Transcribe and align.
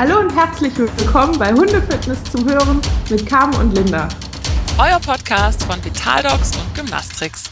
Hallo 0.00 0.20
und 0.20 0.34
herzlich 0.34 0.72
willkommen 0.78 1.38
bei 1.38 1.52
Hundefitness 1.52 2.24
zum 2.32 2.48
Hören 2.48 2.80
mit 3.10 3.26
Carmen 3.26 3.54
und 3.56 3.74
Linda. 3.74 4.08
Euer 4.78 4.98
Podcast 4.98 5.62
von 5.64 5.84
Vitaldogs 5.84 6.52
und 6.56 6.74
Gymnastrix. 6.74 7.50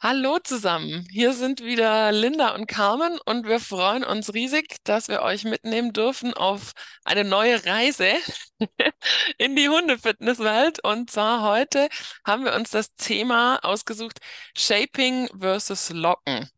Hallo 0.00 0.38
zusammen, 0.38 1.08
hier 1.10 1.32
sind 1.32 1.60
wieder 1.60 2.12
Linda 2.12 2.54
und 2.54 2.68
Carmen 2.68 3.18
und 3.26 3.46
wir 3.48 3.58
freuen 3.58 4.04
uns 4.04 4.32
riesig, 4.32 4.76
dass 4.84 5.08
wir 5.08 5.22
euch 5.22 5.42
mitnehmen 5.42 5.92
dürfen 5.92 6.34
auf 6.34 6.72
eine 7.04 7.24
neue 7.24 7.64
Reise 7.66 8.12
in 9.38 9.56
die 9.56 9.68
Hundefitnesswelt. 9.68 10.84
Und 10.84 11.10
zwar 11.10 11.42
heute 11.42 11.88
haben 12.24 12.44
wir 12.44 12.54
uns 12.54 12.70
das 12.70 12.94
Thema 12.94 13.58
ausgesucht, 13.64 14.20
Shaping 14.56 15.28
versus 15.36 15.90
Locken. 15.90 16.48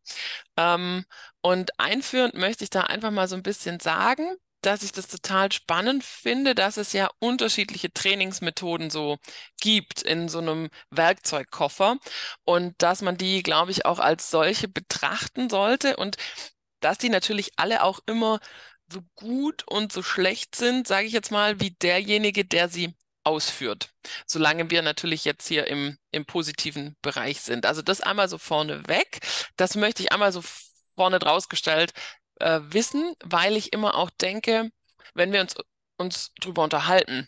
Ähm, 0.55 1.03
und 1.41 1.79
einführend 1.79 2.35
möchte 2.35 2.63
ich 2.63 2.69
da 2.69 2.81
einfach 2.81 3.09
mal 3.09 3.27
so 3.27 3.35
ein 3.35 3.43
bisschen 3.43 3.79
sagen, 3.79 4.35
dass 4.61 4.83
ich 4.83 4.91
das 4.91 5.07
total 5.07 5.51
spannend 5.51 6.03
finde, 6.03 6.55
dass 6.55 6.77
es 6.77 6.93
ja 6.93 7.09
unterschiedliche 7.19 7.91
Trainingsmethoden 7.91 8.89
so 8.89 9.17
gibt 9.59 10.01
in 10.01 10.29
so 10.29 10.39
einem 10.39 10.69
Werkzeugkoffer 10.89 11.97
und 12.43 12.81
dass 12.81 13.01
man 13.01 13.17
die, 13.17 13.43
glaube 13.43 13.71
ich, 13.71 13.85
auch 13.85 13.99
als 13.99 14.29
solche 14.29 14.67
betrachten 14.67 15.49
sollte 15.49 15.97
und 15.97 16.17
dass 16.79 16.97
die 16.97 17.09
natürlich 17.09 17.51
alle 17.57 17.83
auch 17.83 17.99
immer 18.05 18.39
so 18.91 19.01
gut 19.15 19.63
und 19.67 19.91
so 19.91 20.03
schlecht 20.03 20.55
sind, 20.55 20.87
sage 20.87 21.07
ich 21.07 21.13
jetzt 21.13 21.31
mal, 21.31 21.59
wie 21.59 21.71
derjenige, 21.71 22.45
der 22.45 22.69
sie 22.69 22.95
ausführt. 23.23 23.91
Solange 24.25 24.69
wir 24.71 24.81
natürlich 24.81 25.25
jetzt 25.25 25.47
hier 25.47 25.67
im, 25.67 25.97
im 26.11 26.25
positiven 26.25 26.97
Bereich 27.01 27.41
sind. 27.41 27.65
Also 27.65 27.81
das 27.81 28.01
einmal 28.01 28.27
so 28.29 28.37
vorne 28.37 28.87
weg. 28.87 29.19
Das 29.57 29.75
möchte 29.75 30.03
ich 30.03 30.11
einmal 30.11 30.31
so 30.31 30.43
vorne 30.95 31.19
draus 31.19 31.47
gestellt 31.47 31.93
äh, 32.41 32.61
wissen, 32.73 33.15
weil 33.23 33.57
ich 33.57 33.73
immer 33.73 33.95
auch 33.95 34.09
denke, 34.09 34.71
wenn 35.13 35.31
wir 35.33 35.41
uns, 35.41 35.55
uns 35.97 36.33
drüber 36.39 36.63
unterhalten, 36.63 37.27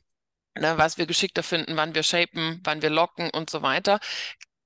ne, 0.56 0.78
was 0.78 0.97
wir 0.97 1.08
geschickter 1.08 1.44
finden, 1.44 1.78
wann 1.78 1.95
wir 1.95 2.03
shapen, 2.03 2.61
wann 2.64 2.81
wir 2.81 2.89
locken 2.89 3.30
und 3.31 3.50
so 3.50 3.61
weiter, 3.64 4.00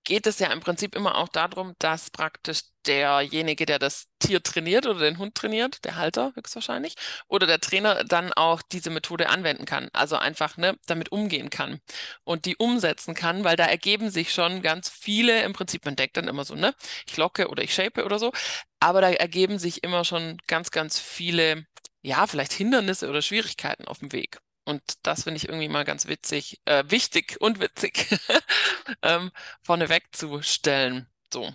geht 0.03 0.25
es 0.25 0.39
ja 0.39 0.51
im 0.53 0.61
Prinzip 0.61 0.95
immer 0.95 1.15
auch 1.17 1.27
darum, 1.27 1.75
dass 1.79 2.09
praktisch 2.09 2.61
derjenige, 2.85 3.65
der 3.65 3.77
das 3.77 4.07
Tier 4.19 4.41
trainiert 4.41 4.85
oder 4.85 5.01
den 5.01 5.17
Hund 5.17 5.35
trainiert, 5.35 5.83
der 5.83 5.97
Halter 5.97 6.31
höchstwahrscheinlich, 6.35 6.95
oder 7.27 7.45
der 7.45 7.59
Trainer 7.59 8.05
dann 8.05 8.31
auch 8.31 8.61
diese 8.61 8.89
Methode 8.89 9.27
anwenden 9.27 9.65
kann. 9.65 9.89
Also 9.91 10.15
einfach 10.15 10.55
ne, 10.55 10.77
damit 10.87 11.11
umgehen 11.11 11.49
kann 11.49 11.81
und 12.23 12.45
die 12.45 12.55
umsetzen 12.55 13.15
kann, 13.15 13.43
weil 13.43 13.57
da 13.57 13.65
ergeben 13.65 14.09
sich 14.09 14.31
schon 14.33 14.61
ganz 14.61 14.89
viele, 14.89 15.41
im 15.43 15.51
Prinzip, 15.51 15.83
man 15.85 15.97
denkt 15.97 16.15
dann 16.15 16.29
immer 16.29 16.45
so, 16.45 16.55
ne, 16.55 16.73
ich 17.05 17.17
locke 17.17 17.49
oder 17.49 17.61
ich 17.63 17.73
shape 17.73 18.05
oder 18.05 18.17
so, 18.17 18.31
aber 18.79 19.01
da 19.01 19.09
ergeben 19.09 19.59
sich 19.59 19.83
immer 19.83 20.03
schon 20.03 20.37
ganz, 20.47 20.71
ganz 20.71 20.99
viele, 20.99 21.65
ja, 22.01 22.27
vielleicht 22.27 22.53
Hindernisse 22.53 23.09
oder 23.09 23.21
Schwierigkeiten 23.21 23.85
auf 23.85 23.99
dem 23.99 24.11
Weg. 24.11 24.39
Und 24.65 24.81
das 25.03 25.23
finde 25.23 25.37
ich 25.37 25.47
irgendwie 25.47 25.69
mal 25.69 25.85
ganz 25.85 26.07
witzig, 26.07 26.59
äh, 26.65 26.83
wichtig 26.89 27.37
und 27.39 27.61
witzig, 27.61 28.19
ähm, 29.01 29.31
vorneweg 29.61 30.13
zu 30.13 30.41
stellen. 30.41 31.07
So, 31.33 31.49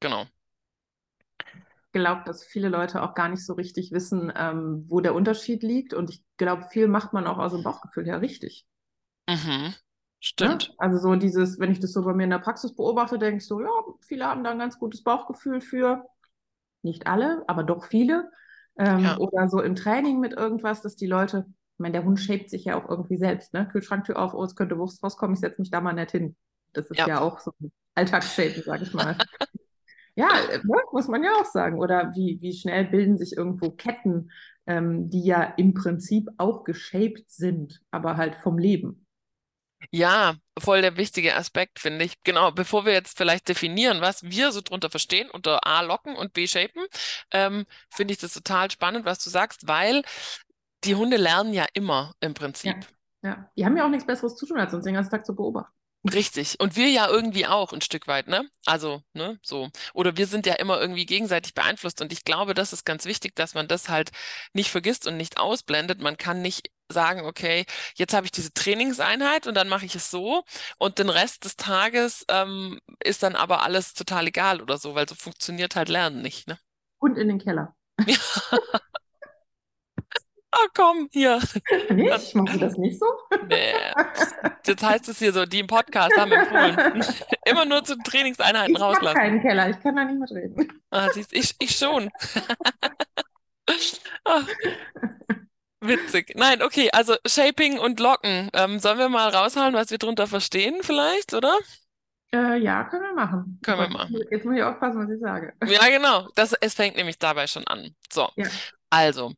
genau. 0.00 0.26
Ich 1.38 1.92
glaube, 1.92 2.22
dass 2.26 2.44
viele 2.44 2.68
Leute 2.68 3.02
auch 3.02 3.14
gar 3.14 3.28
nicht 3.28 3.44
so 3.44 3.54
richtig 3.54 3.90
wissen, 3.90 4.32
ähm, 4.36 4.84
wo 4.88 5.00
der 5.00 5.14
Unterschied 5.14 5.62
liegt. 5.62 5.94
Und 5.94 6.10
ich 6.10 6.22
glaube, 6.36 6.64
viel 6.70 6.88
macht 6.88 7.12
man 7.12 7.26
auch 7.26 7.38
aus 7.38 7.52
dem 7.52 7.62
Bauchgefühl 7.62 8.04
her 8.04 8.20
richtig. 8.20 8.66
Mhm. 9.28 9.34
Ne? 9.46 9.74
Stimmt. 10.20 10.68
Ja? 10.68 10.74
Also 10.78 10.98
so 10.98 11.16
dieses, 11.16 11.58
wenn 11.58 11.72
ich 11.72 11.80
das 11.80 11.92
so 11.92 12.02
bei 12.04 12.12
mir 12.12 12.24
in 12.24 12.30
der 12.30 12.38
Praxis 12.38 12.74
beobachte, 12.74 13.18
denke 13.18 13.38
ich 13.38 13.46
so, 13.46 13.60
ja, 13.60 13.68
viele 14.00 14.26
haben 14.26 14.44
da 14.44 14.50
ein 14.50 14.58
ganz 14.58 14.78
gutes 14.78 15.02
Bauchgefühl 15.02 15.60
für. 15.60 16.06
Nicht 16.82 17.06
alle, 17.06 17.44
aber 17.46 17.62
doch 17.62 17.84
viele. 17.84 18.30
Ähm, 18.78 19.00
Ja. 19.00 19.18
Oder 19.18 19.48
so 19.48 19.60
im 19.60 19.74
Training 19.74 20.20
mit 20.20 20.32
irgendwas, 20.32 20.82
dass 20.82 20.96
die 20.96 21.06
Leute 21.06 21.46
ich 21.74 21.78
meine, 21.78 21.92
der 21.92 22.04
Hund 22.04 22.20
shaped 22.20 22.50
sich 22.50 22.64
ja 22.64 22.76
auch 22.76 22.88
irgendwie 22.88 23.16
selbst, 23.16 23.54
ne? 23.54 23.66
Kühlschranktür 23.66 24.18
auf, 24.18 24.34
oh, 24.34 24.44
es 24.44 24.54
könnte 24.54 24.78
Wurst 24.78 25.02
rauskommen, 25.02 25.34
ich 25.34 25.40
setze 25.40 25.60
mich 25.60 25.70
da 25.70 25.80
mal 25.80 25.94
nett 25.94 26.10
hin. 26.10 26.36
Das 26.72 26.90
ist 26.90 26.98
Ja. 26.98 27.08
ja, 27.08 27.20
auch 27.20 27.40
so 27.40 27.52
ein 27.60 27.72
Alltagsshapen, 27.94 28.62
sag 28.62 28.82
ich 28.82 28.92
mal. 28.92 29.16
ja, 30.14 30.28
äh, 30.50 30.58
ne? 30.58 30.76
muss 30.92 31.08
man 31.08 31.22
ja 31.24 31.32
auch 31.40 31.46
sagen. 31.46 31.78
Oder 31.78 32.12
wie, 32.14 32.38
wie 32.40 32.52
schnell 32.52 32.84
bilden 32.84 33.16
sich 33.16 33.36
irgendwo 33.36 33.70
Ketten, 33.70 34.30
ähm, 34.66 35.08
die 35.08 35.24
ja 35.24 35.42
im 35.42 35.74
Prinzip 35.74 36.28
auch 36.36 36.64
geshaped 36.64 37.30
sind, 37.30 37.80
aber 37.90 38.16
halt 38.16 38.36
vom 38.36 38.58
Leben. 38.58 39.06
Ja, 39.94 40.36
voll 40.58 40.80
der 40.80 40.96
wichtige 40.96 41.36
Aspekt, 41.36 41.78
finde 41.78 42.06
ich. 42.06 42.22
Genau, 42.24 42.50
bevor 42.50 42.86
wir 42.86 42.94
jetzt 42.94 43.18
vielleicht 43.18 43.46
definieren, 43.48 44.00
was 44.00 44.22
wir 44.22 44.50
so 44.50 44.62
drunter 44.62 44.88
verstehen, 44.88 45.30
unter 45.30 45.66
A 45.66 45.82
locken 45.82 46.16
und 46.16 46.32
B 46.32 46.46
shapen, 46.46 46.82
ähm, 47.30 47.66
finde 47.90 48.12
ich 48.12 48.18
das 48.18 48.32
total 48.32 48.70
spannend, 48.70 49.04
was 49.04 49.22
du 49.22 49.28
sagst, 49.28 49.68
weil 49.68 50.02
die 50.84 50.94
Hunde 50.94 51.18
lernen 51.18 51.52
ja 51.52 51.66
immer 51.74 52.14
im 52.20 52.32
Prinzip. 52.32 52.74
Ja, 53.22 53.30
ja. 53.30 53.50
Die 53.54 53.66
haben 53.66 53.76
ja 53.76 53.84
auch 53.84 53.90
nichts 53.90 54.06
Besseres 54.06 54.34
zu 54.34 54.46
tun, 54.46 54.58
als 54.58 54.72
uns 54.72 54.84
den 54.84 54.94
ganzen 54.94 55.10
Tag 55.10 55.26
zu 55.26 55.36
beobachten. 55.36 55.72
Richtig. 56.04 56.58
Und 56.58 56.74
wir 56.74 56.88
ja 56.88 57.08
irgendwie 57.08 57.46
auch 57.46 57.72
ein 57.72 57.80
Stück 57.80 58.08
weit, 58.08 58.26
ne? 58.26 58.48
Also, 58.66 59.02
ne, 59.12 59.38
so. 59.42 59.70
Oder 59.94 60.16
wir 60.16 60.26
sind 60.26 60.46
ja 60.46 60.54
immer 60.54 60.80
irgendwie 60.80 61.06
gegenseitig 61.06 61.54
beeinflusst. 61.54 62.00
Und 62.00 62.12
ich 62.12 62.24
glaube, 62.24 62.54
das 62.54 62.72
ist 62.72 62.84
ganz 62.84 63.04
wichtig, 63.04 63.36
dass 63.36 63.54
man 63.54 63.68
das 63.68 63.88
halt 63.88 64.10
nicht 64.52 64.70
vergisst 64.70 65.06
und 65.06 65.16
nicht 65.16 65.38
ausblendet. 65.38 66.00
Man 66.00 66.16
kann 66.16 66.42
nicht 66.42 66.70
sagen, 66.88 67.24
okay, 67.24 67.64
jetzt 67.94 68.14
habe 68.14 68.26
ich 68.26 68.32
diese 68.32 68.52
Trainingseinheit 68.52 69.46
und 69.46 69.54
dann 69.54 69.68
mache 69.68 69.86
ich 69.86 69.94
es 69.94 70.10
so 70.10 70.44
und 70.78 70.98
den 70.98 71.08
Rest 71.08 71.44
des 71.44 71.56
Tages 71.56 72.24
ähm, 72.28 72.80
ist 73.02 73.22
dann 73.22 73.34
aber 73.34 73.62
alles 73.62 73.94
total 73.94 74.26
egal 74.26 74.60
oder 74.60 74.76
so, 74.76 74.94
weil 74.94 75.08
so 75.08 75.14
funktioniert 75.14 75.74
halt 75.74 75.88
Lernen 75.88 76.20
nicht, 76.20 76.48
ne? 76.48 76.58
Und 76.98 77.16
in 77.16 77.28
den 77.28 77.38
Keller. 77.38 77.74
Ah, 80.54 80.66
komm, 80.74 81.08
hier. 81.12 81.40
Nicht? 81.88 82.34
Machst 82.34 82.34
du 82.54 82.58
das 82.58 82.76
nicht 82.76 82.98
so? 83.00 83.06
Nee. 83.48 83.72
Jetzt 84.66 84.82
heißt 84.82 85.08
es 85.08 85.18
hier 85.18 85.32
so, 85.32 85.46
die 85.46 85.60
im 85.60 85.66
Podcast 85.66 86.14
haben 86.16 86.30
empfohlen. 86.30 87.02
Immer 87.46 87.64
nur 87.64 87.82
zu 87.84 87.96
Trainingseinheiten 87.98 88.74
Ich 88.76 88.80
habe 88.82 88.94
rauslassen. 88.94 89.16
keinen 89.18 89.40
Keller, 89.40 89.70
ich 89.70 89.80
kann 89.80 89.96
da 89.96 90.04
nicht 90.04 90.20
mitreden. 90.20 90.82
Ah, 90.90 91.08
siehst, 91.10 91.32
ich, 91.32 91.54
ich 91.58 91.76
schon. 91.76 92.10
Ah, 94.24 94.42
witzig. 95.80 96.32
Nein, 96.36 96.62
okay, 96.62 96.90
also 96.92 97.14
Shaping 97.26 97.78
und 97.78 98.00
Locken. 98.00 98.50
Ähm, 98.52 98.78
sollen 98.78 98.98
wir 98.98 99.08
mal 99.08 99.28
raushauen, 99.30 99.74
was 99.74 99.90
wir 99.90 99.98
drunter 99.98 100.26
verstehen, 100.26 100.78
vielleicht, 100.82 101.32
oder? 101.34 101.56
Äh, 102.34 102.58
ja, 102.58 102.84
können 102.84 103.02
wir 103.04 103.14
machen. 103.14 103.58
Können 103.62 103.80
wir 103.80 103.88
machen. 103.88 104.18
Jetzt 104.30 104.44
muss 104.44 104.56
ich 104.56 104.62
aufpassen, 104.62 105.02
was 105.06 105.10
ich 105.14 105.20
sage. 105.20 105.52
Ja, 105.66 105.88
genau. 105.88 106.28
Das, 106.34 106.52
es 106.60 106.74
fängt 106.74 106.96
nämlich 106.96 107.18
dabei 107.18 107.46
schon 107.46 107.66
an. 107.66 107.94
So, 108.12 108.28
Ja. 108.36 108.48
also, 108.90 109.32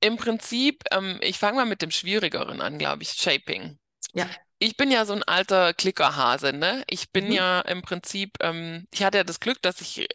im 0.00 0.16
Prinzip, 0.16 0.84
ähm, 0.92 1.18
ich 1.22 1.38
fange 1.38 1.56
mal 1.58 1.66
mit 1.66 1.82
dem 1.82 1.90
Schwierigeren 1.90 2.60
an, 2.60 2.78
glaube 2.78 3.02
ich, 3.02 3.10
Shaping. 3.12 3.78
Ja. 4.14 4.28
Ich 4.60 4.76
bin 4.76 4.90
ja 4.90 5.06
so 5.06 5.14
ein 5.14 5.22
alter 5.24 5.74
Klickerhase, 5.74 6.52
ne? 6.52 6.84
Ich 6.88 7.12
bin 7.12 7.30
Mhm. 7.30 7.32
ja 7.32 7.60
im 7.62 7.82
Prinzip, 7.82 8.32
ähm, 8.42 8.86
ich 8.92 9.04
hatte 9.04 9.18
ja 9.18 9.24
das 9.24 9.40
Glück, 9.40 9.62
dass 9.62 9.80
ich 9.80 10.08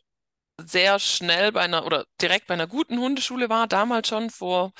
sehr 0.62 1.00
schnell 1.00 1.52
bei 1.54 1.62
einer 1.62 1.86
oder 1.86 2.06
direkt 2.22 2.48
bei 2.48 2.56
einer 2.56 2.68
guten 2.68 3.00
Hundeschule 3.00 3.50
war, 3.50 3.68
damals 3.68 4.10
schon 4.10 4.30
vor 4.32 4.74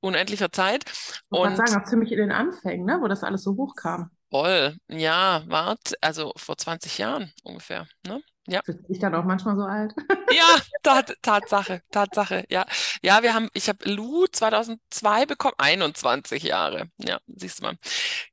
unendlicher 0.00 0.52
Zeit. 0.52 0.84
Ich 1.30 1.40
Und 1.40 1.56
sagen, 1.56 1.76
auch 1.76 1.84
ziemlich 1.84 2.10
in 2.12 2.18
den 2.18 2.32
Anfängen, 2.32 2.84
ne? 2.84 2.98
wo 3.00 3.06
das 3.08 3.22
alles 3.22 3.42
so 3.44 3.54
hochkam. 3.56 4.10
voll, 4.30 4.76
ja, 4.88 5.42
wart, 5.46 5.94
also 6.00 6.32
vor 6.36 6.56
20 6.56 6.98
Jahren 6.98 7.32
ungefähr, 7.42 7.86
ne? 8.06 8.22
Ja. 8.46 8.60
Fühlt 8.64 8.86
sich 8.86 8.98
dann 8.98 9.14
auch 9.14 9.24
manchmal 9.24 9.56
so 9.56 9.62
alt. 9.62 9.94
Ja, 10.28 10.56
Tat, 10.82 11.16
Tatsache, 11.22 11.82
Tatsache, 11.92 12.44
ja. 12.50 12.66
Ja, 13.00 13.22
wir 13.22 13.32
haben, 13.32 13.48
ich 13.54 13.68
habe 13.68 13.88
Lou 13.88 14.26
2002 14.26 15.24
bekommen, 15.24 15.54
21 15.56 16.42
Jahre. 16.42 16.90
Ja, 16.98 17.20
siehst 17.28 17.60
du 17.60 17.62
mal. 17.62 17.78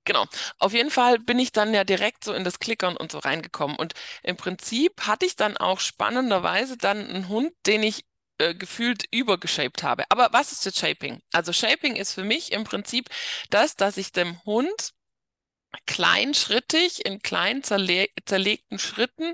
Genau. 0.04 0.26
Auf 0.60 0.74
jeden 0.74 0.90
Fall 0.90 1.20
bin 1.20 1.40
ich 1.40 1.52
dann 1.52 1.74
ja 1.74 1.84
direkt 1.84 2.24
so 2.24 2.34
in 2.34 2.44
das 2.44 2.60
Klickern 2.60 2.98
und 2.98 3.12
so 3.12 3.20
reingekommen. 3.20 3.78
Und 3.78 3.94
im 4.24 4.38
Prinzip 4.38 5.02
hatte 5.06 5.26
ich 5.26 5.36
dann 5.36 5.56
auch 5.56 5.80
spannenderweise 5.80 6.78
dann 6.78 7.08
einen 7.08 7.30
Hund, 7.30 7.52
den 7.68 7.84
ich 7.84 8.06
äh, 8.40 8.56
gefühlt 8.56 9.06
übergeshaped 9.12 9.84
habe. 9.84 10.04
Aber 10.10 10.30
was 10.32 10.52
ist 10.52 10.66
jetzt 10.66 10.80
Shaping? 10.80 11.22
Also 11.32 11.54
Shaping 11.54 11.96
ist 11.96 12.14
für 12.14 12.24
mich 12.24 12.52
im 12.52 12.64
Prinzip 12.64 13.10
das, 13.52 13.76
dass 13.76 13.98
ich 13.98 14.12
dem 14.12 14.44
Hund 14.46 14.94
kleinschrittig 15.86 17.06
in 17.06 17.20
klein 17.22 17.64
zerle 17.64 18.08
zerlegten 18.26 18.80
Schritten 18.80 19.34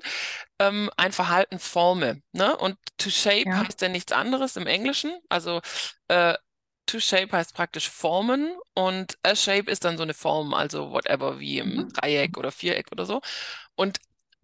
ähm, 0.59 0.89
ein 0.97 1.11
Verhalten 1.11 1.59
forme. 1.59 2.21
Ne? 2.33 2.55
Und 2.57 2.77
to 2.97 3.09
shape 3.09 3.47
Ja. 3.47 3.63
heißt 3.67 3.81
ja 3.81 3.89
nichts 3.89 4.11
anderes 4.11 4.55
im 4.55 4.67
Englischen. 4.67 5.17
Also 5.29 5.61
äh, 6.07 6.35
to 6.85 6.99
shape 6.99 7.31
heißt 7.33 7.53
praktisch 7.53 7.89
formen 7.89 8.55
und 8.75 9.17
a 9.23 9.35
shape 9.35 9.69
ist 9.71 9.85
dann 9.85 9.97
so 9.97 10.03
eine 10.03 10.13
Form, 10.15 10.53
also 10.53 10.91
whatever, 10.91 11.39
wie 11.39 11.59
im 11.59 11.85
Mhm. 11.85 11.89
Dreieck 11.93 12.37
oder 12.37 12.51
Viereck 12.51 12.91
oder 12.91 13.05
so. 13.05 13.21
Und 13.75 13.99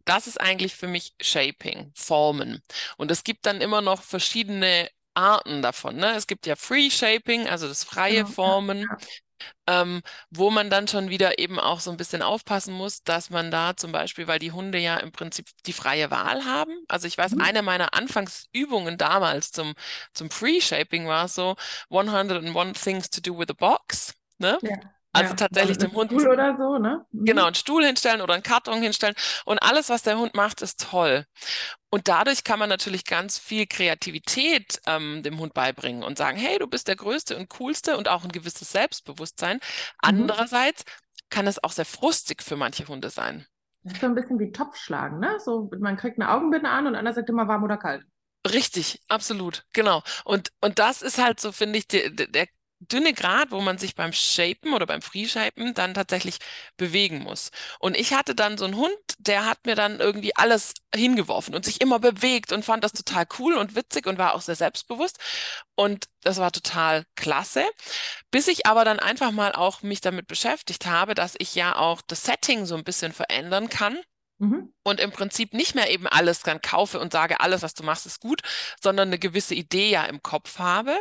das 0.06 0.28
ist 0.28 0.40
eigentlich 0.40 0.76
für 0.76 0.88
mich 0.88 1.14
Shaping, 1.22 1.92
Formen. 1.96 2.62
Und 2.98 3.12
es 3.12 3.24
gibt 3.24 3.46
dann 3.46 3.62
immer 3.62 3.82
noch 3.82 4.04
verschiedene 4.04 4.90
Arten 5.16 5.62
davon. 5.62 5.96
Ne? 5.98 6.12
Es 6.16 6.28
gibt 6.28 6.46
ja 6.46 6.56
Free 6.56 6.90
Shaping, 6.92 7.48
also 7.48 7.68
das 7.68 7.84
freie 7.84 8.26
Genau, 8.26 8.26
Formen. 8.26 8.92
Ähm, 9.68 10.02
wo 10.30 10.50
man 10.52 10.70
dann 10.70 10.88
schon 10.88 11.10
wieder 11.10 11.40
eben 11.40 11.60
auch 11.60 11.80
so 11.80 11.92
ein 11.92 11.98
bisschen 11.98 12.22
aufpassen 12.22 12.74
muss, 12.74 13.04
dass 13.04 13.30
man 13.30 13.52
da 13.52 13.76
zum 13.76 13.92
Beispiel, 13.92 14.28
weil 14.28 14.40
die 14.40 14.52
Hunde 14.52 14.78
ja 14.80 14.98
im 14.98 15.12
Prinzip 15.12 15.48
die 15.66 15.74
freie 15.74 16.12
Wahl 16.12 16.46
haben. 16.46 16.74
Also 16.88 17.08
ich 17.08 17.18
weiß, 17.18 17.36
Mhm. 17.36 17.42
eine 17.42 17.62
meiner 17.62 17.94
Anfangsübungen 17.94 18.98
damals 18.98 19.52
zum, 19.52 19.74
zum 20.14 20.30
Free-Shaping 20.30 21.08
war 21.08 21.28
so 21.28 21.56
101 21.90 22.74
Things 22.82 23.10
to 23.10 23.22
do 23.22 23.38
with 23.38 23.50
a 23.50 23.54
Box. 23.54 24.14
Ne? 24.38 24.60
Ja. 24.62 24.78
Also 25.14 25.32
ja. 25.32 25.36
tatsächlich 25.36 25.80
Mit 25.80 25.92
dem 25.92 25.94
Hund 25.94 26.12
Stuhl 26.12 26.28
oder 26.28 26.58
so, 26.58 26.78
ne? 26.78 27.06
Mhm. 27.12 27.26
Genau, 27.26 27.46
einen 27.46 27.56
Stuhl 27.56 27.86
hinstellen 27.86 28.22
oder 28.22 28.34
einen 28.34 28.44
Karton 28.44 28.82
hinstellen. 28.82 29.16
Und 29.46 29.60
alles, 29.60 29.90
was 29.90 30.04
der 30.04 30.18
Hund 30.18 30.36
macht, 30.36 30.62
ist 30.62 30.82
toll. 30.92 31.26
Und 31.96 32.10
dadurch 32.10 32.44
kann 32.44 32.60
man 32.60 32.68
natürlich 32.68 33.06
ganz 33.06 33.38
viel 33.38 33.68
Kreativität 33.68 34.82
ähm, 34.86 35.24
dem 35.24 35.40
Hund 35.40 35.54
beibringen 35.54 36.04
und 36.04 36.18
sagen, 36.18 36.38
hey, 36.38 36.60
du 36.60 36.68
bist 36.68 36.90
der 36.90 36.98
Größte 36.98 37.38
und 37.38 37.48
Coolste 37.48 37.96
und 37.96 38.10
auch 38.10 38.26
ein 38.26 38.34
gewisses 38.34 38.70
Selbstbewusstsein. 38.74 39.56
Mhm. 39.56 39.62
Andererseits 40.00 40.84
kann 41.30 41.48
es 41.48 41.64
auch 41.64 41.72
sehr 41.72 41.86
frustig 41.86 42.44
für 42.44 42.58
manche 42.58 42.86
Hunde 42.90 43.10
sein. 43.10 43.46
Das 43.84 43.94
ist 43.94 44.02
so 44.02 44.08
ein 44.08 44.16
bisschen 44.16 44.40
wie 44.40 44.52
Topfschlagen, 44.52 45.22
ne? 45.22 45.38
So, 45.40 45.72
man 45.80 45.96
kriegt 45.96 46.20
eine 46.20 46.32
Augenbinde 46.32 46.70
an 46.70 46.86
und 46.86 46.96
einer 46.96 47.14
sagt 47.14 47.30
immer 47.30 47.48
warm 47.48 47.64
oder 47.64 47.78
kalt. 47.78 48.04
Richtig, 48.46 49.02
absolut, 49.08 49.64
genau. 49.72 50.04
Und, 50.26 50.52
und 50.60 50.80
das 50.80 51.02
ist 51.02 51.18
halt 51.18 51.40
so, 51.40 51.54
finde 51.54 51.80
ich, 51.80 51.88
der, 51.88 52.10
der 52.10 52.48
dünne 52.80 53.14
Grat, 53.14 53.52
wo 53.52 53.62
man 53.62 53.78
sich 53.78 53.96
beim 53.96 54.14
Shapen 54.14 54.74
oder 54.74 54.86
beim 54.86 55.02
Freeshapen 55.02 55.74
dann 55.74 55.94
tatsächlich 55.94 56.38
bewegen 56.78 57.20
muss. 57.20 57.52
Und 57.80 57.96
ich 57.98 58.14
hatte 58.14 58.36
dann 58.36 58.58
so 58.58 58.66
einen 58.66 58.76
Hund, 58.76 58.96
der 59.18 59.46
hat 59.46 59.66
mir 59.66 59.76
dann 59.76 60.00
irgendwie 60.00 60.36
alles 60.36 60.74
hingeworfen 60.94 61.56
und 61.56 61.66
sich 61.66 61.82
immer 61.82 62.00
bewegt 62.00 62.52
und 62.52 62.66
fand 62.66 62.84
das 62.84 62.94
total 62.94 63.26
cool 63.40 63.56
und 63.56 63.76
witzig 63.76 64.08
und 64.08 64.18
war 64.18 64.34
auch 64.36 64.42
sehr 64.42 64.56
selbstbewusst. 64.56 65.18
Und 65.76 66.06
das 66.22 66.38
war 66.38 66.52
total 66.52 67.06
klasse, 67.16 67.64
bis 68.32 68.48
ich 68.48 68.66
aber 68.66 68.86
dann 68.86 69.00
einfach 69.00 69.32
mal 69.32 69.54
auch 69.54 69.82
mich 69.82 70.02
damit 70.02 70.28
beschäftigt 70.28 70.86
habe, 70.86 71.16
dass 71.16 71.36
ich 71.40 71.56
ja 71.56 71.76
auch 71.76 72.02
das 72.02 72.24
Setting 72.24 72.66
so 72.66 72.76
ein 72.76 72.84
bisschen 72.84 73.14
verändern 73.14 73.70
kann 73.70 73.98
Mhm. 74.38 74.74
und 74.84 75.00
im 75.00 75.12
Prinzip 75.14 75.54
nicht 75.54 75.76
mehr 75.76 75.90
eben 75.90 76.08
alles 76.08 76.42
dann 76.42 76.62
kaufe 76.62 77.00
und 77.00 77.14
sage, 77.14 77.40
alles, 77.40 77.62
was 77.62 77.74
du 77.74 77.84
machst, 77.84 78.06
ist 78.06 78.20
gut, 78.20 78.42
sondern 78.84 79.08
eine 79.08 79.18
gewisse 79.18 79.56
Idee 79.56 79.90
ja 79.90 80.04
im 80.04 80.22
Kopf 80.22 80.60
habe. 80.60 81.00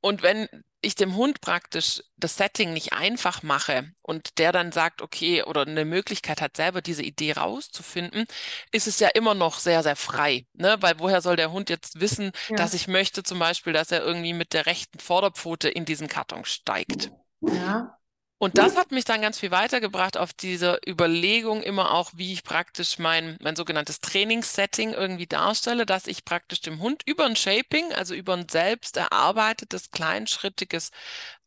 Und 0.00 0.22
wenn 0.22 0.48
ich 0.82 0.94
dem 0.96 1.16
Hund 1.16 1.40
praktisch 1.40 2.02
das 2.16 2.36
Setting 2.36 2.72
nicht 2.72 2.92
einfach 2.92 3.42
mache 3.42 3.92
und 4.02 4.38
der 4.38 4.52
dann 4.52 4.72
sagt, 4.72 5.00
okay, 5.00 5.42
oder 5.42 5.62
eine 5.62 5.84
Möglichkeit 5.84 6.40
hat, 6.40 6.56
selber 6.56 6.82
diese 6.82 7.02
Idee 7.02 7.32
rauszufinden, 7.32 8.26
ist 8.72 8.86
es 8.86 8.98
ja 9.00 9.08
immer 9.08 9.34
noch 9.34 9.58
sehr, 9.58 9.82
sehr 9.82 9.96
frei. 9.96 10.46
Ne? 10.54 10.76
Weil 10.80 10.98
woher 10.98 11.22
soll 11.22 11.36
der 11.36 11.52
Hund 11.52 11.70
jetzt 11.70 12.00
wissen, 12.00 12.32
Ja. 12.48 12.56
dass 12.56 12.74
ich 12.74 12.88
möchte 12.88 13.22
zum 13.22 13.38
Beispiel, 13.38 13.72
dass 13.72 13.92
er 13.92 14.02
irgendwie 14.02 14.34
mit 14.34 14.52
der 14.52 14.66
rechten 14.66 14.98
Vorderpfote 14.98 15.68
in 15.68 15.84
diesen 15.84 16.08
Karton 16.08 16.44
steigt? 16.44 17.10
Ja. 17.40 17.96
Und 18.42 18.58
das 18.58 18.74
hat 18.76 18.90
mich 18.90 19.04
dann 19.04 19.22
ganz 19.22 19.38
viel 19.38 19.52
weitergebracht 19.52 20.16
auf 20.16 20.32
diese 20.32 20.80
Überlegung 20.84 21.62
immer 21.62 21.92
auch, 21.92 22.10
wie 22.16 22.32
ich 22.32 22.42
praktisch 22.42 22.98
mein, 22.98 23.38
mein 23.40 23.54
sogenanntes 23.54 24.00
Trainingssetting 24.00 24.92
irgendwie 24.94 25.28
darstelle, 25.28 25.86
dass 25.86 26.08
ich 26.08 26.24
praktisch 26.24 26.60
dem 26.60 26.80
Hund 26.80 27.04
über 27.06 27.24
ein 27.24 27.36
Shaping, 27.36 27.92
also 27.92 28.14
über 28.16 28.34
ein 28.34 28.48
selbst 28.48 28.96
erarbeitetes, 28.96 29.92
kleinschrittiges 29.92 30.90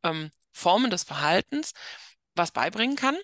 ähm, 0.03 0.31
Formen 0.53 0.89
des 0.89 1.03
Verhaltens 1.03 1.73
was 2.33 2.51
beibringen 2.51 2.95
kann 2.95 3.17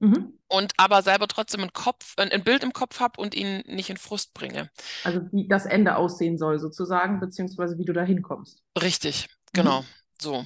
Mhm. 0.00 0.38
und 0.46 0.72
aber 0.76 1.02
selber 1.02 1.26
trotzdem 1.26 1.62
ein 1.62 1.72
Kopf, 1.72 2.14
ein, 2.16 2.44
Bild 2.44 2.62
im 2.62 2.72
Kopf 2.72 3.00
habe 3.00 3.20
und 3.20 3.34
ihn 3.34 3.64
nicht 3.66 3.90
in 3.90 3.96
Frust 3.96 4.34
bringe. 4.34 4.70
Also 5.02 5.22
wie 5.32 5.48
das 5.48 5.66
Ende 5.66 5.96
aussehen 5.96 6.38
soll 6.38 6.60
sozusagen, 6.60 7.18
beziehungsweise 7.18 7.76
wie 7.76 7.84
du 7.84 7.92
da 7.92 8.02
hinkommst. 8.02 8.62
Richtig, 8.80 9.28
Mhm. 9.56 9.84
So. 10.20 10.44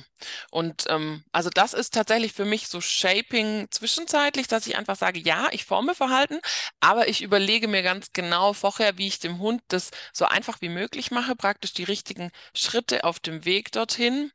Und 0.51 0.85
ähm, 0.89 1.25
also 1.33 1.51
das 1.51 1.75
ist 1.75 1.95
tatsächlich 1.95 2.33
für 2.33 2.45
mich 2.45 2.69
so 2.69 2.81
Shaping 2.81 3.67
zwischenzeitlich, 3.71 4.47
dass 4.47 4.67
ich 4.67 4.77
einfach 4.77 4.97
sage, 4.97 5.19
ja, 5.21 5.49
ich 5.51 5.65
forme 5.65 5.95
Verhalten, 5.97 6.39
aber 6.81 7.09
ich 7.09 7.23
überlege 7.23 7.67
mir 7.67 7.83
ganz 7.83 8.13
genau 8.13 8.53
vorher, 8.53 8.99
wie 8.99 9.09
ich 9.09 9.19
dem 9.19 9.39
Hund 9.41 9.63
das 9.69 9.91
so 10.13 10.27
einfach 10.27 10.61
wie 10.61 10.69
möglich 10.69 11.11
mache, 11.11 11.35
praktisch 11.35 11.73
die 11.73 11.83
richtigen 11.85 12.31
Schritte 12.55 13.03
auf 13.05 13.19
dem 13.19 13.45
Weg 13.45 13.73
dorthin 13.73 14.31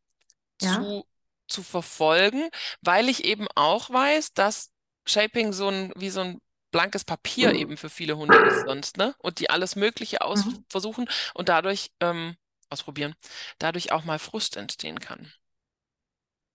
Ja. 0.61 0.85
zu, 0.85 1.05
zu 1.47 1.63
verfolgen, 1.63 2.49
weil 2.81 3.09
ich 3.09 3.23
eben 3.25 3.47
auch 3.55 3.89
weiß, 3.89 4.33
dass 4.33 4.71
Shaping 5.07 5.53
so 5.53 5.69
ein, 5.69 5.91
wie 5.95 6.09
so 6.09 6.21
ein 6.21 6.39
blankes 6.71 7.03
Papier 7.05 7.55
eben 7.55 7.77
für 7.77 7.89
viele 7.89 8.17
Hunde 8.17 8.39
ist 8.39 8.61
sonst, 8.61 8.97
ne? 8.97 9.15
Und 9.19 9.39
die 9.39 9.49
alles 9.49 9.75
Mögliche 9.75 10.21
aus 10.21 10.45
Mhm. 10.45 10.63
versuchen 10.69 11.09
und 11.33 11.49
dadurch 11.49 11.91
ähm, 12.01 12.35
ausprobieren, 12.69 13.15
dadurch 13.59 13.91
auch 13.91 14.03
mal 14.05 14.19
Frust 14.19 14.57
entstehen 14.57 14.99
kann. 14.99 15.31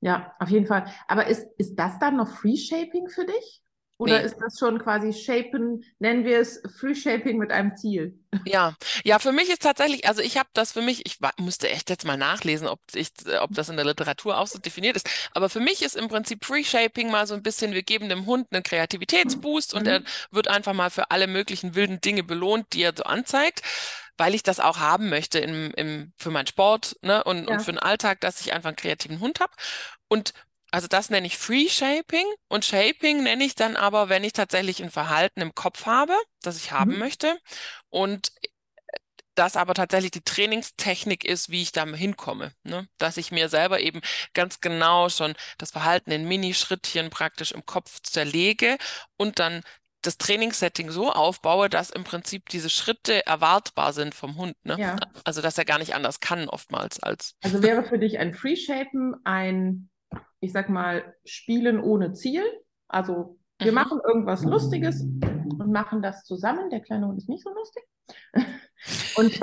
Ja, 0.00 0.34
auf 0.38 0.50
jeden 0.50 0.66
Fall. 0.66 0.86
Aber 1.08 1.26
ist, 1.26 1.46
ist 1.58 1.76
das 1.76 1.98
dann 1.98 2.16
noch 2.16 2.28
Free 2.28 2.56
Shaping 2.56 3.08
für 3.08 3.24
dich? 3.24 3.62
Oder 3.96 4.20
Nee. 4.20 4.22
ist 4.22 4.36
das 4.40 4.58
schon 4.58 4.78
quasi 4.78 5.12
Shapen, 5.12 5.82
nennen 5.98 6.24
wir 6.24 6.40
es 6.40 6.60
Free 6.78 6.94
Shaping 6.94 7.38
mit 7.38 7.50
einem 7.52 7.76
Ziel? 7.76 8.18
Ja, 8.46 8.74
ja, 9.04 9.18
für 9.18 9.32
mich 9.32 9.48
ist 9.48 9.62
tatsächlich, 9.62 10.06
also 10.06 10.20
ich 10.20 10.36
habe 10.36 10.50
das 10.52 10.72
für 10.72 10.82
mich, 10.82 11.06
ich 11.06 11.16
musste 11.38 11.70
echt 11.70 11.88
jetzt 11.88 12.04
mal 12.04 12.18
nachlesen, 12.18 12.68
ob 12.68 12.78
ich, 12.94 13.08
ob 13.40 13.54
das 13.54 13.70
in 13.70 13.76
der 13.76 13.86
Literatur 13.86 14.36
auch 14.36 14.46
so 14.46 14.58
definiert 14.58 14.96
ist. 14.96 15.08
Aber 15.32 15.48
für 15.48 15.60
mich 15.60 15.80
ist 15.80 15.96
im 15.96 16.08
Prinzip 16.08 16.44
Free 16.44 16.62
Shaping 16.62 17.10
mal 17.10 17.26
so 17.26 17.32
ein 17.32 17.42
bisschen, 17.42 17.72
wir 17.72 17.82
geben 17.82 18.10
dem 18.10 18.26
Hund 18.26 18.48
einen 18.52 18.62
Kreativitätsboost 18.62 19.72
und 19.72 19.86
er 19.86 20.02
Mhm. 20.02 20.12
wird 20.30 20.48
einfach 20.48 20.74
mal 20.74 20.90
für 20.90 21.10
alle 21.10 21.26
möglichen 21.26 21.74
wilden 21.74 22.02
Dinge 22.02 22.22
belohnt, 22.22 22.66
die 22.74 22.82
er 22.82 22.92
so 22.94 23.04
anzeigt, 23.04 23.62
weil 24.18 24.34
ich 24.34 24.42
das 24.42 24.60
auch 24.60 24.78
haben 24.78 25.08
möchte 25.08 25.38
im, 25.38 25.72
im, 25.74 26.12
für 26.16 26.30
meinen 26.30 26.46
Sport, 26.46 26.96
ne, 27.02 27.24
und, 27.24 27.48
Ja. 27.48 27.48
und 27.48 27.62
für 27.62 27.72
den 27.72 27.78
Alltag, 27.78 28.20
dass 28.20 28.40
ich 28.40 28.52
einfach 28.52 28.68
einen 28.68 28.76
kreativen 28.76 29.20
Hund 29.20 29.40
habe. 29.40 29.52
Und 30.08 30.34
also 30.70 30.88
das 30.88 31.10
nenne 31.10 31.26
ich 31.26 31.38
Free 31.38 31.68
Shaping 31.68 32.26
und 32.48 32.64
Shaping 32.64 33.22
nenne 33.22 33.44
ich 33.44 33.54
dann 33.54 33.76
aber, 33.76 34.08
wenn 34.08 34.24
ich 34.24 34.32
tatsächlich 34.32 34.82
ein 34.82 34.90
Verhalten 34.90 35.40
im 35.40 35.54
Kopf 35.54 35.86
habe, 35.86 36.14
das 36.42 36.56
ich 36.56 36.72
haben 36.72 36.94
Mhm. 36.94 36.98
möchte 36.98 37.38
und 37.90 38.32
das 39.34 39.56
aber 39.56 39.74
tatsächlich 39.74 40.12
die 40.12 40.22
Trainingstechnik 40.22 41.24
ist, 41.24 41.50
wie 41.50 41.62
ich 41.62 41.72
da 41.72 41.84
hinkomme, 41.86 42.52
ne? 42.62 42.88
Dass 42.98 43.16
ich 43.16 43.32
mir 43.32 43.48
selber 43.48 43.80
eben 43.80 44.00
ganz 44.32 44.60
genau 44.60 45.08
schon 45.08 45.34
das 45.58 45.72
Verhalten 45.72 46.12
in 46.12 46.28
Minischrittchen 46.28 47.10
praktisch 47.10 47.50
im 47.52 47.66
Kopf 47.66 48.00
zerlege 48.02 48.78
und 49.16 49.38
dann 49.40 49.62
das 50.06 50.18
Trainingssetting 50.18 50.90
so 50.90 51.10
aufbaue, 51.12 51.68
dass 51.68 51.90
im 51.90 52.04
Prinzip 52.04 52.48
diese 52.48 52.70
Schritte 52.70 53.26
erwartbar 53.26 53.92
sind 53.92 54.14
vom 54.14 54.36
Hund, 54.36 54.54
ne? 54.64 54.76
Ja. 54.78 54.96
Also 55.24 55.42
dass 55.42 55.58
er 55.58 55.64
gar 55.64 55.78
nicht 55.78 55.94
anders 55.94 56.20
kann 56.20 56.48
oftmals 56.48 57.02
als 57.02 57.34
Also 57.42 57.62
wäre 57.62 57.84
für 57.84 57.98
dich 57.98 58.18
ein 58.18 58.34
Free 58.34 58.56
Shapen 58.56 59.14
ein, 59.24 59.88
ich 60.40 60.52
sag 60.52 60.68
mal, 60.68 61.14
Spielen 61.24 61.80
ohne 61.80 62.12
Ziel. 62.12 62.42
Also 62.88 63.38
wir 63.60 63.72
Mhm. 63.72 63.74
machen 63.74 64.00
irgendwas 64.06 64.42
Lustiges 64.42 65.00
und 65.00 65.70
machen 65.72 66.02
das 66.02 66.24
zusammen. 66.24 66.70
Der 66.70 66.80
kleine 66.80 67.06
Hund 67.06 67.18
ist 67.18 67.28
nicht 67.28 67.44
so 67.44 67.54
lustig. 67.54 67.84
Und 69.16 69.40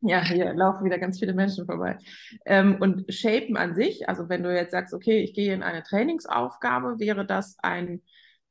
ja, 0.00 0.24
hier 0.24 0.54
laufen 0.54 0.84
wieder 0.84 0.98
ganz 0.98 1.18
viele 1.18 1.34
Menschen 1.34 1.66
vorbei. 1.66 1.98
Ähm, 2.46 2.78
und 2.80 3.12
Shapen 3.12 3.56
an 3.56 3.74
sich, 3.74 4.08
also 4.08 4.28
wenn 4.30 4.42
du 4.42 4.54
jetzt 4.54 4.70
sagst, 4.70 4.94
okay, 4.94 5.18
ich 5.22 5.34
gehe 5.34 5.52
in 5.52 5.62
eine 5.62 5.82
Trainingsaufgabe, 5.82 6.98
wäre 6.98 7.26
das 7.26 7.56
ein, 7.58 8.02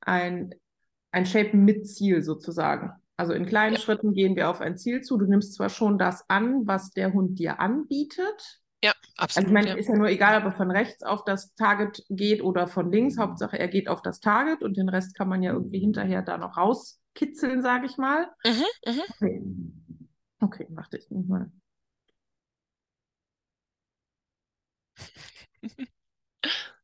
ein, 0.01 0.53
ein 1.12 1.25
Shapen 1.25 1.66
mit 1.66 1.88
Ziel 1.88 2.22
sozusagen. 2.22 2.92
Also 3.18 3.34
in 3.34 3.46
kleinen 3.46 3.75
Ja. 3.75 3.80
Schritten 3.82 4.13
gehen 4.13 4.36
wir 4.36 4.50
auf 4.50 4.62
ein 4.62 4.78
Ziel 4.78 5.01
zu. 5.01 5.18
Du 5.18 5.25
nimmst 5.25 5.54
zwar 5.56 5.70
schon 5.70 5.98
das 5.98 6.24
an, 6.30 6.66
was 6.68 6.92
der 6.92 7.13
Hund 7.13 7.38
dir 7.39 7.60
anbietet. 7.60 8.62
Ja, 8.82 8.94
Also 9.18 9.42
ich 9.42 9.48
absolut, 9.48 9.54
meine, 9.54 9.70
ja. 9.70 9.75
ist 9.75 9.89
ja 9.89 9.96
nur 9.96 10.08
egal, 10.08 10.38
ob 10.39 10.46
er 10.46 10.54
von 10.54 10.72
rechts 10.72 11.04
auf 11.04 11.25
das 11.25 11.54
Target 11.56 12.06
geht 12.10 12.42
oder 12.42 12.68
von 12.68 12.92
links. 12.92 13.18
Hauptsache, 13.18 13.60
er 13.60 13.68
geht 13.68 13.89
auf 13.89 14.01
das 14.01 14.22
Target 14.22 14.63
und 14.63 14.78
den 14.78 14.88
Rest 14.89 15.16
kann 15.18 15.28
man 15.28 15.44
ja 15.44 15.51
irgendwie 15.51 15.80
hinterher 15.80 16.22
da 16.22 16.38
noch 16.38 16.56
rauskitzeln, 16.56 17.62
sage 17.62 17.88
ich 17.88 17.98
mal. 17.98 18.28
Mhm, 18.46 18.63
mhm. 18.86 19.01
Okay, 19.10 19.42
okay 20.42 20.68
warte, 20.70 20.98
ich 20.98 21.10
nehme 21.12 21.25
mal. 21.28 21.51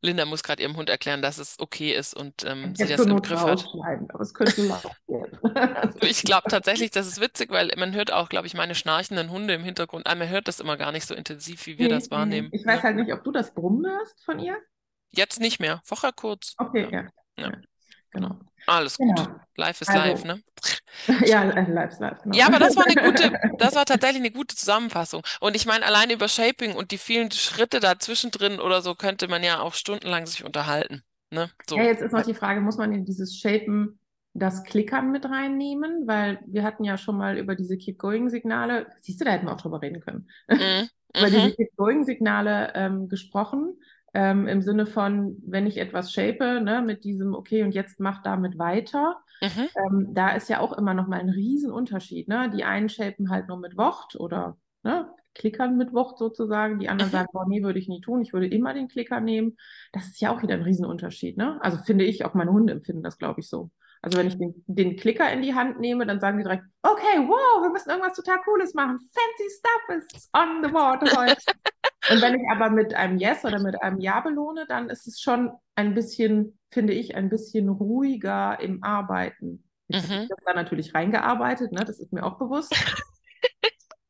Linda 0.05 0.25
muss 0.25 0.43
gerade 0.43 0.61
ihrem 0.61 0.75
Hund 0.77 0.89
erklären, 0.89 1.21
dass 1.21 1.37
es 1.37 1.59
okay 1.59 1.91
ist 1.93 2.15
und 2.15 2.45
ähm, 2.45 2.75
sie 2.75 2.87
das 2.87 3.01
im 3.01 3.21
Griff 3.21 3.39
hat. 3.39 3.65
aber 4.09 4.21
es 4.21 4.33
könnte 4.33 4.57
werden. 5.07 5.97
Ich 6.01 6.23
glaube 6.23 6.49
tatsächlich, 6.49 6.91
das 6.91 7.07
ist 7.07 7.19
witzig, 7.19 7.49
weil 7.51 7.71
man 7.77 7.93
hört 7.93 8.11
auch, 8.11 8.29
glaube 8.29 8.47
ich, 8.47 8.53
meine 8.53 8.75
schnarchenden 8.75 9.29
Hunde 9.31 9.53
im 9.53 9.63
Hintergrund. 9.63 10.07
Ah, 10.07 10.15
man 10.15 10.29
hört 10.29 10.47
das 10.47 10.59
immer 10.59 10.77
gar 10.77 10.91
nicht 10.91 11.05
so 11.07 11.15
intensiv, 11.15 11.65
wie 11.65 11.77
wir 11.77 11.87
Nee, 11.87 11.93
das 11.93 12.11
wahrnehmen. 12.11 12.49
Ich 12.51 12.65
weiß 12.65 12.77
ne? 12.77 12.83
halt 12.83 12.95
nicht, 12.97 13.13
ob 13.13 13.23
du 13.23 13.31
das 13.31 13.53
Brummen 13.53 13.85
hörst 13.85 14.23
von 14.23 14.39
ihr. 14.39 14.57
Jetzt 15.11 15.39
nicht 15.39 15.59
mehr. 15.59 15.81
Vorher 15.83 16.11
kurz. 16.11 16.55
Okay, 16.57 16.87
Ja. 16.91 17.01
ja. 17.37 17.49
Ja. 17.49 17.51
Genau. 18.15 18.39
Alles 18.67 18.97
gut. 18.97 19.15
Genau. 19.15 19.29
Live 19.57 19.81
ist 19.81 19.89
Also- 19.89 19.99
live, 20.01 20.23
ne? 20.25 20.41
Ja, 21.25 21.43
äh, 21.43 21.71
live, 21.71 21.99
live. 21.99 22.21
Genau. 22.23 22.35
Ja, 22.37 22.47
aber 22.47 22.57
das 22.59 22.75
war 22.75 22.85
eine 22.87 22.95
gute, 23.11 23.31
das 23.59 23.75
war 23.75 23.85
tatsächlich 23.85 24.21
eine 24.21 24.31
gute 24.31 24.55
Zusammenfassung. 24.55 25.21
Und 25.39 25.55
ich 25.55 25.65
meine, 25.65 25.85
allein 25.85 26.09
über 26.09 26.27
Shaping 26.27 26.73
und 26.75 26.91
die 26.91 26.97
vielen 26.97 27.29
Schritte 27.31 27.79
dazwischen 27.79 28.31
drin 28.31 28.59
oder 28.59 28.81
so 28.81 28.95
könnte 28.95 29.27
man 29.27 29.43
ja 29.43 29.59
auch 29.59 29.73
stundenlang 29.75 30.25
sich 30.25 30.43
unterhalten. 30.43 31.03
Ne? 31.31 31.51
So. 31.69 31.77
Ja, 31.77 31.83
jetzt 31.83 32.01
ist 32.01 32.11
noch 32.13 32.23
die 32.23 32.33
Frage, 32.33 32.61
muss 32.61 32.77
man 32.77 32.91
in 32.93 33.05
dieses 33.05 33.37
Shapen 33.37 33.99
das 34.33 34.63
Klickern 34.63 35.11
mit 35.11 35.25
reinnehmen? 35.25 36.07
Weil 36.07 36.39
wir 36.47 36.63
hatten 36.63 36.83
ja 36.83 36.97
schon 36.97 37.17
mal 37.17 37.37
über 37.37 37.55
diese 37.55 37.77
Keep-Going-Signale, 37.77 38.87
siehst 39.01 39.21
du, 39.21 39.25
da 39.25 39.31
hätten 39.31 39.45
wir 39.45 39.53
auch 39.53 39.61
drüber 39.61 39.81
reden 39.81 39.99
können, 40.01 40.29
Mhm. 40.47 40.89
über 41.15 41.27
Mhm. 41.27 41.31
diese 41.31 41.51
Keep-Going-Signale 41.55 42.71
ähm, 42.75 43.09
gesprochen. 43.09 43.77
Ähm, 44.15 44.47
im 44.47 44.61
Sinne 44.61 44.85
von, 44.85 45.35
wenn 45.45 45.67
ich 45.67 45.77
etwas 45.77 46.13
shape, 46.13 46.61
ne, 46.61 46.81
mit 46.81 47.03
diesem, 47.03 47.35
okay, 47.35 47.63
und 47.63 47.75
jetzt 47.75 47.99
mach 47.99 48.23
damit 48.23 48.57
weiter. 48.57 49.17
Mhm. 49.41 49.67
Ähm, 49.75 50.07
da 50.13 50.29
ist 50.29 50.47
ja 50.47 50.61
auch 50.61 50.71
immer 50.71 50.93
noch 50.93 51.07
mal 51.07 51.19
ein 51.19 51.29
Riesenunterschied. 51.29 52.29
Ne? 52.29 52.49
Die 52.55 52.63
einen 52.63 52.87
shapen 52.87 53.29
halt 53.29 53.49
nur 53.49 53.57
mit 53.57 53.75
Wort 53.77 54.15
oder 54.15 54.57
ne, 54.83 55.09
klickern 55.33 55.75
mit 55.75 55.91
Wort 55.93 56.17
sozusagen. 56.17 56.79
Die 56.79 56.87
anderen 56.87 57.09
Mhm. 57.09 57.11
sagen, 57.11 57.27
boah, 57.33 57.45
nee, 57.45 57.61
würde 57.61 57.77
ich 57.77 57.89
nie 57.89 57.99
tun. 57.99 58.21
Ich 58.21 58.31
würde 58.31 58.47
immer 58.47 58.73
den 58.73 58.87
Klicker 58.87 59.19
nehmen. 59.19 59.57
Das 59.91 60.05
ist 60.05 60.21
ja 60.21 60.33
auch 60.33 60.41
wieder 60.41 60.53
ein 60.53 60.63
Riesenunterschied. 60.63 61.35
Ne? 61.35 61.59
Also 61.61 61.77
finde 61.79 62.05
ich, 62.05 62.23
auch 62.23 62.33
meine 62.33 62.53
Hunde 62.53 62.71
empfinden 62.71 63.03
das, 63.03 63.17
glaube 63.17 63.41
ich, 63.41 63.49
so. 63.49 63.69
Also 64.01 64.17
wenn 64.17 64.27
ich 64.27 64.37
den, 64.37 64.63
den 64.67 64.95
Klicker 64.95 65.29
in 65.33 65.41
die 65.41 65.55
Hand 65.55 65.81
nehme, 65.81 66.05
dann 66.05 66.21
sagen 66.21 66.37
die 66.37 66.43
direkt, 66.43 66.63
okay, 66.83 67.19
wow, 67.27 67.63
wir 67.63 67.71
müssen 67.71 67.89
irgendwas 67.89 68.15
total 68.15 68.39
Cooles 68.45 68.73
machen. 68.75 68.97
Fancy 69.11 69.49
stuff 69.49 69.97
is 69.97 70.29
on 70.33 70.63
the 70.63 70.71
board 70.71 71.01
heute. 71.17 71.35
Und 72.07 72.21
wenn 72.21 72.35
ich 72.35 72.43
aber 72.51 72.69
mit 72.69 72.93
einem 72.93 73.17
Yes 73.17 73.45
oder 73.45 73.59
mit 73.59 73.81
einem 73.81 73.99
Ja 73.99 74.19
belohne, 74.21 74.65
dann 74.67 74.89
ist 74.89 75.07
es 75.07 75.21
schon 75.21 75.51
ein 75.75 75.93
bisschen, 75.93 76.59
finde 76.71 76.93
ich, 76.93 77.15
ein 77.15 77.29
bisschen 77.29 77.69
ruhiger 77.69 78.59
im 78.61 78.83
Arbeiten. 78.83 79.63
Habe 80.11 80.21
ich 80.21 80.27
Mhm. 80.27 80.29
das 80.29 80.39
da 80.45 80.53
natürlich 80.53 80.93
reingearbeitet, 80.95 81.71
ne? 81.71 81.85
Das 81.85 81.99
ist 81.99 82.13
mir 82.13 82.23
auch 82.23 82.37
bewusst. 82.37 82.71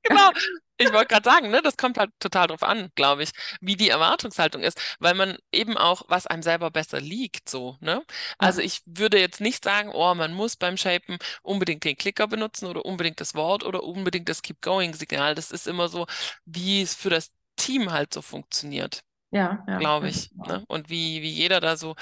Genau. 0.03 0.29
Ich 0.77 0.91
wollte 0.91 1.07
gerade 1.07 1.23
sagen, 1.29 1.49
ne, 1.51 1.61
das 1.63 1.77
kommt 1.77 1.97
halt 1.97 2.11
total 2.19 2.47
drauf 2.47 2.61
an, 2.61 2.91
glaube 2.95 3.23
ich, 3.23 3.31
wie 3.61 3.77
die 3.77 3.89
Erwartungshaltung 3.89 4.61
ist, 4.61 4.79
weil 4.99 5.13
man 5.15 5.37
eben 5.53 5.77
auch, 5.77 6.03
was 6.09 6.27
einem 6.27 6.43
selber 6.43 6.69
besser 6.69 6.99
liegt, 6.99 7.47
so, 7.49 7.77
ne? 7.79 8.03
Also 8.37 8.61
ich 8.61 8.81
würde 8.85 9.17
jetzt 9.19 9.39
nicht 9.39 9.63
sagen, 9.63 9.89
oh, 9.93 10.13
man 10.15 10.33
muss 10.33 10.57
beim 10.57 10.75
Shapen 10.77 11.17
unbedingt 11.43 11.85
den 11.85 11.95
Klicker 11.95 12.27
benutzen 12.27 12.67
oder 12.67 12.83
unbedingt 12.85 13.21
das 13.21 13.35
Wort 13.35 13.63
oder 13.63 13.83
unbedingt 13.83 14.27
das 14.29 14.41
Keep-Going-Signal. 14.41 15.33
Das 15.33 15.49
ist 15.51 15.65
immer 15.65 15.87
so, 15.87 16.07
wie 16.45 16.81
es 16.81 16.93
für 16.93 17.09
das 17.09 17.31
Team 17.55 17.91
halt 17.91 18.13
so 18.13 18.21
funktioniert, 18.21 19.03
ja, 19.31 19.63
ja. 19.67 19.79
glaube 19.79 20.09
ich, 20.09 20.31
ne? 20.45 20.63
Und 20.67 20.89
wie, 20.89 21.21
wie 21.24 21.31
jeder 21.31 21.62
da 21.62 21.77
so, 21.77 21.95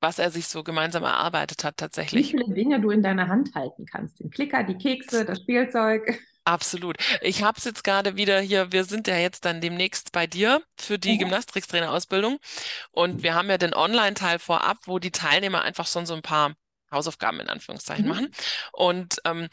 was 0.00 0.18
er 0.20 0.30
sich 0.32 0.48
so 0.48 0.64
gemeinsam 0.64 1.04
erarbeitet 1.04 1.64
hat 1.64 1.78
Wie 2.10 2.22
tatsächlich. 2.22 2.30
viele 2.30 2.52
Dinge 2.54 2.80
du 2.82 2.90
in 2.90 3.02
deiner 3.02 3.28
Hand 3.28 3.54
halten 3.54 3.86
kannst. 3.86 4.20
Den 4.20 4.28
Klicker, 4.30 4.62
die 4.62 4.76
Kekse, 4.76 5.24
das 5.24 5.40
Spielzeug. 5.40 6.18
Absolut. 6.44 6.96
Ich 7.20 7.42
habe 7.42 7.58
es 7.58 7.64
jetzt 7.64 7.84
gerade 7.84 8.16
wieder 8.16 8.40
hier, 8.40 8.72
wir 8.72 8.84
sind 8.84 9.06
ja 9.06 9.18
jetzt 9.18 9.44
dann 9.44 9.60
demnächst 9.60 10.12
bei 10.12 10.26
dir 10.26 10.62
für 10.78 10.98
die 10.98 11.18
Mhm. 11.18 11.18
Gymnastiktrainerausbildung 11.18 12.38
und 12.92 13.24
wir 13.24 13.34
haben 13.34 13.50
ja 13.50 13.58
den 13.58 13.74
Online-Teil 13.74 14.38
vorab, 14.38 14.78
wo 14.86 15.00
die 15.00 15.10
Teilnehmer 15.10 15.62
einfach 15.62 15.88
schon 15.88 16.06
so 16.06 16.14
ein 16.14 16.22
paar 16.22 16.54
Hausaufgaben 16.92 17.40
in 17.40 17.48
Anführungszeichen 17.48 18.06
Mhm. 18.06 18.10
machen 18.10 18.30
und 18.74 19.20
ähm, 19.24 19.48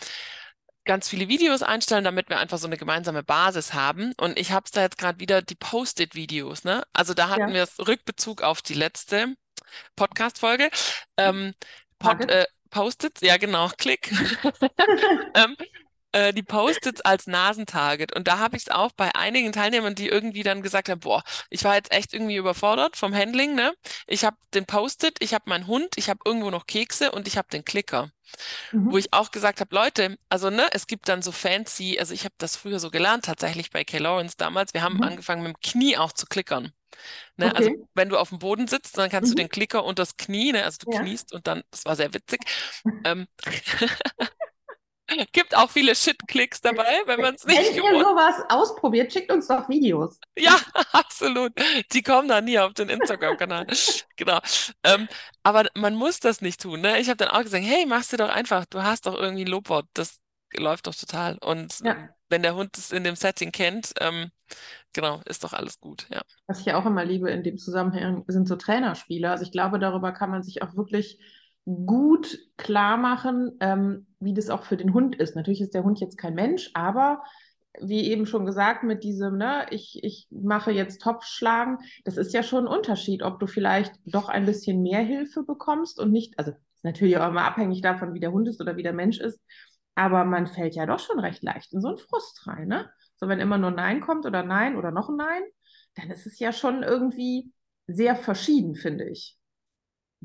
ganz 0.86 1.10
viele 1.10 1.27
Videos 1.27 1.63
einstellen, 1.63 2.04
damit 2.04 2.30
wir 2.30 2.39
einfach 2.39 2.58
so 2.58 2.68
eine 2.68 2.77
gemeinsame 2.77 3.24
Basis 3.24 3.74
haben. 3.74 4.13
Und 4.18 4.38
ich 4.39 4.51
habe 4.51 4.65
es 4.65 4.72
da 4.72 4.82
jetzt 4.82 4.98
gerade 4.98 5.20
wieder 5.20 5.42
die 5.42 5.56
Post-it-Videos, 5.56 6.63
ne? 6.63 6.84
Also 6.94 7.13
da 7.13 7.30
hatten 7.30 7.50
Ja. 7.50 7.54
wir 7.54 7.63
es 7.63 7.80
Rückbezug 7.80 8.42
auf 8.44 8.62
die 8.62 8.74
letzte 8.75 9.36
Podcast-Folge. 9.96 10.70
Ähm, 11.18 11.54
Pod, 12.00 12.30
äh, 12.30 12.46
Post-its, 12.72 13.22
ja 13.22 13.38
genau, 13.38 13.70
Klick. 13.77 14.12
ähm, 15.36 15.56
äh, 16.12 16.34
die 16.34 16.44
Post-its 16.44 17.01
als 17.01 17.27
Nasentarget. 17.27 18.15
Und 18.15 18.27
da 18.27 18.39
habe 18.39 18.58
ich 18.58 18.63
es 18.63 18.70
auch 18.70 18.92
bei 18.94 19.13
einigen 19.15 19.51
Teilnehmern, 19.54 19.96
die 19.96 20.08
irgendwie 20.08 20.44
dann 20.44 20.62
gesagt 20.62 20.89
haben, 20.89 21.00
boah, 21.01 21.24
ich 21.50 21.63
war 21.63 21.75
jetzt 21.75 21.92
echt 21.92 22.13
irgendwie 22.13 22.38
überfordert 22.38 22.98
vom 22.98 23.13
Handling, 23.15 23.56
ne? 23.56 23.74
Ich 24.08 24.25
habe 24.25 24.38
den 24.54 24.65
Post-it, 24.65 25.18
ich 25.22 25.34
habe 25.34 25.50
meinen 25.50 25.68
Hund, 25.68 25.96
ich 25.98 26.10
habe 26.10 26.20
irgendwo 26.25 26.51
noch 26.51 26.68
Kekse 26.68 27.12
und 27.12 27.27
ich 27.27 27.38
habe 27.38 27.50
den 27.50 27.65
Klicker. 27.65 28.12
Wo 28.88 28.98
Mhm. 28.98 28.98
ich 28.98 29.13
auch 29.13 29.32
gesagt 29.32 29.62
habe, 29.62 29.74
Leute, 29.75 30.17
also 30.29 30.50
ne, 30.50 30.67
es 30.72 30.88
gibt 30.88 31.10
dann 31.10 31.22
so 31.22 31.32
fancy, 31.32 31.98
also 32.00 32.13
ich 32.13 32.24
habe 32.25 32.36
das 32.38 32.55
früher 32.55 32.79
so 32.79 32.91
gelernt, 32.91 33.25
tatsächlich 33.25 33.72
bei 33.72 33.84
Kay 33.84 34.00
Lawrence 34.00 34.36
damals. 34.38 34.74
Wir 34.74 34.84
haben 34.84 35.00
Mhm. 35.00 35.01
angefangen 35.01 35.44
mit 35.44 35.55
dem 35.55 35.60
Knie 35.62 35.98
auch 35.98 36.12
zu 36.13 36.25
klickern. 36.27 36.72
Ne? 37.38 37.55
Also 37.55 37.72
Okay. 37.72 37.86
wenn 37.96 38.10
du 38.10 38.17
auf 38.17 38.29
dem 38.29 38.39
Boden 38.39 38.67
sitzt, 38.67 38.98
dann 38.98 39.10
kannst 39.10 39.32
du 39.32 39.36
Mhm. 39.36 39.38
den 39.38 39.50
Klicker 39.50 39.84
und 39.86 40.00
das 40.00 40.17
Knie, 40.17 40.51
ne? 40.53 40.63
Also 40.65 40.79
du 40.82 40.86
Ja. 40.86 41.00
kniest 41.00 41.34
und 41.34 41.48
dann, 41.48 41.63
das 41.72 41.86
war 41.86 41.96
sehr 41.96 42.13
witzig. 42.13 42.46
Ähm, 43.05 43.27
gibt 45.34 45.56
auch 45.56 45.70
viele 45.70 45.96
Shit-Klicks 45.96 46.62
dabei, 46.62 47.02
wenn 47.06 47.20
man 47.22 47.36
es 47.36 47.46
Wenn 47.46 47.56
nicht 47.58 47.74
ihr 47.76 47.84
gewohnt 47.84 48.00
sowas 48.00 48.36
ausprobiert, 48.50 49.12
schickt 49.14 49.32
uns 49.32 49.48
doch 49.48 49.68
Videos. 49.70 50.20
Ja, 50.38 50.60
absolut. 50.92 51.54
Die 51.94 52.02
kommen 52.04 52.28
dann 52.28 52.46
nie 52.46 52.60
auf 52.60 52.74
den 52.74 52.90
Instagram-Kanal. 52.90 53.68
Genau. 54.18 54.40
Ähm, 54.84 55.10
aber 55.44 55.66
man 55.76 55.94
muss 55.96 56.22
das 56.22 56.40
nicht 56.40 56.62
tun, 56.62 56.80
ne? 56.80 57.00
Ich 57.00 57.10
habe 57.10 57.18
dann 57.18 57.28
auch 57.28 57.42
gesagt, 57.44 57.66
hey, 57.66 57.86
mach's 57.86 58.08
dir 58.08 58.18
doch 58.18 58.30
einfach. 58.30 58.66
Du 58.66 58.82
hast 58.82 59.06
doch 59.06 59.14
irgendwie 59.16 59.44
ein 59.44 59.50
Lobwort. 59.52 59.86
Das 59.94 60.20
läuft 60.56 60.88
doch 60.88 60.96
total. 60.96 61.38
Und 61.40 61.84
Ja. 61.84 62.10
wenn 62.30 62.42
der 62.44 62.56
Hund 62.56 62.78
es 62.78 62.92
in 62.94 63.04
dem 63.04 63.18
Setting 63.18 63.52
kennt, 63.52 63.94
ähm, 64.00 64.32
genau, 64.94 65.22
ist 65.26 65.44
doch 65.44 65.52
alles 65.54 65.80
gut. 65.82 66.08
Ja. 66.10 66.22
Was 66.48 66.60
ich 66.60 66.66
ja 66.66 66.78
auch 66.80 66.86
immer 66.86 67.04
liebe 67.04 67.30
in 67.30 67.44
dem 67.44 67.58
Zusammenhang, 67.58 68.24
sind 68.28 68.48
so 68.48 68.56
Trainerspiele. 68.56 69.30
Also 69.30 69.44
ich 69.44 69.52
glaube, 69.52 69.80
darüber 69.80 70.12
kann 70.14 70.30
man 70.32 70.44
sich 70.44 70.62
auch 70.62 70.76
wirklich 70.76 71.20
gut 71.66 72.38
klar 72.58 72.98
machen, 72.98 73.58
ähm, 73.60 74.08
wie 74.20 74.34
das 74.34 74.50
auch 74.50 74.64
für 74.64 74.78
den 74.78 74.94
Hund 74.94 75.16
ist. 75.16 75.36
Natürlich 75.36 75.62
ist 75.62 75.74
der 75.74 75.84
Hund 75.84 76.00
jetzt 76.00 76.18
kein 76.18 76.36
Mensch, 76.36 76.70
aber 76.74 77.24
wie 77.82 78.10
eben 78.10 78.26
schon 78.26 78.46
gesagt, 78.46 78.84
mit 78.84 79.04
diesem, 79.04 79.38
ne, 79.38 79.66
ich, 79.72 80.00
ich 80.04 80.28
mache 80.30 80.72
jetzt 80.72 81.02
Topfschlagen, 81.02 81.80
das 82.06 82.18
ist 82.18 82.34
ja 82.34 82.44
schon 82.44 82.68
ein 82.68 82.74
Unterschied, 82.74 83.24
ob 83.24 83.40
du 83.40 83.48
vielleicht 83.48 83.94
doch 84.06 84.30
ein 84.30 84.46
bisschen 84.46 84.82
mehr 84.82 85.02
Hilfe 85.02 85.44
bekommst 85.44 86.00
und 86.00 86.12
nicht, 86.12 86.38
also 86.40 86.52
ist 86.52 86.84
natürlich 86.84 87.18
auch 87.18 87.28
immer 87.28 87.44
abhängig 87.44 87.82
davon, 87.82 88.14
wie 88.14 88.20
der 88.20 88.32
Hund 88.32 88.48
ist 88.48 88.62
oder 88.62 88.78
wie 88.78 88.84
der 88.84 88.94
Mensch 88.94 89.20
ist, 89.20 89.42
aber 89.96 90.24
man 90.26 90.48
fällt 90.48 90.76
ja 90.76 90.86
doch 90.86 91.00
schon 91.00 91.20
recht 91.20 91.44
leicht 91.44 91.74
in 91.74 91.82
so 91.82 91.90
einen 91.90 91.98
Frust 91.98 92.48
rein, 92.48 92.68
ne? 92.68 92.90
So, 93.18 93.28
wenn 93.30 93.40
immer 93.40 93.58
nur 93.58 93.72
Nein 93.72 94.02
kommt 94.02 94.26
oder 94.26 94.44
Nein 94.44 94.76
oder 94.76 94.92
noch 94.92 95.10
ein 95.10 95.16
Nein, 95.16 95.44
dann 95.96 96.12
ist 96.12 96.26
es 96.28 96.38
ja 96.40 96.52
schon 96.52 96.84
irgendwie 96.84 97.54
sehr 97.88 98.16
verschieden, 98.16 98.76
finde 98.76 99.06
ich. 99.10 99.38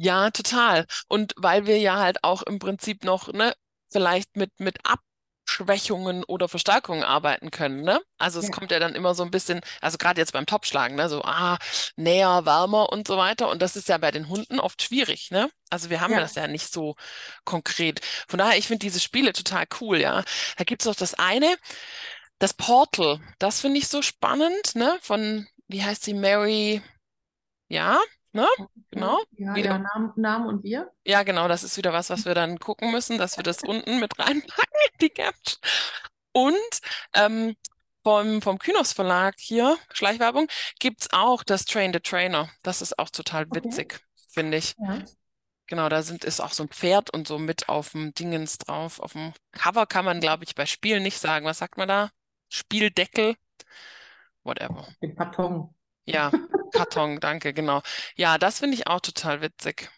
Ja, 0.03 0.31
total. 0.31 0.87
Und 1.09 1.35
weil 1.37 1.67
wir 1.67 1.79
ja 1.79 1.99
halt 1.99 2.25
auch 2.25 2.43
im 2.43 2.59
Prinzip 2.59 3.05
noch, 3.05 3.29
ne, 3.35 3.55
vielleicht 3.91 4.35
mit, 4.35 4.59
mit 4.59 4.79
Abschwächungen 4.87 6.25
oder 6.25 6.49
Verstärkungen 6.49 7.03
arbeiten 7.05 7.51
können, 7.51 7.83
ne? 7.83 8.01
Also 8.17 8.39
es 8.41 8.47
Ja. 8.47 8.51
kommt 8.51 8.71
ja 8.71 8.79
dann 8.79 8.95
immer 8.95 9.15
so 9.15 9.23
ein 9.23 9.31
bisschen, 9.31 9.61
also 9.83 9.99
gerade 9.99 10.19
jetzt 10.19 10.33
beim 10.33 10.47
Topschlagen, 10.47 10.97
ne, 10.97 11.11
so, 11.11 11.23
ah, 11.23 11.59
näher, 11.97 12.47
wärmer 12.47 12.91
und 12.91 13.07
so 13.09 13.19
weiter. 13.19 13.51
Und 13.51 13.61
das 13.61 13.77
ist 13.77 13.89
ja 13.89 13.99
bei 13.99 14.11
den 14.11 14.29
Hunden 14.31 14.59
oft 14.59 14.81
schwierig, 14.83 15.31
ne? 15.31 15.51
Also 15.69 15.91
wir 15.91 16.01
haben 16.01 16.13
Ja. 16.13 16.21
das 16.21 16.35
ja 16.35 16.47
nicht 16.49 16.73
so 16.73 16.97
konkret. 17.45 18.01
Von 18.27 18.39
daher, 18.39 18.57
ich 18.59 18.67
finde 18.69 18.87
diese 18.87 19.01
Spiele 19.01 19.35
total 19.35 19.67
cool, 19.83 19.99
ja. 20.01 20.25
Da 20.57 20.65
gibt 20.65 20.81
es 20.81 20.89
auch 20.89 20.95
das 20.95 21.13
eine, 21.15 21.57
das 22.39 22.55
Portal. 22.55 23.21
Das 23.39 23.61
finde 23.61 23.79
ich 23.79 23.89
so 23.89 24.03
spannend, 24.03 24.75
ne? 24.77 24.99
Von, 25.03 25.47
wie 25.69 25.83
heißt 25.85 26.05
sie, 26.05 26.15
Mary, 26.15 26.83
ja, 27.69 27.99
ne? 28.33 28.47
Genau. 28.91 29.21
Ja, 29.33 29.55
Wieder- 29.55 29.71
ja, 29.71 29.79
Namen, 29.79 30.13
Namen 30.17 30.47
und 30.47 30.63
wir. 30.65 30.91
Ja, 31.05 31.23
genau, 31.23 31.49
das 31.49 31.63
ist 31.65 31.77
wieder 31.77 31.93
was, 31.93 32.11
was 32.11 32.25
wir 32.25 32.35
dann 32.35 32.59
gucken 32.59 32.91
müssen, 32.93 33.19
dass 33.19 33.37
wir 33.37 33.45
das 33.45 33.63
unten 33.63 34.01
mit 34.01 34.19
reinpacken, 34.19 34.81
die 35.01 35.11
Caption. 35.11 35.59
Und 36.33 36.81
ähm, 37.15 37.57
vom, 38.03 38.41
vom 38.41 38.59
Kynos 38.59 38.93
Verlag 38.93 39.35
hier, 39.39 39.77
Schleichwerbung, 39.93 40.49
gibt's 40.79 41.09
auch 41.13 41.43
das 41.43 41.65
Train 41.65 41.93
the 41.93 42.01
Trainer. 42.01 42.49
Das 42.63 42.83
ist 42.83 42.99
auch 42.99 43.11
total 43.11 43.45
Okay. 43.47 43.63
witzig, 43.65 44.01
finde 44.33 44.57
ich. 44.59 44.75
Ja. 44.79 44.99
Genau, 45.67 45.89
da 45.89 46.03
sind, 46.03 46.25
ist 46.25 46.41
auch 46.41 46.53
so 46.53 46.65
ein 46.65 46.69
Pferd 46.69 47.13
und 47.15 47.29
so 47.29 47.39
mit 47.39 47.69
auf 47.69 47.91
dem 47.91 48.13
Dingens 48.15 48.59
drauf. 48.59 48.99
Auf 48.99 49.13
dem 49.13 49.33
Cover 49.53 49.87
kann 49.87 50.05
man, 50.05 50.21
glaube 50.21 50.43
ich, 50.45 50.55
bei 50.57 50.67
Spielen 50.67 51.03
nicht 51.05 51.19
sagen. 51.21 51.47
Was 51.47 51.59
sagt 51.59 51.77
man 51.77 51.87
da? 51.89 52.11
Spieldeckel? 52.49 53.37
Whatever. 54.43 54.89
Den 55.03 55.15
Karton. 55.15 55.75
Ja, 56.13 56.31
Karton, 56.73 57.21
danke, 57.21 57.53
genau. 57.53 57.83
Ja, 58.17 58.39
das 58.39 58.59
finde 58.59 58.75
ich 58.77 58.87
auch 58.87 59.01
total 59.01 59.41
witzig. 59.41 59.91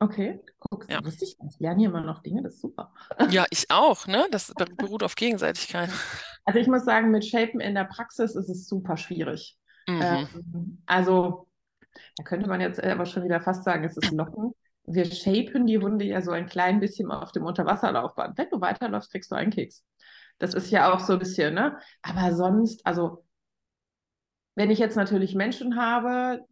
Okay, 0.00 0.38
guckst 0.60 0.90
Ja. 0.90 1.04
wusste 1.04 1.24
ich. 1.24 1.36
Ich 1.50 1.58
lerne 1.58 1.80
hier 1.80 1.88
immer 1.88 2.00
noch 2.02 2.22
Dinge, 2.22 2.42
das 2.42 2.54
ist 2.54 2.60
super. 2.62 2.92
Ja, 3.30 3.46
ich 3.50 3.70
auch, 3.70 4.06
ne? 4.06 4.26
Das 4.30 4.52
ber- 4.54 4.66
beruht 4.76 5.02
auf 5.02 5.16
Gegenseitigkeit. 5.16 5.90
Also 6.44 6.60
ich 6.60 6.66
muss 6.68 6.84
sagen, 6.84 7.10
mit 7.10 7.26
Shapen 7.26 7.60
in 7.60 7.74
der 7.74 7.84
Praxis 7.84 8.34
ist 8.34 8.48
es 8.48 8.68
super 8.68 8.96
schwierig. 8.96 9.58
Mhm. 9.86 10.02
Ähm, 10.02 10.82
also, 10.86 11.48
da 12.16 12.24
könnte 12.24 12.48
man 12.48 12.60
jetzt 12.60 12.82
aber 12.82 13.06
schon 13.06 13.24
wieder 13.24 13.40
fast 13.40 13.64
sagen, 13.64 13.84
es 13.84 13.96
ist 13.96 14.12
Locken. 14.12 14.52
Wir 14.84 15.04
shapen 15.06 15.66
die 15.66 15.78
Hunde 15.78 16.04
ja 16.06 16.22
so 16.22 16.30
ein 16.30 16.46
klein 16.46 16.80
bisschen 16.80 17.10
auf 17.10 17.32
dem 17.32 17.44
Unterwasserlaufband. 17.44 18.38
Wenn 18.38 18.50
du 18.50 18.60
weiterläufst, 18.60 19.10
kriegst 19.12 19.30
du 19.30 19.34
einen 19.36 19.50
Keks. 19.52 19.84
Das 20.38 20.54
ist 20.54 20.70
ja 20.70 20.92
auch 20.92 21.00
so 21.00 21.14
ein 21.14 21.18
bisschen, 21.18 21.54
ne? 21.54 21.78
Aber 22.02 22.34
sonst, 22.34 22.86
also, 22.86 23.24
wenn 24.58 24.70
ich 24.72 24.80
jetzt 24.80 24.96
natürlich 24.96 25.34
Menschen 25.36 25.76
habe, 25.76 26.44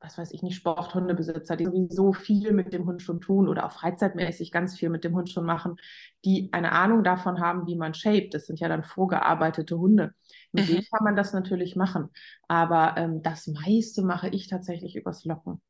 was 0.00 0.16
weiß 0.18 0.32
ich 0.32 0.42
nicht, 0.42 0.54
Sporthundebesitzer, 0.56 1.56
die 1.56 1.64
sowieso 1.66 2.12
viel 2.12 2.52
mit 2.52 2.72
dem 2.72 2.86
Hund 2.86 3.02
schon 3.02 3.20
tun 3.20 3.48
oder 3.48 3.66
auch 3.66 3.72
freizeitmäßig 3.72 4.52
ganz 4.52 4.76
viel 4.78 4.88
mit 4.88 5.04
dem 5.04 5.14
Hund 5.16 5.28
schon 5.30 5.44
machen, 5.44 5.76
die 6.24 6.48
eine 6.52 6.72
Ahnung 6.72 7.02
davon 7.04 7.40
haben, 7.40 7.66
wie 7.66 7.76
man 7.76 7.94
shaped. 7.94 8.34
Das 8.34 8.46
sind 8.46 8.60
ja 8.60 8.68
dann 8.68 8.84
vorgearbeitete 8.84 9.76
Hunde. 9.78 10.14
Mit 10.52 10.68
Mhm. 10.68 10.78
denen 10.78 10.86
kann 10.92 11.04
man 11.04 11.16
das 11.16 11.32
natürlich 11.32 11.76
machen. 11.76 12.08
Aber 12.46 12.94
ähm, 12.96 13.22
das 13.22 13.48
meiste 13.48 14.02
mache 14.02 14.28
ich 14.28 14.48
tatsächlich 14.48 14.96
übers 14.96 15.24
Locken. 15.24 15.60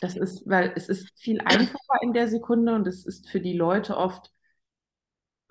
Das 0.00 0.16
ist, 0.16 0.48
weil 0.48 0.72
es 0.76 0.88
ist 0.88 1.10
viel 1.18 1.40
einfacher 1.42 2.02
in 2.02 2.12
der 2.12 2.28
Sekunde 2.28 2.74
und 2.74 2.86
es 2.86 3.06
ist 3.06 3.28
für 3.30 3.40
die 3.40 3.54
Leute 3.56 3.96
oft 3.96 4.32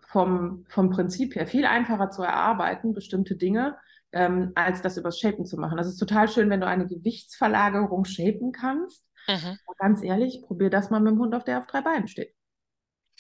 vom, 0.07 0.65
vom 0.69 0.89
Prinzip 0.89 1.35
her 1.35 1.47
viel 1.47 1.65
einfacher 1.65 2.09
zu 2.09 2.23
erarbeiten, 2.23 2.93
bestimmte 2.93 3.35
Dinge, 3.35 3.77
ähm, 4.11 4.51
als 4.55 4.81
das 4.81 4.97
übers 4.97 5.19
Shapen 5.19 5.45
zu 5.45 5.57
machen. 5.57 5.77
Das 5.77 5.87
ist 5.87 5.97
total 5.97 6.27
schön, 6.27 6.49
wenn 6.49 6.61
du 6.61 6.67
eine 6.67 6.87
Gewichtsverlagerung 6.87 8.05
shapen 8.05 8.51
kannst. 8.51 9.03
Mhm. 9.27 9.59
Ganz 9.77 10.03
ehrlich, 10.03 10.41
probier 10.45 10.69
das 10.69 10.89
mal 10.89 10.99
mit 10.99 11.11
dem 11.13 11.19
Hund, 11.19 11.35
auf 11.35 11.43
der 11.43 11.59
auf 11.59 11.67
drei 11.67 11.81
Beinen 11.81 12.07
steht. 12.07 12.33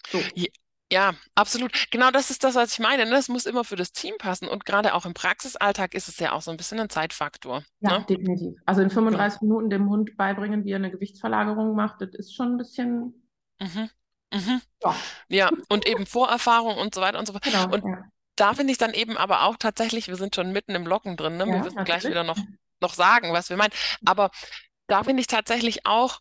So. 0.07 0.19
Ja, 0.35 0.47
ja, 0.91 1.13
absolut. 1.35 1.71
Genau 1.91 2.09
das 2.09 2.31
ist 2.31 2.43
das, 2.43 2.55
was 2.55 2.73
ich 2.73 2.79
meine. 2.79 3.05
Ne? 3.05 3.15
Es 3.17 3.29
muss 3.29 3.45
immer 3.45 3.63
für 3.63 3.75
das 3.75 3.91
Team 3.91 4.15
passen. 4.17 4.47
Und 4.47 4.65
gerade 4.65 4.95
auch 4.95 5.05
im 5.05 5.13
Praxisalltag 5.13 5.93
ist 5.93 6.07
es 6.07 6.17
ja 6.17 6.31
auch 6.31 6.41
so 6.41 6.49
ein 6.49 6.57
bisschen 6.57 6.79
ein 6.79 6.89
Zeitfaktor. 6.89 7.63
Ja, 7.79 7.99
Ne? 7.99 8.05
definitiv. 8.09 8.59
Also 8.65 8.81
in 8.81 8.89
35 8.89 9.41
Minuten 9.41 9.69
dem 9.69 9.87
Hund 9.89 10.17
beibringen, 10.17 10.65
wie 10.65 10.71
er 10.71 10.77
eine 10.77 10.89
Gewichtsverlagerung 10.89 11.75
macht, 11.75 12.01
das 12.01 12.09
ist 12.15 12.33
schon 12.33 12.53
ein 12.53 12.57
bisschen, 12.57 13.13
Mhm. 13.59 13.89
Mhm. 14.33 14.61
ja, 14.83 14.95
Ja, 15.27 15.49
und 15.69 15.87
eben 15.87 16.05
Vorerfahrung 16.07 16.77
und 16.77 16.95
so 16.95 17.01
weiter 17.01 17.19
und 17.19 17.25
so 17.27 17.33
fort. 17.33 17.43
genau. 17.43 17.65
Und 17.71 17.83
ja. 17.85 18.03
Da 18.39 18.53
finde 18.53 18.71
ich 18.71 18.77
dann 18.77 18.93
eben 18.93 19.17
aber 19.17 19.43
auch 19.43 19.57
tatsächlich, 19.57 20.07
wir 20.07 20.15
sind 20.15 20.35
schon 20.35 20.51
mitten 20.51 20.75
im 20.75 20.87
Locken 20.87 21.17
drin, 21.17 21.37
ne? 21.37 21.51
Wir 21.51 21.59
Ja, 21.59 21.61
müssen 21.61 21.83
gleich 21.83 22.07
wieder 22.07 22.23
noch, 22.23 22.45
noch 22.81 22.93
sagen, 22.93 23.33
was 23.33 23.49
wir 23.49 23.57
meinen. 23.57 23.73
Aber 24.05 24.31
da 24.87 25.03
finde 25.03 25.21
ich 25.21 25.27
tatsächlich 25.27 25.85
auch, 25.85 26.19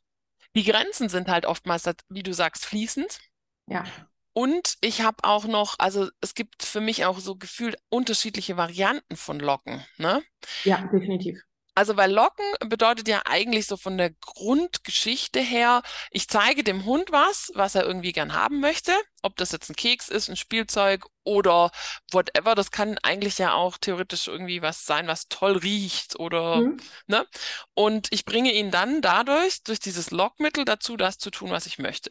die 0.56 0.64
Grenzen 0.64 1.08
sind 1.08 1.28
halt 1.28 1.46
oftmals, 1.46 1.84
wie 2.10 2.22
du 2.25 2.34
sagst, 2.34 2.66
fließend. 2.66 3.20
Ja, 3.66 3.84
Und 4.32 4.76
ich 4.82 5.00
habe 5.02 5.16
auch 5.25 5.44
noch, 5.46 5.75
also 5.78 6.08
es 6.20 6.34
gibt 6.34 6.62
für 6.62 6.80
mich 6.80 7.04
auch 7.04 7.18
so 7.18 7.37
gefühlt 7.37 7.76
unterschiedliche 7.88 8.56
Varianten 8.56 9.16
von 9.16 9.40
Locken, 9.40 9.84
ne? 9.96 10.22
ja, 10.64 10.87
definitiv. 10.92 11.42
Also, 11.78 11.97
weil 11.97 12.11
Locken 12.12 12.44
bedeutet 12.68 13.06
ja 13.06 13.23
eigentlich 13.25 13.66
so 13.68 13.76
von 13.76 13.97
der 13.99 14.11
Grundgeschichte 14.11 15.38
her, 15.38 15.82
ich 16.11 16.26
zeige 16.26 16.64
dem 16.64 16.85
Hund 16.85 17.12
was, 17.12 17.52
was 17.54 17.76
er 17.76 17.85
irgendwie 17.85 18.11
gern 18.11 18.32
haben 18.35 18.58
möchte. 18.58 18.90
Ob 19.23 19.37
das 19.37 19.52
jetzt 19.52 19.70
ein 19.70 19.76
Keks 19.76 20.08
ist, 20.08 20.28
ein 20.28 20.35
Spielzeug 20.37 21.06
oder 21.23 21.70
whatever. 22.11 22.56
Das 22.56 22.73
kann 22.73 22.99
eigentlich 23.04 23.38
ja 23.38 23.52
auch 23.54 23.78
theoretisch 23.78 24.26
irgendwie 24.26 24.61
was 24.61 24.87
sein, 24.87 25.06
was 25.06 25.28
toll 25.28 25.56
riecht 25.58 26.18
oder, 26.18 26.62
Mhm. 26.62 26.78
ne? 27.06 27.28
Und 27.75 28.08
ich 28.11 28.25
bringe 28.25 28.52
ihn 28.52 28.73
dann 28.73 29.00
dadurch, 29.00 29.62
durch 29.62 29.78
dieses 29.78 30.11
Lockmittel 30.11 30.64
dazu, 30.64 30.97
das 30.97 31.18
zu 31.18 31.30
tun, 31.30 31.50
was 31.52 31.66
ich 31.66 31.78
möchte. 31.78 32.11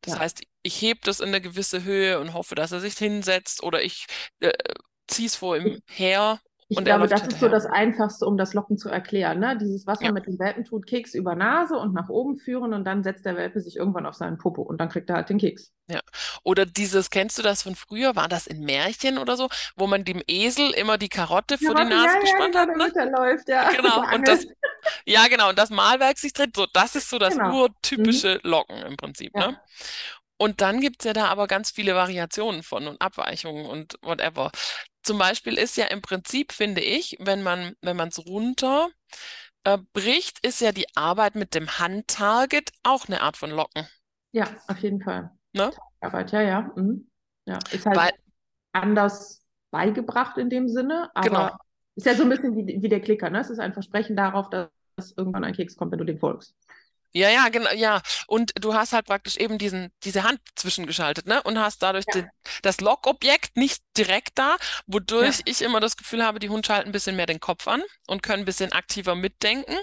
Das 0.00 0.14
Ja. 0.14 0.20
heißt, 0.20 0.42
ich 0.62 0.80
hebe 0.80 1.00
das 1.04 1.20
in 1.20 1.28
eine 1.28 1.42
gewisse 1.42 1.82
Höhe 1.84 2.18
und 2.18 2.32
hoffe, 2.32 2.54
dass 2.54 2.72
er 2.72 2.80
sich 2.80 2.96
hinsetzt 2.96 3.62
oder 3.62 3.82
ich 3.82 4.06
äh, 4.40 4.52
ziehe 5.06 5.26
es 5.26 5.36
vor 5.36 5.56
ihm 5.58 5.82
her 5.86 6.40
Ich 6.72 6.78
und 6.78 6.84
glaube, 6.84 7.06
das 7.06 7.26
ist 7.26 7.38
so 7.40 7.48
das 7.48 7.66
Einfachste, 7.66 8.26
um 8.26 8.36
das 8.36 8.54
Locken 8.54 8.78
zu 8.78 8.88
erklären. 8.88 9.38
Ne? 9.38 9.58
Dieses, 9.58 9.86
was 9.86 10.00
Ja. 10.00 10.06
man 10.06 10.14
mit 10.14 10.26
dem 10.26 10.38
Welpen 10.38 10.64
tut, 10.64 10.86
Keks 10.86 11.14
über 11.14 11.34
Nase 11.34 11.76
und 11.76 11.92
nach 11.94 12.08
oben 12.08 12.36
führen 12.36 12.72
und 12.72 12.84
dann 12.84 13.02
setzt 13.02 13.24
der 13.26 13.36
Welpe 13.36 13.60
sich 13.60 13.76
irgendwann 13.76 14.06
auf 14.06 14.14
seinen 14.14 14.38
Popo 14.38 14.62
und 14.62 14.80
dann 14.80 14.88
kriegt 14.88 15.10
er 15.10 15.16
halt 15.16 15.28
den 15.28 15.38
Keks. 15.38 15.72
Oder 16.44 16.64
dieses, 16.64 17.10
kennst 17.10 17.38
du 17.38 17.42
das 17.42 17.62
von 17.62 17.74
früher? 17.74 18.16
War 18.16 18.28
das 18.28 18.46
in 18.46 18.60
Märchen 18.64 19.18
oder 19.18 19.36
so, 19.36 19.48
wo 19.76 19.86
man 19.86 20.04
dem 20.04 20.22
Esel 20.26 20.70
immer 20.70 20.96
die 20.96 21.08
Karotte 21.08 21.58
vor 21.58 21.74
die 21.74 21.84
Nase 21.84 22.06
ja, 22.06 22.14
ja, 22.14 22.20
gespannt 22.20 22.54
genau, 22.54 22.60
hat, 22.60 22.68
ne? 22.68 22.92
damit 22.92 22.96
er 22.96 23.10
läuft, 23.10 23.48
ja. 23.48 23.70
Genau, 23.76 24.00
Der 24.00 24.14
und 24.14 24.26
das, 24.28 24.46
ja 25.06 25.26
genau, 25.28 25.50
und 25.50 25.58
das 25.58 25.70
Malwerk 25.70 26.18
sich 26.18 26.32
dreht, 26.32 26.56
so, 26.56 26.66
das 26.72 26.96
ist 26.96 27.10
so 27.10 27.18
das 27.18 27.34
Genau. 27.34 27.62
urtypische 27.62 28.40
Locken 28.42 28.78
im 28.82 28.96
Prinzip, 28.96 29.32
Ja. 29.34 29.48
ne? 29.48 29.60
Und 30.38 30.60
dann 30.60 30.80
gibt's 30.80 31.04
ja 31.04 31.12
da 31.12 31.26
aber 31.26 31.46
ganz 31.46 31.70
viele 31.70 31.94
Variationen 31.94 32.64
von 32.64 32.88
und 32.88 33.00
Abweichungen 33.00 33.66
und 33.66 33.94
whatever. 34.02 34.50
Zum 35.02 35.18
Beispiel 35.18 35.58
ist 35.58 35.76
ja 35.76 35.86
im 35.86 36.02
Prinzip, 36.02 36.52
finde 36.52 36.80
ich, 36.80 37.16
wenn 37.20 37.42
man, 37.42 37.76
wenn 37.82 37.96
man 37.96 38.08
es 38.08 38.24
runter 38.26 38.88
äh, 39.64 39.78
bricht, 39.94 40.44
ist 40.46 40.60
ja 40.60 40.72
die 40.72 40.86
Arbeit 40.96 41.34
mit 41.36 41.54
dem 41.54 41.78
Handtarget 41.78 42.72
auch 42.84 43.06
eine 43.08 43.22
Art 43.22 43.36
von 43.36 43.50
Locken, 43.50 43.88
Ja, 44.32 44.62
auf 44.68 44.78
jeden 44.78 45.00
Fall. 45.02 45.30
ne? 45.54 45.70
Arbeit, 46.00 46.32
ja, 46.32 46.42
ja. 46.42 46.72
Mhm. 46.76 47.10
Ja, 47.46 47.64
ist 47.72 47.86
halt 47.86 48.02
Weil, 48.02 48.12
anders 48.72 49.44
beigebracht 49.70 50.38
in 50.38 50.50
dem 50.50 50.68
Sinne, 50.68 51.10
aber 51.16 51.50
genau. 51.50 51.56
ist 51.96 52.06
ja 52.06 52.14
so 52.16 52.24
ein 52.24 52.30
bisschen 52.30 52.56
wie, 52.56 52.82
wie 52.82 52.88
der 52.88 53.00
Klicker, 53.00 53.30
ne? 53.30 53.40
Es 53.40 53.50
ist 53.50 53.60
ein 53.60 53.74
Versprechen 53.74 54.16
darauf, 54.16 54.50
dass 54.50 54.70
irgendwann 55.16 55.44
ein 55.44 55.54
Keks 55.54 55.76
kommt, 55.76 55.92
wenn 55.92 55.98
du 56.00 56.04
dem 56.06 56.18
folgst. 56.18 56.56
Ja, 57.14 57.28
ja, 57.30 57.48
genau, 57.50 57.70
ja. 57.72 58.00
Und 58.26 58.52
du 58.60 58.74
hast 58.74 58.92
halt 58.92 59.06
praktisch 59.06 59.36
eben 59.36 59.58
diesen, 59.58 59.92
diese 60.04 60.22
Hand 60.22 60.40
zwischengeschaltet, 60.56 61.26
ne? 61.26 61.42
Und 61.42 61.58
hast 61.58 61.82
dadurch 61.82 62.04
Ja. 62.08 62.14
den, 62.22 62.30
das 62.62 62.80
Lockobjekt 62.80 63.56
nicht 63.56 63.82
direkt 63.96 64.38
da, 64.38 64.56
wodurch 64.86 65.38
Ja. 65.38 65.42
ich 65.46 65.60
immer 65.62 65.80
das 65.80 65.96
Gefühl 65.96 66.24
habe, 66.24 66.38
die 66.38 66.48
Hunde 66.48 66.66
schalten 66.66 66.88
ein 66.88 66.92
bisschen 66.92 67.16
mehr 67.16 67.26
den 67.26 67.40
Kopf 67.40 67.68
an 67.68 67.82
und 68.06 68.22
können 68.22 68.42
ein 68.42 68.46
bisschen 68.46 68.72
aktiver 68.72 69.14
mitdenken. 69.14 69.76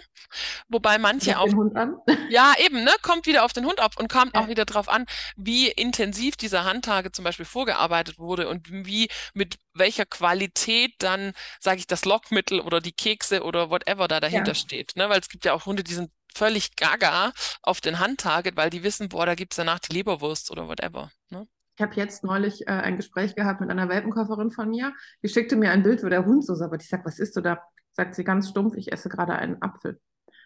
Wobei 0.68 0.98
manche 0.98 1.40
auch, 1.40 1.46
den 1.46 1.56
Hund 1.58 1.76
an. 1.76 1.96
ja, 2.32 2.54
eben, 2.60 2.84
ne? 2.84 2.92
Kommt 3.02 3.26
wieder 3.28 3.44
auf 3.46 3.54
den 3.54 3.66
Hund 3.66 3.80
ab 3.80 3.94
und 4.00 4.10
kommt 4.12 4.36
Ja. 4.36 4.42
auch 4.42 4.48
wieder 4.48 4.66
drauf 4.66 4.90
an, 4.90 5.06
wie 5.36 5.70
intensiv 5.70 6.36
dieser 6.36 6.64
Handtage 6.66 7.12
zum 7.12 7.24
Beispiel 7.26 7.46
vorgearbeitet 7.46 8.18
wurde 8.18 8.48
und 8.50 8.68
wie, 8.70 9.08
mit 9.34 9.58
welcher 9.74 10.06
Qualität 10.06 10.94
dann, 11.00 11.34
sage 11.60 11.80
ich, 11.80 11.88
das 11.88 12.06
Lockmittel 12.06 12.60
oder 12.60 12.82
die 12.82 12.92
Kekse 12.92 13.44
oder 13.44 13.70
whatever 13.70 14.08
da 14.08 14.20
dahinter 14.20 14.56
steht, 14.56 14.96
ne? 14.96 15.10
Weil 15.10 15.20
es 15.20 15.30
gibt 15.30 15.46
ja 15.46 15.54
auch 15.54 15.66
Hunde, 15.66 15.84
die 15.84 15.94
sind 15.94 16.12
völlig 16.40 16.78
gaga 16.78 17.34
auf 17.62 17.82
den 17.82 18.00
Handtarget, 18.00 18.56
weil 18.56 18.70
die 18.70 18.84
wissen, 18.84 19.10
boah, 19.10 19.26
da 19.26 19.36
gibt's 19.36 19.58
danach 19.58 19.80
die 19.80 19.94
Leberwurst 19.94 20.52
oder 20.52 20.68
whatever. 20.70 21.12
Ne? 21.30 21.48
Ich 21.76 21.82
habe 21.82 21.96
jetzt 21.96 22.24
neulich 22.24 22.68
äh, 22.68 22.72
ein 22.72 22.96
Gespräch 22.96 23.36
gehabt 23.36 23.60
mit 23.60 23.70
einer 23.70 23.90
Welpenkäuferin 23.90 24.52
von 24.52 24.70
mir. 24.70 24.94
Die 25.22 25.30
schickte 25.30 25.58
mir 25.58 25.72
ein 25.72 25.84
Bild, 25.84 26.04
wo 26.04 26.10
der 26.10 26.26
Hund 26.26 26.46
so 26.46 26.56
sabbert. 26.56 26.82
Ich 26.82 26.90
sage, 26.90 27.06
was 27.06 27.20
isst 27.20 27.36
du 27.36 27.42
da? 27.42 27.60
Sagt 27.92 28.16
sie 28.16 28.24
ganz 28.24 28.50
stumpf, 28.50 28.76
ich 28.76 28.92
esse 28.92 29.10
gerade 29.10 29.34
einen 29.34 29.62
Apfel. 29.62 30.00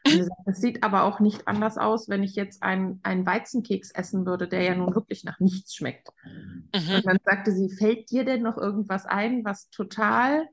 Sagt, 0.06 0.30
das 0.46 0.60
sieht 0.60 0.84
aber 0.84 1.04
auch 1.04 1.20
nicht 1.20 1.48
anders 1.48 1.78
aus, 1.78 2.10
wenn 2.10 2.24
ich 2.24 2.36
jetzt 2.36 2.62
einen, 2.62 3.00
einen 3.04 3.26
Weizenkeks 3.26 3.92
essen 3.92 4.26
würde, 4.26 4.48
der 4.48 4.62
ja 4.62 4.76
nun 4.76 4.96
wirklich 4.96 5.24
nach 5.24 5.40
nichts 5.40 5.76
schmeckt. 5.76 6.10
Mhm. 6.26 6.96
Und 6.96 7.06
dann 7.06 7.18
sagte 7.24 7.52
sie, 7.52 7.70
fällt 7.70 8.12
dir 8.12 8.26
denn 8.26 8.42
noch 8.42 8.58
irgendwas 8.58 9.06
ein, 9.06 9.46
was 9.46 9.70
total 9.70 10.48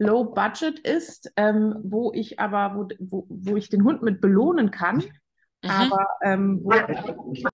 low 0.00 0.24
budget 0.24 0.78
ist, 0.80 1.30
ähm, 1.36 1.76
wo 1.84 2.10
ich 2.12 2.40
aber, 2.40 2.74
wo, 2.74 2.88
wo, 2.98 3.26
wo 3.28 3.56
ich 3.56 3.68
den 3.68 3.84
Hund 3.84 4.02
mit 4.02 4.20
belohnen 4.20 4.70
kann, 4.70 5.04
Mhm. 5.62 5.70
aber 5.70 6.06
ähm, 6.22 6.60
wo, 6.62 6.70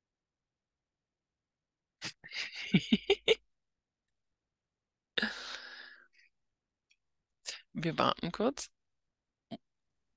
Wir 7.73 7.99
warten 7.99 8.31
kurz. 8.33 8.71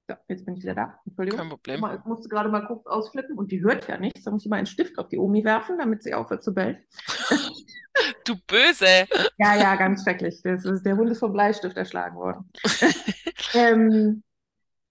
Ja, 0.10 0.18
jetzt 0.28 0.46
bin 0.46 0.56
ich 0.56 0.64
wieder 0.64 0.76
da. 0.76 1.00
Entschuldigung. 1.06 1.40
Kein 1.40 1.50
Problem. 1.50 1.86
Ich 2.00 2.06
musste 2.06 2.30
gerade 2.30 2.50
mal 2.50 2.66
kurz 2.66 2.86
ausflippen 2.86 3.38
und 3.38 3.52
die 3.52 3.62
hört 3.62 3.88
ja 3.88 3.98
nichts. 3.98 4.24
Da 4.24 4.32
muss 4.32 4.44
ich 4.44 4.50
mal 4.50 4.58
einen 4.58 4.66
Stift 4.66 4.98
auf 4.98 5.08
die 5.10 5.18
Omi 5.18 5.44
werfen, 5.44 5.78
damit 5.78 6.04
sie 6.04 6.14
aufhört 6.14 6.44
zu 6.44 6.54
bellen. 6.54 6.78
Du 8.26 8.36
Böse. 8.48 9.08
Ja, 9.38 9.56
ja, 9.56 9.76
ganz 9.76 10.04
schrecklich. 10.04 10.42
Das 10.44 10.66
ist, 10.66 10.86
der 10.86 10.98
Hund 10.98 11.10
ist 11.12 11.20
vom 11.20 11.34
Bleistift 11.34 11.78
erschlagen 11.78 12.18
worden. 12.18 12.52
ähm, 13.54 14.24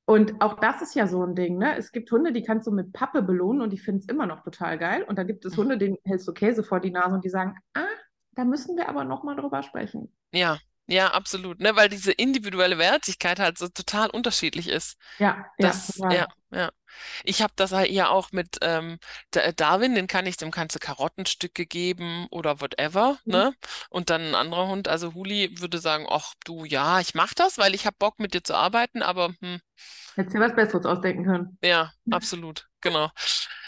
und 0.06 0.40
auch 0.40 0.58
das 0.58 0.80
ist 0.80 0.94
ja 0.94 1.06
so 1.06 1.22
ein 1.22 1.34
Ding, 1.34 1.58
ne? 1.58 1.76
Es 1.76 1.92
gibt 1.92 2.10
Hunde, 2.10 2.32
die 2.32 2.42
kannst 2.42 2.66
du 2.66 2.70
mit 2.70 2.92
Pappe 2.92 3.22
belohnen 3.22 3.60
und 3.60 3.70
die 3.70 3.78
finden 3.78 4.00
es 4.00 4.08
immer 4.08 4.26
noch 4.26 4.42
total 4.42 4.78
geil. 4.78 5.04
Und 5.06 5.18
dann 5.18 5.26
gibt 5.26 5.44
es 5.44 5.56
Hunde, 5.56 5.76
denen 5.76 5.98
hältst 6.04 6.26
du 6.26 6.32
Käse 6.32 6.64
vor 6.64 6.80
die 6.80 6.90
Nase 6.90 7.14
und 7.14 7.24
die 7.24 7.28
sagen, 7.28 7.56
ah, 7.74 7.84
da 8.32 8.44
müssen 8.44 8.76
wir 8.76 8.88
aber 8.88 9.04
noch 9.04 9.22
mal 9.22 9.36
drüber 9.36 9.62
sprechen. 9.62 10.14
Ja, 10.32 10.58
ja, 10.86 11.08
absolut. 11.12 11.60
Ne, 11.60 11.76
weil 11.76 11.90
diese 11.90 12.12
individuelle 12.12 12.78
Wertigkeit 12.78 13.38
halt 13.38 13.58
so 13.58 13.68
total 13.68 14.08
unterschiedlich 14.08 14.68
ist. 14.68 14.96
Ja, 15.18 15.44
Das, 15.58 15.88
ja, 15.98 16.08
total. 16.08 16.16
ja, 16.16 16.26
ja. 16.52 16.70
Ich 17.24 17.42
habe 17.42 17.52
das 17.56 17.72
halt 17.72 17.90
ja 17.90 18.08
auch 18.08 18.32
mit 18.32 18.58
ähm, 18.62 18.98
äh, 19.34 19.52
Darwin, 19.54 19.94
den 19.94 20.06
kann 20.06 20.26
ich, 20.26 20.36
dem 20.36 20.50
kannst 20.50 20.74
du 20.76 20.78
Karottenstücke 20.80 21.66
geben 21.66 22.26
oder 22.30 22.60
whatever, 22.60 23.18
Mhm. 23.26 23.42
ne? 23.42 23.54
Und 23.90 24.10
dann 24.10 24.22
ein 24.22 24.34
anderer 24.34 24.68
Hund, 24.68 24.88
also 24.88 25.14
Huli, 25.14 25.60
würde 25.60 25.78
sagen, 25.78 26.06
ach 26.08 26.34
du, 26.44 26.64
ja, 26.64 27.00
ich 27.00 27.14
mach 27.14 27.34
das, 27.34 27.58
weil 27.58 27.74
ich 27.74 27.86
habe 27.86 27.96
Bock 27.98 28.18
mit 28.20 28.34
dir 28.34 28.42
zu 28.44 28.54
arbeiten, 28.54 29.02
aber 29.02 29.34
hm, 29.40 29.60
Hättest 30.16 30.34
dir 30.36 30.40
was 30.40 30.54
Besseres 30.54 30.84
ausdenken 30.84 31.24
können. 31.24 31.58
ja, 31.62 31.92
absolut, 32.10 32.68
genau. 32.80 33.10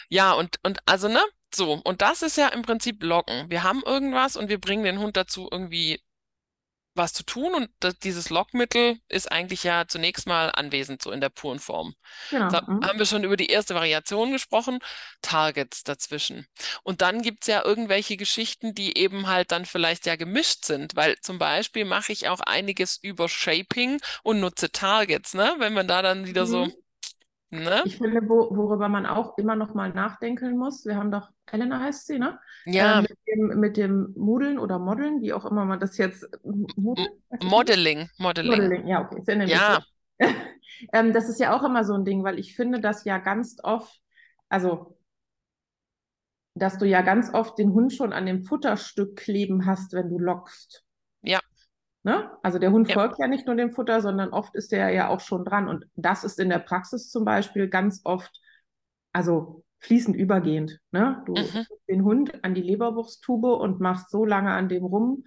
Ja, 0.09 0.33
und, 0.35 0.59
und 0.65 0.81
also, 0.87 1.09
ne? 1.09 1.21
So, 1.55 1.75
und 1.85 2.03
das 2.03 2.23
ist 2.23 2.37
ja 2.37 2.49
im 2.49 2.63
Prinzip 2.63 3.03
Locken. 3.03 3.51
Wir 3.51 3.63
haben 3.65 3.83
irgendwas 3.85 4.37
und 4.37 4.49
wir 4.49 4.61
bringen 4.61 4.85
den 4.85 4.99
Hund 5.01 5.17
dazu, 5.17 5.49
irgendwie 5.51 6.03
was 7.01 7.13
zu 7.15 7.25
tun 7.25 7.55
und 7.55 7.71
das, 7.81 7.99
dieses 7.99 8.31
Lockmittel 8.31 8.99
ist 9.09 9.33
eigentlich 9.33 9.65
ja 9.65 9.87
zunächst 9.89 10.27
mal 10.29 10.51
anwesend, 10.55 11.03
so 11.03 11.11
in 11.13 11.21
der 11.21 11.31
puren 11.31 11.59
Form. 11.61 11.95
Genau. 12.31 12.51
Da 12.51 12.63
Mhm. 12.67 12.81
haben 12.83 12.99
wir 12.99 13.07
schon 13.07 13.25
über 13.25 13.37
die 13.37 13.47
erste 13.49 13.75
Variation 13.75 14.33
gesprochen, 14.33 14.81
Targets 15.23 15.85
dazwischen. 15.85 16.47
Und 16.83 17.03
dann 17.03 17.23
gibt's 17.23 17.47
ja 17.47 17.65
irgendwelche 17.65 18.17
Geschichten, 18.17 18.75
die 18.75 18.97
eben 18.99 19.27
halt 19.29 19.53
dann 19.53 19.67
vielleicht 19.67 20.07
ja 20.07 20.17
gemischt 20.17 20.65
sind, 20.65 20.97
weil 20.97 21.17
zum 21.21 21.39
Beispiel 21.39 21.85
mache 21.85 22.13
ich 22.13 22.29
auch 22.29 22.41
einiges 22.41 22.99
über 23.03 23.29
Shaping 23.29 24.01
und 24.23 24.41
nutze 24.41 24.71
Targets, 24.73 25.35
ne? 25.35 25.55
Wenn 25.59 25.75
man 25.75 25.89
da 25.89 26.03
dann 26.03 26.27
wieder 26.27 26.47
so, 26.47 26.69
Mhm. 26.69 26.75
Ne? 27.51 27.83
Ich 27.85 27.99
finde, 27.99 28.21
wo, 28.29 28.55
worüber 28.57 28.89
man 28.89 29.07
auch 29.07 29.37
immer 29.39 29.57
noch 29.57 29.75
mal 29.75 29.91
nachdenken 29.91 30.57
muss, 30.57 30.85
wir 30.87 30.97
haben 30.97 31.11
doch, 31.11 31.31
Elena 31.47 31.81
heißt 31.81 32.07
sie, 32.07 32.19
ne? 32.19 32.39
Ja, 32.65 33.01
Äh, 33.01 33.03
mit 33.03 33.19
dem, 33.27 33.61
mit 33.61 33.77
dem 33.77 34.15
Modeln 34.17 34.59
oder 34.59 34.79
Modeln, 34.79 35.21
wie 35.21 35.33
auch 35.33 35.45
immer 35.45 35.65
man 35.65 35.81
das 35.81 35.99
jetzt, 35.99 36.27
Modeln? 36.45 37.09
Modeling, 37.43 38.09
Modeling. 38.19 38.51
Modeling, 38.51 38.87
ja, 38.87 39.03
okay, 39.05 39.19
ist 39.19 39.51
ja 39.51 39.83
ähm, 40.93 41.13
das 41.13 41.29
ist 41.29 41.41
ja 41.41 41.57
auch 41.57 41.63
immer 41.63 41.85
so 41.85 41.95
ein 41.95 42.05
Ding, 42.05 42.23
weil 42.25 42.39
ich 42.39 42.55
finde, 42.55 42.81
dass 42.81 43.05
ja 43.05 43.19
ganz 43.19 43.57
oft, 43.63 44.01
also, 44.49 44.97
dass 46.55 46.79
du 46.79 46.85
ja 46.85 47.03
ganz 47.03 47.33
oft 47.33 47.59
den 47.59 47.73
Hund 47.73 47.93
schon 47.93 48.13
an 48.13 48.27
dem 48.27 48.43
Futterstück 48.43 49.17
kleben 49.17 49.67
hast, 49.67 49.93
wenn 49.93 50.11
du 50.11 50.19
lockst. 50.19 50.85
Ja. 51.23 51.41
Ne? 52.03 52.31
Also 52.43 52.59
der 52.59 52.73
Hund 52.73 52.89
Ja. 52.89 52.95
folgt 52.95 53.19
ja 53.19 53.27
nicht 53.27 53.47
nur 53.47 53.57
dem 53.57 53.73
Futter, 53.73 54.01
sondern 54.01 54.31
oft 54.31 54.55
ist 54.55 54.73
der 54.73 54.91
ja 54.91 55.09
auch 55.09 55.21
schon 55.21 55.45
dran. 55.45 55.69
Und 55.69 55.85
das 55.97 56.25
ist 56.25 56.41
in 56.41 56.49
der 56.49 56.59
Praxis 56.59 57.11
zum 57.11 57.25
Beispiel 57.25 57.69
ganz 57.69 58.01
oft, 58.05 58.41
also 59.13 59.65
fließend 59.81 60.17
übergehend. 60.17 60.81
Ne? 60.93 61.23
Du 61.27 61.35
Mhm. 61.35 61.67
den 61.89 62.05
Hund 62.05 62.45
an 62.45 62.55
die 62.55 62.63
Leberwursttube 62.63 63.55
und 63.55 63.81
machst 63.81 64.11
so 64.11 64.25
lange 64.25 64.51
an 64.53 64.69
dem 64.69 64.85
rum, 64.85 65.25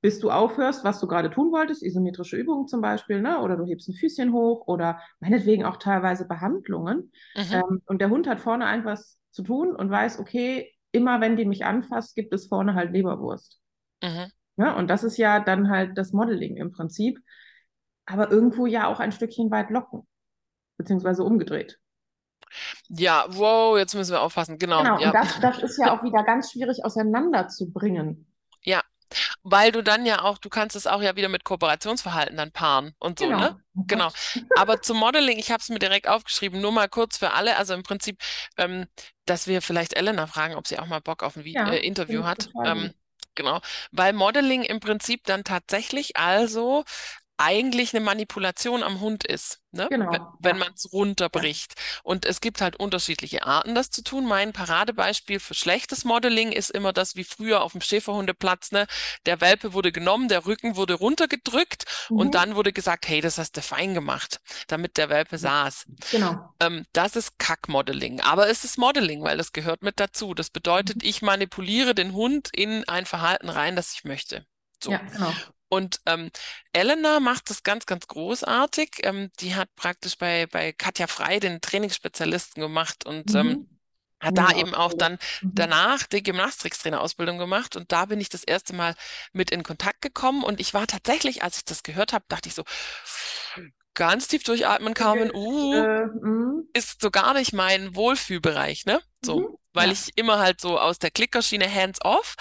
bis 0.00 0.18
du 0.18 0.30
aufhörst, 0.30 0.82
was 0.84 0.98
du 1.00 1.06
gerade 1.06 1.30
tun 1.30 1.52
wolltest, 1.52 1.82
isometrische 1.82 2.36
Übungen 2.36 2.66
zum 2.66 2.80
Beispiel, 2.80 3.20
ne? 3.20 3.40
oder 3.40 3.56
du 3.56 3.64
hebst 3.66 3.88
ein 3.88 3.94
Füßchen 3.94 4.32
hoch 4.32 4.66
oder 4.66 4.98
meinetwegen 5.20 5.64
auch 5.64 5.76
teilweise 5.76 6.26
Behandlungen. 6.26 7.12
Mhm. 7.36 7.52
Ähm, 7.52 7.82
und 7.86 8.00
der 8.00 8.10
Hund 8.10 8.26
hat 8.26 8.40
vorne 8.40 8.66
einfach 8.66 8.92
was 8.92 9.18
zu 9.30 9.42
tun 9.42 9.74
und 9.76 9.90
weiß, 9.90 10.18
okay, 10.18 10.72
immer 10.90 11.20
wenn 11.20 11.36
die 11.36 11.44
mich 11.44 11.64
anfasst, 11.64 12.16
gibt 12.16 12.34
es 12.34 12.46
vorne 12.48 12.74
halt 12.74 12.92
Leberwurst. 12.92 13.60
Mhm. 14.02 14.32
Ja, 14.56 14.74
und 14.76 14.88
das 14.88 15.02
ist 15.04 15.16
ja 15.16 15.40
dann 15.40 15.70
halt 15.70 15.96
das 15.96 16.12
Modeling 16.12 16.56
im 16.56 16.72
Prinzip, 16.72 17.18
aber 18.06 18.30
irgendwo 18.30 18.66
ja 18.66 18.86
auch 18.88 19.00
ein 19.00 19.12
Stückchen 19.12 19.50
weit 19.50 19.70
locken, 19.70 20.06
beziehungsweise 20.76 21.24
umgedreht. 21.24 21.78
Ja, 22.88 23.24
wow, 23.28 23.78
jetzt 23.78 23.94
müssen 23.94 24.12
wir 24.12 24.20
aufpassen. 24.20 24.58
Genau, 24.58 24.82
Genau, 24.82 24.98
ja. 25.00 25.08
und 25.08 25.14
das, 25.14 25.40
das 25.40 25.62
ist 25.62 25.78
ja 25.78 25.96
auch 25.96 26.02
wieder 26.02 26.22
ganz 26.22 26.52
schwierig 26.52 26.84
auseinanderzubringen. 26.84 28.26
Ja, 28.64 28.82
weil 29.42 29.72
du 29.72 29.82
dann 29.82 30.06
ja 30.06 30.22
auch, 30.22 30.38
du 30.38 30.48
kannst 30.48 30.76
es 30.76 30.86
auch 30.86 31.02
ja 31.02 31.16
wieder 31.16 31.28
mit 31.28 31.44
Kooperationsverhalten 31.44 32.36
dann 32.36 32.52
paaren 32.52 32.94
und 32.98 33.18
so, 33.18 33.26
Genau. 33.26 33.38
ne? 33.38 33.60
Genau. 33.86 34.10
Aber 34.56 34.82
zum 34.82 34.98
Modeling, 34.98 35.38
ich 35.38 35.50
habe 35.50 35.60
es 35.60 35.68
mir 35.70 35.78
direkt 35.78 36.08
aufgeschrieben, 36.08 36.60
nur 36.60 36.72
mal 36.72 36.88
kurz 36.88 37.16
für 37.16 37.32
alle. 37.32 37.56
Also 37.56 37.74
im 37.74 37.82
Prinzip, 37.82 38.20
ähm, 38.58 38.86
dass 39.26 39.46
wir 39.46 39.62
vielleicht 39.62 39.94
Elena 39.94 40.26
fragen, 40.26 40.54
ob 40.54 40.66
sie 40.66 40.78
auch 40.78 40.86
mal 40.86 41.00
Bock 41.00 41.22
auf 41.22 41.36
ein 41.36 41.44
Vi 41.44 41.52
Ja, 41.54 41.70
äh, 41.70 41.78
Interview 41.78 42.24
hat. 42.24 42.50
Ähm. 42.64 42.92
Genau. 43.34 43.60
Weil 43.92 44.12
Modeling 44.12 44.62
im 44.62 44.80
Prinzip 44.80 45.24
dann 45.24 45.44
tatsächlich 45.44 46.16
also 46.16 46.84
eigentlich 47.38 47.94
eine 47.94 48.04
Manipulation 48.04 48.82
am 48.82 49.00
Hund 49.00 49.24
ist, 49.24 49.60
ne? 49.72 49.86
Wenn, 49.90 50.00
Genau, 50.00 50.34
wenn 50.40 50.56
ja. 50.56 50.64
man 50.64 50.72
es 50.74 50.92
runterbricht. 50.92 51.74
Und 52.04 52.24
es 52.24 52.40
gibt 52.40 52.60
halt 52.60 52.76
unterschiedliche 52.76 53.44
Arten, 53.44 53.74
das 53.74 53.90
zu 53.90 54.02
tun. 54.04 54.26
Mein 54.26 54.52
Paradebeispiel 54.52 55.40
für 55.40 55.54
schlechtes 55.54 56.04
Modeling 56.04 56.52
ist 56.52 56.70
immer 56.70 56.92
das 56.92 57.16
wie 57.16 57.24
früher 57.24 57.62
auf 57.62 57.72
dem 57.72 57.80
Schäferhundeplatz, 57.80 58.70
ne? 58.70 58.86
Der 59.26 59.40
Welpe 59.40 59.72
wurde 59.72 59.90
genommen, 59.92 60.28
der 60.28 60.46
Rücken 60.46 60.76
wurde 60.76 60.94
runtergedrückt 60.94 61.84
und 62.10 62.28
Mhm. 62.28 62.30
dann 62.32 62.54
wurde 62.54 62.72
gesagt, 62.72 63.08
hey, 63.08 63.20
das 63.20 63.38
hast 63.38 63.56
du 63.56 63.62
fein 63.62 63.94
gemacht, 63.94 64.40
damit 64.68 64.96
der 64.96 65.08
Welpe 65.08 65.38
saß. 65.38 65.86
Genau. 66.10 66.54
Ähm, 66.60 66.84
das 66.92 67.16
ist 67.16 67.38
Kack-Modeling. 67.38 68.20
Aber 68.20 68.48
es 68.48 68.64
ist 68.64 68.78
Modeling, 68.78 69.22
weil 69.22 69.36
das 69.36 69.52
gehört 69.52 69.82
mit 69.82 69.98
dazu. 69.98 70.34
Das 70.34 70.50
bedeutet, 70.50 71.02
ich 71.02 71.22
manipuliere 71.22 71.94
den 71.94 72.12
Hund 72.12 72.50
in 72.54 72.86
ein 72.88 73.06
Verhalten 73.06 73.48
rein, 73.48 73.74
das 73.74 73.94
ich 73.94 74.04
möchte. 74.04 74.46
So. 74.82 74.92
Ja, 74.92 74.98
genau. 74.98 75.32
Und 75.72 76.00
ähm, 76.06 76.30
Elena 76.72 77.20
macht 77.20 77.50
das 77.50 77.62
ganz, 77.62 77.86
ganz 77.86 78.06
großartig. 78.08 78.90
Ähm, 79.04 79.30
die 79.40 79.54
hat 79.54 79.74
praktisch 79.76 80.18
bei, 80.18 80.46
bei 80.46 80.72
Katja 80.72 81.06
Frei 81.06 81.40
den 81.40 81.60
Trainingsspezialisten 81.62 82.60
gemacht 82.62 83.06
und 83.06 83.34
ähm, 83.34 83.58
Mhm. 83.58 83.66
hat 84.20 84.38
da 84.38 84.48
Mega 84.48 84.56
eben 84.56 84.74
auch 84.74 84.92
dann. 84.94 85.18
Mhm. 85.40 85.52
danach 85.56 86.04
die 86.06 86.22
Gymnastiktrainerausbildung 86.22 87.38
gemacht. 87.38 87.76
Und 87.76 87.92
da 87.92 88.06
bin 88.06 88.20
ich 88.20 88.28
das 88.30 88.44
erste 88.44 88.74
Mal 88.74 88.94
mit 89.32 89.50
in 89.50 89.62
Kontakt 89.64 90.02
gekommen. 90.02 90.44
Und 90.44 90.60
ich 90.60 90.74
war 90.74 90.86
tatsächlich, 90.86 91.42
als 91.44 91.58
ich 91.58 91.64
das 91.66 91.82
gehört 91.84 92.12
habe, 92.14 92.24
dachte 92.28 92.48
ich 92.48 92.54
so, 92.54 92.64
ganz 93.94 94.28
tief 94.28 94.42
durchatmen, 94.44 94.94
Carmen. 94.94 95.30
Uh, 95.34 95.86
Äh, 95.86 96.06
mhm. 96.06 96.68
ist 96.74 97.00
so 97.02 97.10
gar 97.10 97.34
nicht 97.34 97.52
mein 97.54 97.94
Wohlfühlbereich, 97.96 98.86
ne? 98.86 99.02
So, 99.24 99.40
Mhm. 99.40 99.58
weil 99.74 99.88
Ja. 99.88 99.92
ich 99.92 100.10
immer 100.16 100.38
halt 100.38 100.60
so 100.60 100.78
aus 100.78 100.98
der 100.98 101.10
Klickerschiene 101.10 101.72
hands-off. 101.72 102.36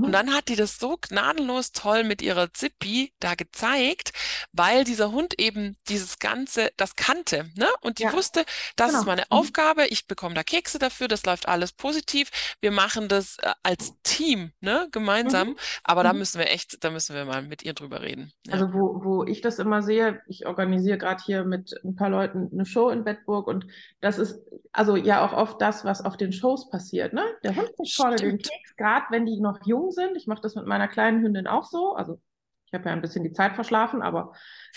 Und 0.00 0.10
Mhm. 0.10 0.12
dann 0.12 0.32
hat 0.34 0.48
die 0.48 0.56
das 0.56 0.78
so 0.78 0.96
gnadenlos 1.00 1.72
toll 1.72 2.04
mit 2.04 2.22
ihrer 2.22 2.52
Zippi 2.52 3.12
da 3.20 3.34
gezeigt, 3.34 4.12
weil 4.52 4.84
dieser 4.84 5.10
Hund 5.12 5.34
eben 5.40 5.76
dieses 5.88 6.18
Ganze, 6.18 6.70
das 6.76 6.94
kannte, 6.96 7.50
ne? 7.56 7.66
Und 7.80 7.98
die 7.98 8.04
Ja. 8.04 8.12
wusste, 8.12 8.44
das 8.76 8.94
ist 8.94 9.00
Genau. 9.00 9.06
meine 9.06 9.22
Mhm. 9.22 9.26
Aufgabe, 9.30 9.86
ich 9.88 10.06
bekomme 10.06 10.34
da 10.34 10.42
Kekse 10.44 10.78
dafür, 10.78 11.08
das 11.08 11.24
läuft 11.24 11.48
alles 11.48 11.72
positiv. 11.72 12.30
Wir 12.60 12.70
machen 12.70 13.08
das 13.08 13.38
äh, 13.38 13.52
als 13.62 13.94
Team, 14.02 14.52
ne? 14.60 14.88
Gemeinsam. 14.92 15.48
Mhm. 15.50 15.56
Aber 15.84 16.02
da 16.04 16.12
Mhm. 16.12 16.18
müssen 16.20 16.38
wir 16.38 16.50
echt, 16.50 16.84
da 16.84 16.90
müssen 16.90 17.14
wir 17.16 17.24
mal 17.24 17.42
mit 17.42 17.62
ihr 17.62 17.74
drüber 17.74 18.02
reden. 18.02 18.32
Ja. 18.44 18.54
Also 18.54 18.72
wo, 18.72 19.04
wo 19.04 19.24
ich 19.24 19.40
das 19.40 19.58
immer 19.58 19.82
sehe, 19.82 20.22
ich 20.28 20.46
organisiere 20.46 20.98
gerade 20.98 21.22
hier 21.24 21.44
mit 21.44 21.74
ein 21.84 21.96
paar 21.96 22.10
Leuten 22.10 22.48
eine 22.52 22.64
Show 22.64 22.90
in 22.90 23.02
Bedburg 23.04 23.48
und 23.48 23.66
das 24.00 24.18
ist 24.18 24.38
also 24.72 24.94
ja 24.96 25.24
auch 25.26 25.32
oft 25.32 25.60
das, 25.60 25.84
was 25.84 26.00
auf 26.04 26.16
den 26.16 26.25
Shows 26.32 26.68
passiert. 26.70 27.12
Ne? 27.12 27.24
Der 27.42 27.56
Hund 27.56 27.70
kriegt 27.76 27.94
vorne 27.94 28.16
den. 28.16 28.38
Keks, 28.38 28.76
gerade 28.76 29.06
wenn 29.10 29.26
die 29.26 29.40
noch 29.40 29.58
jung 29.64 29.90
sind. 29.90 30.16
Ich 30.16 30.26
mache 30.26 30.40
das 30.40 30.54
mit 30.54 30.66
meiner 30.66 30.88
kleinen 30.88 31.22
Hündin 31.22 31.46
auch 31.46 31.64
so. 31.64 31.94
Also 31.94 32.20
ich 32.66 32.74
habe 32.74 32.88
ja 32.88 32.92
ein 32.92 33.00
bisschen 33.00 33.22
die 33.22 33.32
Zeit 33.32 33.54
verschlafen, 33.54 34.02
aber 34.02 34.32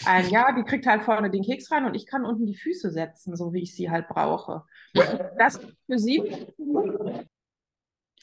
ein 0.05 0.29
Jahr, 0.29 0.55
die 0.55 0.63
kriegt 0.63 0.85
halt 0.85 1.03
vorne 1.03 1.31
den 1.31 1.43
Keks 1.43 1.71
rein 1.71 1.85
und 1.85 1.95
ich 1.95 2.05
kann 2.05 2.25
unten 2.25 2.45
die 2.45 2.55
Füße 2.55 2.91
setzen, 2.91 3.35
so 3.35 3.53
wie 3.53 3.63
ich 3.63 3.75
sie 3.75 3.89
halt 3.89 4.07
brauche. 4.07 4.63
Das 5.38 5.59
für 5.85 5.97
sie 5.97 6.47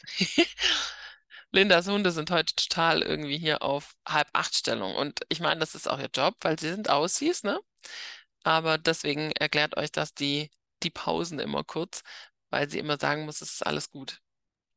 Lindas 1.52 1.88
Hunde 1.88 2.10
sind 2.10 2.30
heute 2.30 2.54
total 2.54 3.02
irgendwie 3.02 3.38
hier 3.38 3.62
auf 3.62 3.94
halb 4.06 4.28
acht 4.32 4.54
Stellung. 4.54 4.94
Und 4.94 5.20
ich 5.28 5.40
meine, 5.40 5.60
das 5.60 5.74
ist 5.74 5.88
auch 5.88 5.98
ihr 5.98 6.10
Job, 6.14 6.34
weil 6.42 6.58
sie 6.58 6.70
sind 6.70 6.90
Aussies, 6.90 7.42
ne? 7.44 7.58
Aber 8.44 8.78
deswegen 8.78 9.32
erklärt 9.32 9.76
euch 9.76 9.90
das 9.90 10.14
die, 10.14 10.50
die 10.82 10.90
Pausen 10.90 11.38
immer 11.38 11.64
kurz, 11.64 12.02
weil 12.56 12.70
sie 12.70 12.78
immer 12.78 12.96
sagen 12.98 13.24
muss, 13.26 13.42
es 13.42 13.52
ist 13.54 13.66
alles 13.66 13.90
gut. 13.90 14.20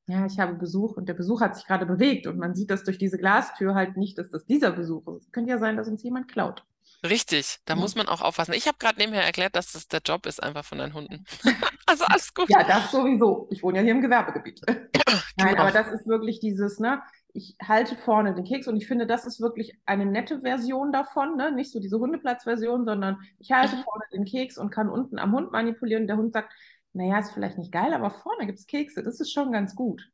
Ja, 0.08 0.26
ich 0.26 0.40
habe 0.40 0.56
Besuch 0.56 0.98
und 0.98 1.08
der 1.08 1.14
Besuch 1.14 1.40
hat 1.42 1.56
sich 1.56 1.66
gerade 1.66 1.86
bewegt 1.86 2.28
und 2.28 2.38
man 2.38 2.56
sieht 2.56 2.72
das 2.72 2.84
durch 2.84 2.98
diese 2.98 3.18
Glastür 3.18 3.76
halt 3.76 3.96
nicht, 3.96 4.18
dass 4.18 4.30
das 4.30 4.46
dieser 4.46 4.72
Besuch 4.72 5.08
ist. 5.16 5.26
Es 5.28 5.32
könnte 5.32 5.52
ja 5.52 5.60
sein, 5.60 5.78
dass 5.78 5.88
uns 5.88 6.04
jemand 6.04 6.28
klaut. 6.28 6.66
Richtig, 7.04 7.60
da 7.66 7.76
Ja. 7.76 7.80
muss 7.80 7.96
man 7.96 8.08
auch 8.08 8.22
aufpassen. 8.22 8.54
Ich 8.54 8.68
habe 8.68 8.78
gerade 8.80 8.98
nebenher 9.00 9.24
erklärt, 9.24 9.56
dass 9.56 9.72
das 9.72 9.88
der 9.88 10.02
Job 10.04 10.26
ist 10.26 10.42
einfach 10.44 10.66
von 10.66 10.80
deinen 10.80 10.94
Hunden. 10.94 11.26
Also 11.90 12.06
alles 12.06 12.36
gut. 12.36 12.48
Ja, 12.50 12.64
das 12.64 12.92
sowieso. 12.92 13.48
Ich 13.50 13.64
wohne 13.64 13.80
ja 13.80 13.84
hier 13.84 13.94
im 13.94 14.02
Gewerbegebiet. 14.02 14.62
Nein, 14.68 14.90
Genau. 15.38 15.62
aber 15.64 15.72
das 15.72 15.88
ist 15.92 16.06
wirklich 16.06 16.40
dieses, 16.40 16.80
ne? 16.80 17.02
Ich 17.34 17.56
halte 17.64 17.96
vorne 17.96 18.36
den 18.36 18.44
Keks 18.46 18.68
und 18.68 18.76
ich 18.78 18.88
finde, 18.88 19.08
das 19.08 19.26
ist 19.26 19.42
wirklich 19.42 19.74
eine 19.88 20.06
nette 20.06 20.42
Version 20.42 20.92
davon, 20.92 21.36
ne? 21.36 21.52
Nicht 21.52 21.72
so 21.72 21.80
diese 21.80 21.98
Hundeplatzversion, 21.98 22.86
sondern 22.86 23.18
ich 23.40 23.52
halte 23.52 23.72
vorne 23.84 24.04
den 24.14 24.26
Keks 24.26 24.60
und 24.60 24.70
kann 24.70 24.88
unten 24.88 25.18
am 25.18 25.32
Hund 25.34 25.52
manipulieren. 25.52 26.06
Der 26.06 26.18
Hund 26.18 26.32
sagt, 26.34 26.54
naja, 26.94 27.20
ist 27.20 27.32
vielleicht 27.34 27.58
nicht 27.58 27.72
geil, 27.72 27.94
aber 27.94 28.12
vorne 28.12 28.46
gibt 28.46 28.60
es 28.60 28.68
Kekse. 28.68 29.04
Das 29.04 29.20
ist 29.20 29.32
schon 29.34 29.52
ganz 29.52 29.76
gut. 29.76 30.10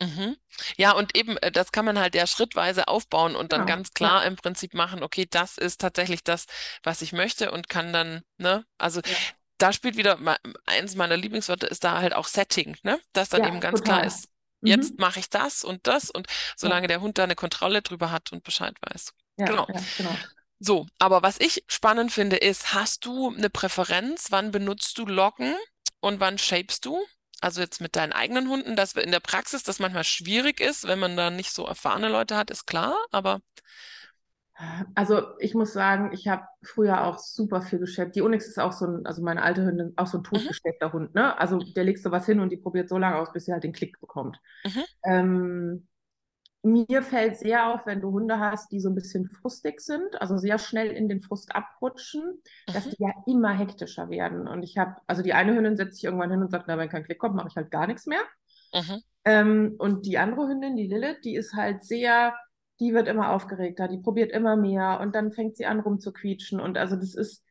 Mhm. 0.00 0.36
Ja, 0.76 0.92
und 0.92 1.16
eben, 1.16 1.36
äh, 1.38 1.52
das 1.52 1.70
kann 1.70 1.84
man 1.84 1.98
halt 1.98 2.14
ja 2.16 2.26
schrittweise 2.26 2.88
aufbauen 2.88 3.36
und 3.36 3.52
dann 3.52 3.64
Genau, 3.64 3.66
ganz 3.66 3.94
klar 3.94 4.24
im 4.26 4.34
Prinzip 4.36 4.74
machen, 4.74 5.02
okay, 5.02 5.26
das 5.30 5.58
ist 5.58 5.80
tatsächlich 5.80 6.24
das, 6.24 6.46
was 6.82 7.02
ich 7.02 7.12
möchte 7.12 7.52
und 7.52 7.68
kann 7.68 7.92
dann, 7.92 8.22
ne, 8.36 8.64
also 8.78 9.00
Ja. 9.04 9.22
da 9.58 9.72
spielt 9.72 9.96
wieder, 9.96 10.18
eins 10.66 10.96
meiner 10.96 11.16
Lieblingswörter 11.16 11.70
ist 11.70 11.84
da 11.84 12.00
halt 12.00 12.14
auch 12.14 12.26
Setting, 12.28 12.76
ne, 12.84 13.00
dass 13.12 13.28
dann 13.30 13.42
Ja, 13.42 13.44
eben 13.44 13.60
ganz 13.60 13.82
klar 13.82 14.02
total. 14.02 14.04
ist, 14.04 14.28
jetzt 14.64 14.98
Mhm. 14.98 15.00
mache 15.00 15.20
ich 15.20 15.30
das 15.30 15.64
und 15.64 15.86
das 15.86 16.10
und 16.10 16.26
solange 16.56 16.88
der 16.88 17.00
Hund 17.00 17.18
da 17.18 17.24
eine 17.24 17.36
Kontrolle 17.36 17.82
drüber 17.82 18.10
hat 18.12 18.32
und 18.32 18.44
Bescheid 18.44 18.76
weiß. 18.82 19.14
Ja, 19.36 19.46
Genau. 19.46 19.68
ja, 19.68 19.90
genau. 19.94 20.26
So, 20.60 20.86
aber 20.98 21.22
was 21.22 21.40
ich 21.40 21.64
spannend 21.68 22.12
finde, 22.12 22.36
ist, 22.36 22.72
hast 22.74 23.04
du 23.04 23.30
eine 23.34 23.50
Präferenz? 23.50 24.26
Wann 24.30 24.52
benutzt 24.52 24.96
du 24.98 25.06
Locken 25.06 25.56
und 26.02 26.20
wann 26.20 26.38
shapest 26.38 26.86
du? 26.86 27.00
Also 27.40 27.60
jetzt 27.62 27.80
mit 27.80 27.96
deinen 27.96 28.12
eigenen 28.12 28.48
Hunden, 28.50 28.76
dass 28.76 28.96
wir 28.96 29.04
in 29.04 29.12
der 29.12 29.20
Praxis 29.20 29.64
das 29.64 29.80
manchmal 29.80 30.04
schwierig 30.04 30.60
ist, 30.60 30.86
wenn 30.86 31.00
man 31.00 31.16
da 31.16 31.30
nicht 31.30 31.52
so 31.52 31.66
erfahrene 31.66 32.08
Leute 32.10 32.36
hat, 32.36 32.50
ist 32.50 32.66
klar, 32.66 32.96
aber 33.12 33.40
Also 34.94 35.22
ich 35.38 35.54
muss 35.54 35.72
sagen, 35.72 36.12
ich 36.12 36.28
habe 36.28 36.44
früher 36.62 37.04
auch 37.04 37.18
super 37.18 37.62
viel 37.62 37.78
geschleppt. 37.78 38.14
Die 38.14 38.22
Onyx 38.22 38.46
ist 38.46 38.58
auch 38.60 38.72
so 38.72 38.86
ein, 38.86 39.06
also 39.06 39.22
meine 39.22 39.42
alte 39.42 39.64
Hündin, 39.64 39.92
auch 39.96 40.06
so 40.06 40.18
ein 40.18 40.24
totgeschleppter 40.24 40.92
Hund, 40.92 41.14
ne? 41.14 41.38
Also 41.38 41.58
der 41.58 41.84
legst 41.84 42.04
du 42.04 42.10
was 42.10 42.26
hin 42.26 42.38
und 42.38 42.50
die 42.50 42.58
probiert 42.58 42.88
so 42.88 42.98
lange 42.98 43.16
aus, 43.16 43.32
bis 43.32 43.46
sie 43.46 43.52
halt 43.52 43.64
den 43.64 43.72
Klick 43.72 43.98
bekommt. 44.00 44.38
Mhm. 44.64 44.84
Ähm, 45.04 45.88
mir 46.62 47.02
fällt 47.02 47.36
sehr 47.38 47.66
auf, 47.72 47.86
wenn 47.86 48.00
du 48.00 48.12
Hunde 48.12 48.38
hast, 48.38 48.70
die 48.72 48.80
so 48.80 48.88
ein 48.88 48.94
bisschen 48.94 49.28
frustig 49.28 49.80
sind, 49.80 50.20
also 50.20 50.36
sehr 50.38 50.58
schnell 50.58 50.90
in 50.92 51.08
den 51.08 51.20
Frust 51.22 51.54
abrutschen, 51.54 52.40
dass 52.72 52.88
Mhm. 52.88 52.90
die 52.90 53.02
ja 53.02 53.10
immer 53.26 53.50
hektischer 53.52 54.10
werden. 54.10 54.46
Und 54.48 54.62
ich 54.62 54.78
habe, 54.78 54.96
also 55.06 55.22
die 55.22 55.32
eine 55.34 55.54
Hündin 55.54 55.76
setzt 55.76 55.96
sich 55.96 56.04
irgendwann 56.04 56.30
hin 56.30 56.40
und 56.42 56.50
sagt, 56.50 56.66
na, 56.68 56.78
wenn 56.78 56.88
kein 56.88 57.04
Klick 57.04 57.18
kommt, 57.18 57.34
mache 57.36 57.48
ich 57.48 57.56
halt 57.56 57.70
gar 57.70 57.86
nichts 57.86 58.06
mehr. 58.06 58.20
Mhm. 58.74 59.02
Ähm, 59.24 59.74
und 59.78 60.06
die 60.06 60.18
andere 60.18 60.48
Hündin, 60.48 60.76
die 60.76 60.86
Lilith, 60.86 61.18
die 61.24 61.34
ist 61.36 61.54
halt 61.54 61.84
sehr, 61.84 62.34
die 62.80 62.92
wird 62.94 63.08
immer 63.08 63.30
aufgeregter, 63.32 63.88
die 63.88 63.98
probiert 63.98 64.32
immer 64.32 64.56
mehr 64.56 65.00
und 65.00 65.14
dann 65.14 65.32
fängt 65.32 65.56
sie 65.56 65.66
an 65.66 65.80
rumzuquietschen. 65.80 66.60
Und 66.60 66.76
also 66.78 66.96
das 66.96 67.14
ist 67.14 67.44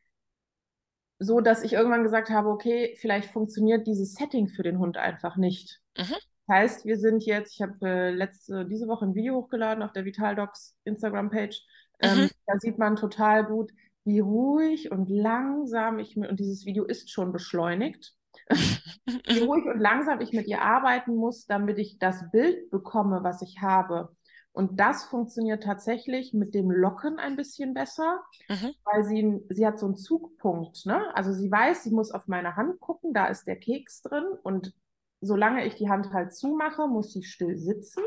so, 1.19 1.39
dass 1.39 1.63
ich 1.63 1.71
irgendwann 1.73 2.03
gesagt 2.03 2.29
habe, 2.29 2.49
okay, 2.49 2.97
vielleicht 2.99 3.29
funktioniert 3.31 3.87
dieses 3.87 4.13
Setting 4.15 4.47
für 4.49 4.63
den 4.63 4.77
Hund 4.79 4.97
einfach 4.97 5.37
nicht. 5.37 5.81
Mhm. 5.97 6.30
Das 6.51 6.57
heißt, 6.57 6.85
wir 6.85 6.97
sind 6.99 7.23
jetzt, 7.25 7.53
ich 7.53 7.61
habe 7.61 7.77
äh, 7.87 8.11
letzte, 8.11 8.65
diese 8.65 8.85
Woche 8.89 9.05
ein 9.05 9.15
Video 9.15 9.35
hochgeladen 9.35 9.81
auf 9.83 9.93
der 9.93 10.03
Vitaldocs 10.03 10.75
Instagram-Page. 10.83 11.61
Ähm, 12.01 12.23
Mhm. 12.23 12.29
Da 12.45 12.59
sieht 12.59 12.77
man 12.77 12.97
total 12.97 13.45
gut, 13.45 13.71
wie 14.03 14.19
ruhig 14.19 14.91
und 14.91 15.09
langsam 15.09 15.99
ich 15.99 16.17
mit, 16.17 16.29
und 16.29 16.39
dieses 16.41 16.65
Video 16.65 16.83
ist 16.83 17.09
schon 17.09 17.31
beschleunigt, 17.31 18.15
wie 19.27 19.39
ruhig 19.39 19.63
und 19.65 19.79
langsam 19.79 20.19
ich 20.19 20.33
mit 20.33 20.47
ihr 20.47 20.61
arbeiten 20.61 21.15
muss, 21.15 21.45
damit 21.45 21.79
ich 21.79 21.99
das 21.99 22.29
Bild 22.31 22.69
bekomme, 22.69 23.23
was 23.23 23.41
ich 23.41 23.61
habe. 23.61 24.13
Und 24.51 24.77
das 24.77 25.05
funktioniert 25.05 25.63
tatsächlich 25.63 26.33
mit 26.33 26.53
dem 26.53 26.69
Locken 26.69 27.17
ein 27.17 27.37
bisschen 27.37 27.73
besser, 27.73 28.19
Mhm. 28.49 28.73
weil 28.83 29.03
sie, 29.05 29.39
sie 29.47 29.65
hat 29.65 29.79
so 29.79 29.85
einen 29.85 29.95
Zugpunkt. 29.95 30.85
Ne? 30.85 31.15
Also 31.15 31.31
sie 31.31 31.49
weiß, 31.49 31.83
sie 31.83 31.91
muss 31.91 32.11
auf 32.11 32.27
meine 32.27 32.57
Hand 32.57 32.81
gucken, 32.81 33.13
da 33.13 33.27
ist 33.27 33.45
der 33.47 33.55
Keks 33.55 34.01
drin. 34.01 34.25
Und 34.43 34.73
solange 35.21 35.65
ich 35.65 35.75
die 35.75 35.89
Hand 35.89 36.11
halt 36.13 36.33
zumache, 36.35 36.87
muss 36.87 37.13
sie 37.13 37.23
still 37.23 37.57
sitzen. 37.57 38.03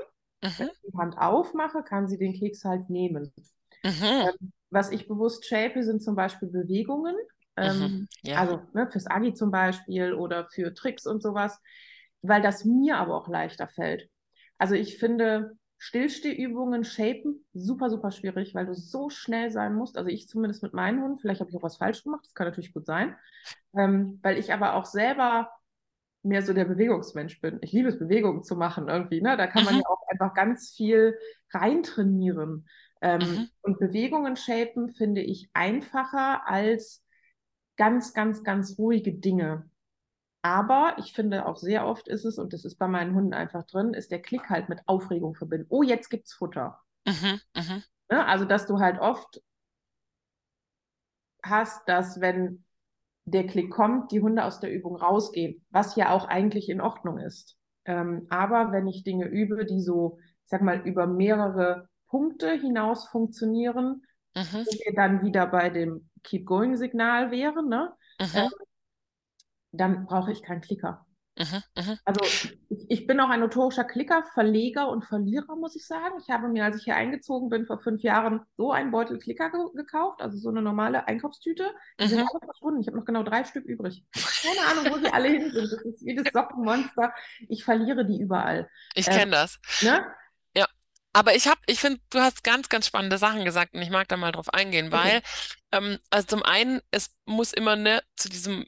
Wenn 0.56 0.66
Mhm. 0.66 0.70
ich 0.70 0.92
die 0.92 0.98
Hand 0.98 1.18
aufmache, 1.18 1.82
kann 1.82 2.08
sie 2.08 2.18
den 2.18 2.34
Keks 2.34 2.64
halt 2.64 2.90
nehmen. 2.90 3.32
Mhm. 3.84 4.26
Ähm, 4.26 4.52
was 4.70 4.90
ich 4.90 5.08
bewusst 5.08 5.46
shape, 5.46 5.82
sind 5.84 6.02
zum 6.02 6.16
Beispiel 6.16 6.48
Bewegungen. 6.48 7.16
Ähm, 7.56 7.90
Mhm. 7.90 8.08
Ja. 8.22 8.40
Also 8.40 8.62
ne, 8.72 8.90
fürs 8.90 9.06
Agi 9.06 9.34
zum 9.34 9.50
Beispiel 9.52 10.12
oder 10.14 10.48
für 10.50 10.74
Tricks 10.74 11.06
und 11.06 11.22
sowas, 11.22 11.60
weil 12.22 12.42
das 12.42 12.64
mir 12.64 12.96
aber 12.98 13.16
auch 13.16 13.28
leichter 13.28 13.68
fällt. 13.68 14.08
Also 14.58 14.74
ich 14.74 14.98
finde 14.98 15.56
Stillstehübungen, 15.78 16.84
Shapen, 16.84 17.44
super, 17.52 17.90
super 17.90 18.10
schwierig, 18.10 18.54
weil 18.54 18.66
du 18.66 18.74
so 18.74 19.10
schnell 19.10 19.50
sein 19.50 19.74
musst. 19.74 19.96
Also 19.98 20.08
ich 20.10 20.28
zumindest 20.28 20.62
mit 20.64 20.72
meinen 20.72 21.02
Hunden, 21.02 21.18
vielleicht 21.18 21.40
habe 21.40 21.50
ich 21.50 21.56
auch 21.56 21.62
was 21.62 21.76
falsch 21.76 22.02
gemacht, 22.02 22.24
das 22.24 22.34
kann 22.34 22.46
natürlich 22.48 22.72
gut 22.72 22.86
sein. 22.86 23.16
Ähm, 23.76 24.18
weil 24.22 24.38
ich 24.38 24.52
aber 24.52 24.74
auch 24.74 24.86
selber 24.86 25.50
mehr 26.24 26.42
so 26.42 26.52
der 26.52 26.64
Bewegungsmensch 26.64 27.40
bin. 27.40 27.58
Ich 27.62 27.72
liebe 27.72 27.88
es, 27.88 27.98
Bewegungen 27.98 28.42
zu 28.44 28.56
machen 28.56 28.88
irgendwie. 28.88 29.20
Ne? 29.20 29.36
Da 29.36 29.46
kann 29.46 29.64
man 29.64 29.74
Mhm. 29.74 29.80
ja 29.80 29.86
auch 29.88 30.02
einfach 30.10 30.34
ganz 30.34 30.70
viel 30.76 31.18
reintrainieren. 31.52 32.68
Ähm, 33.00 33.20
Mhm. 33.20 33.50
Und 33.62 33.78
Bewegungen 33.78 34.36
shapen 34.36 34.90
finde 34.90 35.20
ich 35.22 35.50
einfacher 35.54 36.46
als 36.48 37.02
ganz, 37.76 38.14
ganz, 38.14 38.44
ganz 38.44 38.78
ruhige 38.78 39.12
Dinge. 39.14 39.68
Aber 40.42 40.96
ich 40.98 41.12
finde 41.14 41.46
auch 41.46 41.56
sehr 41.56 41.86
oft 41.86 42.08
ist 42.08 42.24
es, 42.24 42.38
und 42.38 42.52
das 42.52 42.64
ist 42.64 42.76
bei 42.76 42.88
meinen 42.88 43.14
Hunden 43.14 43.34
einfach 43.34 43.64
drin, 43.66 43.94
ist 43.94 44.10
der 44.12 44.22
Klick 44.22 44.50
halt 44.50 44.68
mit 44.68 44.80
Aufregung 44.86 45.34
verbinden. 45.34 45.66
Oh, 45.70 45.82
jetzt 45.82 46.10
gibt's 46.10 46.34
Futter. 46.34 46.80
Mhm. 47.06 47.40
Mhm. 47.56 47.82
Ne? 48.10 48.26
Also, 48.26 48.44
dass 48.44 48.66
du 48.66 48.78
halt 48.80 48.98
oft 49.00 49.42
hast, 51.42 51.86
dass 51.88 52.20
wenn 52.20 52.63
der 53.24 53.46
Klick 53.46 53.70
kommt, 53.70 54.12
die 54.12 54.20
Hunde 54.20 54.44
aus 54.44 54.60
der 54.60 54.72
Übung 54.72 54.96
rausgehen, 54.96 55.64
was 55.70 55.96
ja 55.96 56.10
auch 56.10 56.26
eigentlich 56.28 56.68
in 56.68 56.80
Ordnung 56.80 57.18
ist. 57.18 57.56
Ähm, 57.86 58.26
aber 58.30 58.72
wenn 58.72 58.86
ich 58.86 59.04
Dinge 59.04 59.26
übe, 59.26 59.64
die 59.66 59.80
so, 59.80 60.18
ich 60.44 60.48
sag 60.50 60.62
mal, 60.62 60.80
über 60.86 61.06
mehrere 61.06 61.88
Punkte 62.08 62.52
hinaus 62.52 63.08
funktionieren, 63.08 64.02
Mhm. 64.36 64.66
wir 64.66 64.94
dann 64.96 65.22
wieder 65.24 65.46
bei 65.46 65.70
dem 65.70 66.10
Keep-Going-Signal 66.24 67.30
wären, 67.30 67.68
ne? 67.68 67.92
Mhm. 68.20 68.26
Ähm, 68.34 68.50
dann 69.72 70.06
brauche 70.06 70.32
ich 70.32 70.42
keinen 70.42 70.62
Klicker. 70.62 71.03
Mhm. 71.36 71.62
Mhm. 71.76 71.98
Also 72.04 72.20
ich, 72.24 72.56
ich 72.88 73.06
bin 73.06 73.18
auch 73.20 73.28
ein 73.28 73.40
notorischer 73.40 73.84
Klicker, 73.84 74.24
Verleger 74.34 74.88
und 74.88 75.04
Verlierer, 75.04 75.56
muss 75.56 75.74
ich 75.74 75.86
sagen. 75.86 76.14
Ich 76.22 76.30
habe 76.30 76.48
mir, 76.48 76.64
als 76.64 76.76
ich 76.76 76.84
hier 76.84 76.94
eingezogen 76.96 77.48
bin, 77.48 77.66
vor 77.66 77.80
fünf 77.80 78.02
Jahren 78.02 78.40
so 78.56 78.70
einen 78.70 78.92
Beutel 78.92 79.18
Klicker 79.18 79.50
ge 79.50 79.60
gekauft, 79.74 80.22
also 80.22 80.38
so 80.38 80.50
eine 80.50 80.62
normale 80.62 81.08
Einkaufstüte. 81.08 81.70
Die 82.00 82.06
sind 82.06 82.20
Mhm. 82.20 82.28
alle 82.30 82.40
verschwunden. 82.46 82.80
Ich 82.80 82.86
habe 82.86 82.96
noch 82.98 83.04
genau 83.04 83.22
drei 83.24 83.42
Stück 83.44 83.64
übrig. 83.64 84.04
Keine 84.12 84.60
Ahnung, 84.68 84.92
wo 84.94 84.98
sie 85.04 85.12
alle 85.12 85.28
hin 85.28 85.50
sind. 85.50 85.72
Das 85.72 85.82
ist 85.82 86.02
jedes 86.02 86.32
Sockenmonster. 86.32 87.12
Ich 87.48 87.64
verliere 87.64 88.06
die 88.06 88.20
überall. 88.20 88.68
Ich 88.94 89.08
Ähm, 89.08 89.14
kenne 89.14 89.30
das. 89.32 89.58
Ne? 89.82 90.06
Ja. 90.56 90.66
Aber 91.16 91.34
ich 91.36 91.46
habe, 91.46 91.60
ich 91.66 91.78
finde, 91.80 92.00
du 92.10 92.18
hast 92.20 92.42
ganz, 92.42 92.68
ganz 92.68 92.86
spannende 92.88 93.18
Sachen 93.18 93.44
gesagt 93.44 93.74
und 93.74 93.82
ich 93.82 93.90
mag 93.90 94.08
da 94.08 94.16
mal 94.16 94.32
drauf 94.32 94.52
eingehen, 94.52 94.90
weil, 94.90 95.22
ähm, 95.72 95.98
also 96.10 96.26
zum 96.26 96.42
einen, 96.42 96.80
es 96.90 97.10
muss 97.24 97.52
immer 97.52 97.76
ne, 97.76 98.02
zu 98.16 98.28
diesem 98.28 98.66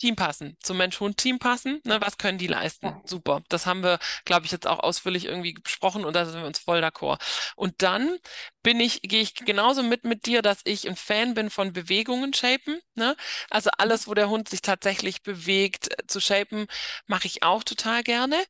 Team 0.00 0.16
passen, 0.16 0.56
zum 0.62 0.78
Mensch-Hund-Team 0.78 1.38
passen. 1.38 1.80
Ne, 1.84 2.00
was 2.00 2.18
können 2.18 2.38
die 2.38 2.46
leisten? 2.46 2.86
Ja. 2.86 3.02
Super. 3.04 3.42
Das 3.48 3.66
haben 3.66 3.82
wir, 3.82 3.98
glaube 4.24 4.46
ich, 4.46 4.52
jetzt 4.52 4.66
auch 4.66 4.80
ausführlich 4.80 5.26
irgendwie 5.26 5.52
besprochen 5.52 6.04
und 6.04 6.14
da 6.14 6.24
sind 6.24 6.40
wir 6.40 6.46
uns 6.46 6.58
voll 6.58 6.82
d'accord. 6.82 7.20
Und 7.54 7.82
dann 7.82 8.18
bin 8.62 8.80
ich, 8.80 9.02
gehe 9.02 9.22
ich 9.22 9.34
genauso 9.34 9.82
mit 9.82 10.04
mit 10.04 10.26
dir, 10.26 10.42
dass 10.42 10.60
ich 10.64 10.88
ein 10.88 10.96
Fan 10.96 11.34
bin 11.34 11.50
von 11.50 11.72
Bewegungen 11.72 12.34
shapen. 12.34 12.80
Ne? 12.94 13.16
Also 13.50 13.70
alles, 13.78 14.08
wo 14.08 14.14
der 14.14 14.28
Hund 14.28 14.48
sich 14.48 14.62
tatsächlich 14.62 15.22
bewegt, 15.22 15.90
äh, 15.92 16.06
zu 16.06 16.20
shapen, 16.20 16.66
mache 17.06 17.26
ich 17.26 17.42
auch 17.42 17.62
total 17.62 18.02
gerne. 18.02 18.42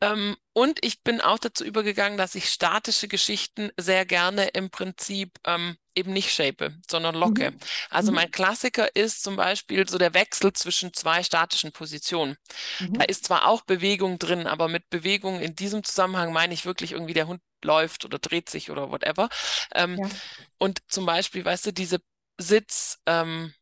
Ähm, 0.00 0.36
und 0.52 0.84
ich 0.84 1.02
bin 1.02 1.20
auch 1.20 1.38
dazu 1.38 1.64
übergegangen, 1.64 2.18
dass 2.18 2.34
ich 2.34 2.48
statische 2.50 3.06
Geschichten 3.08 3.70
sehr 3.76 4.04
gerne 4.04 4.48
im 4.48 4.70
Prinzip 4.70 5.38
ähm, 5.44 5.76
eben 5.98 6.12
nicht 6.12 6.32
shape, 6.32 6.74
sondern 6.90 7.14
locke. 7.14 7.52
Mhm. 7.52 7.58
Also 7.90 8.12
Mhm. 8.12 8.16
mein 8.16 8.30
Klassiker 8.30 8.94
ist 8.96 9.22
zum 9.22 9.36
Beispiel 9.36 9.88
so 9.88 9.98
der 9.98 10.14
Wechsel 10.14 10.52
zwischen 10.54 10.94
zwei 10.94 11.22
statischen 11.22 11.72
Positionen. 11.72 12.36
Da 12.92 13.02
Mhm. 13.02 13.04
ist 13.04 13.26
zwar 13.26 13.46
auch 13.46 13.62
Bewegung 13.62 14.18
drin, 14.18 14.46
aber 14.46 14.68
mit 14.68 14.88
Bewegung 14.90 15.40
in 15.40 15.54
diesem 15.56 15.84
Zusammenhang 15.84 16.32
meine 16.32 16.54
ich 16.54 16.66
wirklich 16.66 16.92
irgendwie, 16.92 17.14
der 17.14 17.26
Hund 17.26 17.42
läuft 17.64 18.04
oder 18.04 18.18
dreht 18.18 18.48
sich 18.50 18.70
oder 18.70 18.90
whatever. 18.90 19.28
Ähm, 19.74 19.98
Ja. 19.98 20.08
Und 20.58 20.80
zum 20.88 21.06
Beispiel, 21.06 21.44
weißt 21.44 21.66
du, 21.66 21.72
diese 21.72 21.98
Sitz, 22.38 22.98
ähm, 23.06 23.54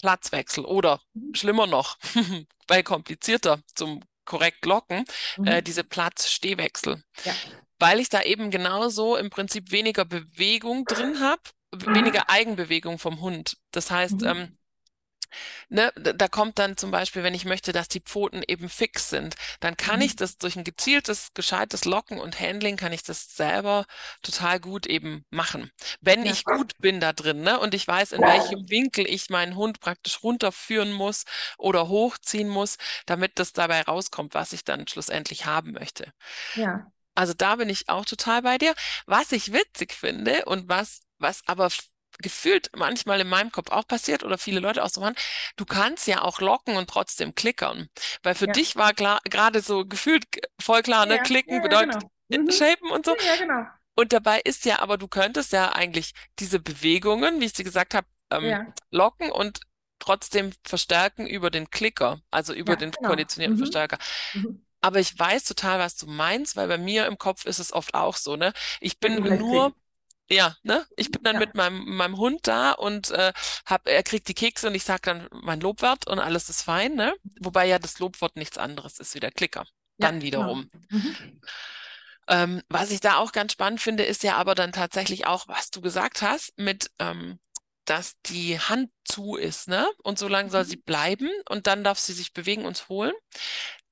Platzwechsel 0.00 0.64
oder 0.64 1.00
Mhm. 1.14 1.34
schlimmer 1.34 1.66
noch, 1.66 1.98
weil 2.68 2.82
komplizierter 2.82 3.60
zum 3.74 4.02
korrekt 4.24 4.64
locken, 4.66 5.04
äh, 5.42 5.60
Mhm. 5.60 5.64
diese 5.64 5.84
Platz-Stehwechsel. 5.84 7.02
Ja. 7.24 7.34
Weil 7.78 8.00
ich 8.00 8.08
da 8.08 8.22
eben 8.22 8.50
genauso 8.50 9.16
im 9.16 9.30
Prinzip 9.30 9.70
weniger 9.70 10.04
Bewegung 10.04 10.86
drin 10.86 11.20
habe, 11.20 11.42
weniger 11.74 12.28
Eigenbewegung 12.30 12.98
vom 12.98 13.20
Hund. 13.20 13.58
Das 13.72 13.90
heißt, 13.90 14.22
Mhm. 14.22 14.26
ähm, 14.26 14.52
ne, 15.68 15.92
da 15.96 16.28
kommt 16.28 16.58
dann 16.58 16.76
zum 16.76 16.90
Beispiel, 16.90 17.22
wenn 17.22 17.34
ich 17.34 17.44
möchte, 17.44 17.72
dass 17.72 17.88
die 17.88 18.00
Pfoten 18.00 18.42
eben 18.46 18.68
fix 18.68 19.10
sind, 19.10 19.34
dann 19.60 19.76
kann 19.76 20.00
Mhm. 20.00 20.02
ich 20.02 20.16
das 20.16 20.38
durch 20.38 20.56
ein 20.56 20.64
gezieltes, 20.64 21.28
gescheites 21.34 21.84
Locken 21.84 22.18
und 22.18 22.40
Handling 22.40 22.76
kann 22.76 22.92
ich 22.92 23.02
das 23.02 23.34
selber 23.36 23.86
total 24.22 24.60
gut 24.60 24.86
eben 24.86 25.24
machen. 25.30 25.70
Wenn 26.00 26.24
Ja. 26.24 26.26
ich 26.26 26.46
gut 26.46 26.72
bin 26.78 27.00
da 27.00 27.12
drin, 27.12 27.42
ne, 27.42 27.58
und 27.60 27.74
ich 27.74 27.86
weiß, 27.86 28.12
in 28.12 28.26
welchem 28.26 28.68
Winkel 28.70 29.06
ich 29.08 29.30
meinen 29.30 29.56
Hund 29.56 29.80
praktisch 29.80 30.22
runterführen 30.22 30.92
muss 30.92 31.24
oder 31.58 31.88
hochziehen 31.88 32.48
muss, 32.48 32.76
damit 33.06 33.38
das 33.38 33.52
dabei 33.52 33.82
rauskommt, 33.82 34.34
was 34.34 34.52
ich 34.52 34.64
dann 34.64 34.86
schlussendlich 34.88 35.46
haben 35.46 35.72
möchte. 35.72 36.12
Ja. 36.54 36.92
Also 37.14 37.34
da 37.34 37.56
bin 37.56 37.68
ich 37.68 37.88
auch 37.88 38.04
total 38.04 38.42
bei 38.42 38.58
dir. 38.58 38.74
Was 39.06 39.32
ich 39.32 39.52
witzig 39.52 39.92
finde 39.92 40.44
und 40.44 40.68
was, 40.68 41.00
was 41.18 41.42
aber 41.46 41.70
gefühlt 42.20 42.70
manchmal 42.76 43.20
in 43.20 43.28
meinem 43.28 43.52
Kopf 43.52 43.70
auch 43.70 43.86
passiert 43.86 44.24
oder 44.24 44.38
viele 44.38 44.60
Leute 44.60 44.82
auch 44.84 44.88
so 44.88 45.00
machen, 45.00 45.14
du 45.56 45.64
kannst 45.64 46.06
ja 46.08 46.22
auch 46.22 46.40
locken 46.40 46.76
und 46.76 46.90
trotzdem 46.90 47.34
klickern. 47.34 47.88
Weil 48.22 48.34
für 48.34 48.48
Ja. 48.48 48.54
dich 48.54 48.76
war 48.76 48.92
klar, 48.94 49.20
gerade 49.24 49.60
so 49.60 49.86
gefühlt 49.86 50.24
voll 50.60 50.82
klar, 50.82 51.06
ne, 51.06 51.18
Ja, 51.18 51.20
klicken 51.20 51.60
ja, 51.60 51.60
bedeutet 51.60 52.02
genau. 52.02 52.10
Mhm. 52.28 52.48
shapen 52.50 52.90
und 52.90 53.04
so. 53.06 53.16
Ja, 53.24 53.36
genau. 53.36 53.66
Und 53.94 54.12
dabei 54.12 54.40
ist 54.40 54.64
ja, 54.64 54.80
aber 54.80 54.96
du 54.98 55.08
könntest 55.08 55.52
ja 55.52 55.72
eigentlich 55.72 56.14
diese 56.38 56.60
Bewegungen, 56.60 57.40
wie 57.40 57.46
ich 57.46 57.54
sie 57.56 57.64
gesagt 57.64 57.94
habe, 57.94 58.06
ähm, 58.30 58.58
locken 58.90 59.30
und 59.30 59.60
trotzdem 59.98 60.52
verstärken 60.64 61.26
über 61.26 61.50
den 61.50 61.70
Klicker, 61.70 62.20
also 62.30 62.54
über 62.54 62.76
den 62.76 62.92
genau. 62.96 63.00
konditionierten 63.02 63.56
Mhm. 63.56 63.58
Verstärker. 63.58 63.98
Mhm. 64.34 64.62
Aber 64.80 65.00
ich 65.00 65.18
weiß 65.18 65.44
total, 65.44 65.78
was 65.80 65.96
du 65.96 66.06
meinst, 66.06 66.56
weil 66.56 66.68
bei 66.68 66.78
mir 66.78 67.06
im 67.06 67.18
Kopf 67.18 67.44
ist 67.46 67.58
es 67.58 67.72
oft 67.72 67.94
auch 67.94 68.16
so, 68.16 68.36
ne? 68.36 68.52
Ich 68.80 69.00
bin 69.00 69.20
gleich 69.22 69.42
nur. 69.50 69.74
Ja, 70.30 70.56
ne? 70.62 70.86
Ich 70.96 71.10
bin 71.10 71.22
dann 71.24 71.34
Ja. 71.34 71.40
mit 71.40 71.54
meinem, 71.54 71.84
meinem 71.96 72.16
Hund 72.18 72.46
da 72.46 72.72
und 72.72 73.10
äh, 73.10 73.32
hab, 73.66 73.88
er 73.88 74.02
kriegt 74.02 74.28
die 74.28 74.34
Kekse 74.34 74.68
und 74.68 74.74
ich 74.74 74.84
sage 74.84 75.02
dann 75.04 75.28
mein 75.32 75.60
Lobwort 75.60 76.06
und 76.06 76.18
alles 76.18 76.48
ist 76.50 76.62
fein, 76.62 76.94
ne? 76.94 77.14
Wobei 77.40 77.66
ja 77.66 77.78
das 77.78 77.98
Lobwort 77.98 78.36
nichts 78.36 78.58
anderes 78.58 78.98
ist 79.00 79.14
wie 79.14 79.20
der 79.20 79.32
Klicker. 79.32 79.64
Ja, 79.98 80.10
Dann 80.10 80.20
genau. 80.30 80.60
wiederum. 80.60 80.70
Mhm. 80.90 81.40
Ähm, 82.28 82.62
was 82.68 82.90
ich 82.90 83.00
da 83.00 83.16
auch 83.16 83.32
ganz 83.32 83.52
spannend 83.52 83.80
finde, 83.80 84.04
ist 84.04 84.22
ja 84.22 84.36
aber 84.36 84.54
dann 84.54 84.72
tatsächlich 84.72 85.26
auch, 85.26 85.48
was 85.48 85.70
du 85.70 85.80
gesagt 85.80 86.22
hast, 86.22 86.52
mit, 86.58 86.90
ähm, 86.98 87.38
dass 87.86 88.16
die 88.26 88.58
Hand 88.60 88.90
zu 89.04 89.36
ist, 89.36 89.68
ne? 89.68 89.88
Und 90.02 90.18
so 90.18 90.28
lange 90.28 90.50
soll 90.50 90.64
sie 90.66 90.76
Mhm. 90.76 90.82
bleiben 90.84 91.30
und 91.48 91.66
dann 91.66 91.84
darf 91.84 91.98
sie 91.98 92.12
sich 92.12 92.34
bewegen 92.34 92.66
und 92.66 92.88
holen. 92.90 93.14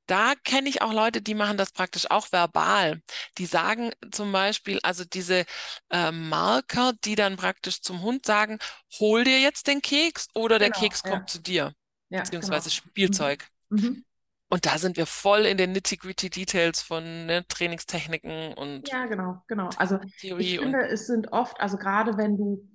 Da 0.06 0.34
kenne 0.44 0.68
ich 0.68 0.82
auch 0.82 0.92
Leute, 0.92 1.20
die 1.22 1.34
machen 1.34 1.56
das 1.56 1.72
praktisch 1.72 2.10
auch 2.10 2.30
verbal. 2.32 3.02
Die 3.38 3.46
sagen 3.46 3.92
zum 4.12 4.32
Beispiel, 4.32 4.78
also 4.82 5.04
diese 5.04 5.44
äh, 5.90 6.12
Marker, 6.12 6.92
die 7.04 7.14
dann 7.16 7.36
praktisch 7.36 7.82
zum 7.82 8.02
Hund 8.02 8.24
sagen, 8.26 8.58
hol 9.00 9.24
dir 9.24 9.40
jetzt 9.40 9.66
den 9.66 9.82
Keks 9.82 10.28
oder 10.34 10.58
der 10.58 10.70
Genau, 10.70 10.70
Keks 10.70 11.02
ja. 11.04 11.10
kommt 11.12 11.28
zu 11.30 11.40
dir, 11.40 11.72
Ja, 12.10 12.24
beziehungsweise 12.24 12.70
genau. 12.70 12.70
Spielzeug. 12.70 13.48
Mhm. 13.70 14.04
Und 14.48 14.66
da 14.66 14.78
sind 14.78 14.96
wir 14.96 15.06
voll 15.06 15.46
in 15.46 15.56
den 15.58 15.72
nitty-gritty 15.72 16.30
Details 16.30 16.82
von 16.82 17.26
ne, 17.26 17.46
Trainingstechniken 17.48 18.54
und 18.54 18.92
Ja, 18.92 19.06
genau, 19.06 19.42
genau. 19.48 19.74
Also 19.76 19.98
Theorie 20.18 20.56
ich 20.56 20.56
finde, 20.56 20.86
es 20.88 21.06
sind 21.06 21.32
oft, 21.32 21.60
also 21.60 21.76
gerade 21.76 22.16
wenn 22.16 22.36
du, 22.36 22.66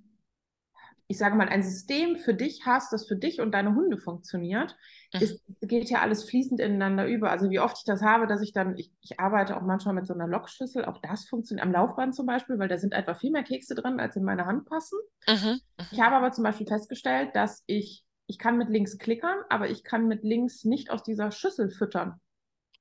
ich 1.08 1.18
sage 1.18 1.36
mal, 1.36 1.50
ein 1.50 1.64
System 1.64 2.16
für 2.16 2.34
dich 2.34 2.62
hast, 2.66 2.94
das 2.94 3.08
für 3.08 3.16
dich 3.16 3.42
und 3.42 3.52
deine 3.52 3.76
Hunde 3.76 3.98
funktioniert. 3.98 4.76
Ist, 5.20 5.42
geht 5.62 5.90
ja 5.90 6.00
alles 6.02 6.24
fließend 6.24 6.60
ineinander 6.60 7.06
über. 7.08 7.32
Also 7.32 7.50
wie 7.50 7.60
oft 7.60 7.78
ich 7.78 7.84
das 7.84 8.02
habe, 8.02 8.28
dass 8.28 8.42
ich 8.42 8.54
dann, 8.54 8.78
ich, 8.78 8.92
ich 9.02 9.20
arbeite 9.20 9.58
auch 9.58 9.62
manchmal 9.62 9.94
mit 9.96 10.08
so 10.08 10.14
einer 10.14 10.28
Lockschüssel, 10.28 10.86
auch 10.86 11.00
das 11.02 11.26
funktioniert 11.26 11.66
am 11.66 11.74
Laufband 11.74 12.16
zum 12.16 12.26
Beispiel, 12.26 12.58
weil 12.60 12.68
da 12.70 12.78
sind 12.78 12.94
einfach 12.94 13.20
viel 13.20 13.32
mehr 13.32 13.44
Kekse 13.44 13.76
drin, 13.76 14.00
als 14.00 14.16
in 14.16 14.24
meine 14.24 14.46
Hand 14.46 14.66
passen. 14.66 14.98
Mhm, 15.28 15.60
Ich 15.92 16.00
habe 16.00 16.16
aber 16.16 16.32
zum 16.32 16.44
Beispiel 16.44 16.68
festgestellt, 16.68 17.36
dass 17.36 17.64
ich, 17.66 18.06
ich 18.28 18.38
kann 18.38 18.58
mit 18.58 18.70
links 18.70 18.98
klickern, 18.98 19.38
aber 19.50 19.70
ich 19.70 19.84
kann 19.84 20.08
mit 20.08 20.24
links 20.24 20.64
nicht 20.64 20.90
aus 20.92 21.04
dieser 21.04 21.32
Schüssel 21.32 21.70
füttern. 21.70 22.20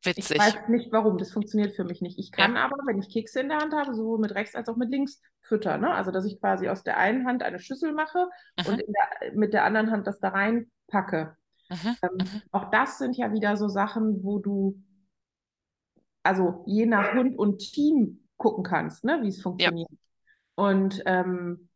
Witzig. 0.02 0.30
Ich 0.30 0.38
weiß 0.38 0.68
nicht 0.68 0.92
warum, 0.92 1.18
das 1.18 1.30
funktioniert 1.30 1.74
für 1.74 1.84
mich 1.84 2.00
nicht. 2.00 2.18
Ich 2.18 2.32
kann 2.32 2.54
Ja. 2.54 2.64
aber, 2.64 2.76
wenn 2.86 2.98
ich 2.98 3.10
Kekse 3.10 3.40
in 3.40 3.48
der 3.50 3.58
Hand 3.58 3.74
habe, 3.74 3.94
sowohl 3.94 4.18
mit 4.18 4.34
rechts 4.34 4.54
als 4.54 4.68
auch 4.68 4.76
mit 4.76 4.88
links 4.90 5.20
füttern. 5.42 5.82
Ne? 5.82 5.92
Also, 5.92 6.10
dass 6.10 6.24
ich 6.24 6.40
quasi 6.40 6.68
aus 6.70 6.82
der 6.82 6.96
einen 6.96 7.26
Hand 7.26 7.42
eine 7.42 7.58
Schüssel 7.58 7.92
mache 7.92 8.28
Mhm. 8.58 8.66
und 8.66 8.78
der, 8.78 9.32
mit 9.34 9.52
der 9.52 9.64
anderen 9.64 9.90
Hand 9.90 10.06
das 10.06 10.18
da 10.18 10.30
rein 10.30 10.70
packe. 10.86 11.36
Mhm. 11.70 11.96
Ähm, 12.02 12.10
Mhm. 12.18 12.42
auch 12.52 12.70
das 12.70 12.98
sind 12.98 13.16
ja 13.16 13.32
wieder 13.32 13.56
so 13.56 13.68
Sachen, 13.68 14.22
wo 14.24 14.38
du, 14.38 14.82
also 16.22 16.62
je 16.66 16.86
nach 16.86 17.14
Hund 17.14 17.38
und 17.38 17.58
Team 17.58 18.20
gucken 18.36 18.64
kannst, 18.64 19.04
ne, 19.04 19.20
wie 19.22 19.28
es 19.28 19.42
funktioniert. 19.42 19.88
Und 20.56 21.02
ähm, 21.06 21.68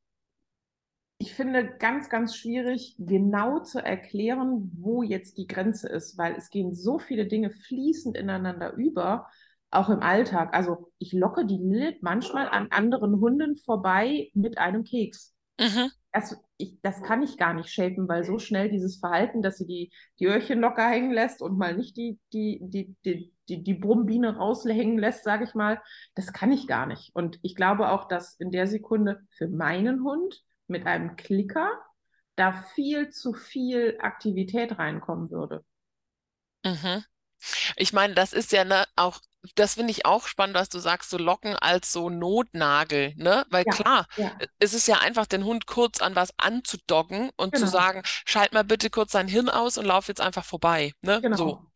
ich 1.18 1.34
finde 1.34 1.76
ganz, 1.78 2.08
ganz 2.10 2.36
schwierig, 2.36 2.96
genau 2.98 3.60
zu 3.60 3.78
erklären, 3.78 4.70
wo 4.76 5.02
jetzt 5.02 5.38
die 5.38 5.46
Grenze 5.46 5.88
ist, 5.88 6.18
weil 6.18 6.34
es 6.34 6.50
gehen 6.50 6.74
so 6.74 6.98
viele 6.98 7.26
Dinge 7.26 7.50
fließend 7.50 8.16
ineinander 8.16 8.72
über, 8.74 9.26
auch 9.70 9.88
im 9.90 10.00
Alltag. 10.00 10.54
Also 10.54 10.92
ich 10.98 11.12
locke 11.12 11.46
die 11.46 11.56
Lilith 11.58 12.02
manchmal 12.02 12.48
an 12.48 12.68
anderen 12.70 13.20
Hunden 13.20 13.56
vorbei 13.56 14.30
mit 14.34 14.58
einem 14.58 14.84
Keks. 14.84 15.34
Mhm. 15.58 15.90
Das, 16.14 16.40
ich, 16.58 16.78
das 16.80 17.02
kann 17.02 17.22
ich 17.22 17.36
gar 17.36 17.54
nicht 17.54 17.70
shapen, 17.70 18.08
weil 18.08 18.22
so 18.22 18.38
schnell 18.38 18.70
dieses 18.70 18.98
Verhalten, 18.98 19.42
dass 19.42 19.58
sie 19.58 19.66
die, 19.66 19.92
die 20.20 20.26
Öhrchen 20.26 20.60
locker 20.60 20.88
hängen 20.88 21.10
lässt 21.10 21.42
und 21.42 21.58
mal 21.58 21.76
nicht 21.76 21.96
die, 21.96 22.20
die, 22.32 22.60
die, 22.62 22.94
die, 23.04 23.32
die, 23.48 23.64
die 23.64 23.74
Brummbiene 23.74 24.36
raushängen 24.36 24.96
lässt, 24.96 25.24
sage 25.24 25.44
ich 25.44 25.54
mal, 25.54 25.82
das 26.14 26.32
kann 26.32 26.52
ich 26.52 26.68
gar 26.68 26.86
nicht. 26.86 27.14
Und 27.14 27.40
ich 27.42 27.56
glaube 27.56 27.90
auch, 27.90 28.06
dass 28.06 28.36
in 28.36 28.52
der 28.52 28.68
Sekunde 28.68 29.20
für 29.36 29.48
meinen 29.48 30.04
Hund 30.04 30.40
mit 30.68 30.86
einem 30.86 31.16
Klicker 31.16 31.68
da 32.36 32.52
viel 32.52 33.10
zu 33.10 33.34
viel 33.34 33.98
Aktivität 34.00 34.78
reinkommen 34.78 35.30
würde. 35.30 35.64
Mhm. 36.64 37.04
Ich 37.76 37.92
meine, 37.92 38.14
das 38.14 38.32
ist 38.32 38.52
ja 38.52 38.64
ne, 38.64 38.84
auch, 38.96 39.20
das 39.54 39.74
finde 39.74 39.90
ich 39.90 40.06
auch 40.06 40.26
spannend, 40.26 40.56
was 40.56 40.68
du 40.68 40.78
sagst, 40.78 41.10
so 41.10 41.18
Locken 41.18 41.56
als 41.56 41.92
so 41.92 42.10
Notnagel, 42.10 43.14
ne? 43.16 43.44
Weil 43.50 43.64
Ja, 43.66 43.72
klar, 43.72 44.06
ja, 44.16 44.32
es 44.58 44.74
ist 44.74 44.88
ja 44.88 44.98
einfach, 44.98 45.26
den 45.26 45.44
Hund 45.44 45.66
kurz 45.66 46.00
an 46.00 46.16
was 46.16 46.32
anzudocken 46.38 47.30
und 47.36 47.54
zu 47.56 47.62
genau, 47.64 47.72
sagen, 47.72 48.02
schalt 48.24 48.52
mal 48.52 48.64
bitte 48.64 48.90
kurz 48.90 49.12
dein 49.12 49.28
Hirn 49.28 49.48
aus 49.48 49.78
und 49.78 49.84
lauf 49.84 50.08
jetzt 50.08 50.20
einfach 50.20 50.44
vorbei, 50.44 50.92
ne? 51.02 51.16
So, 51.16 51.20
genau. 51.20 51.66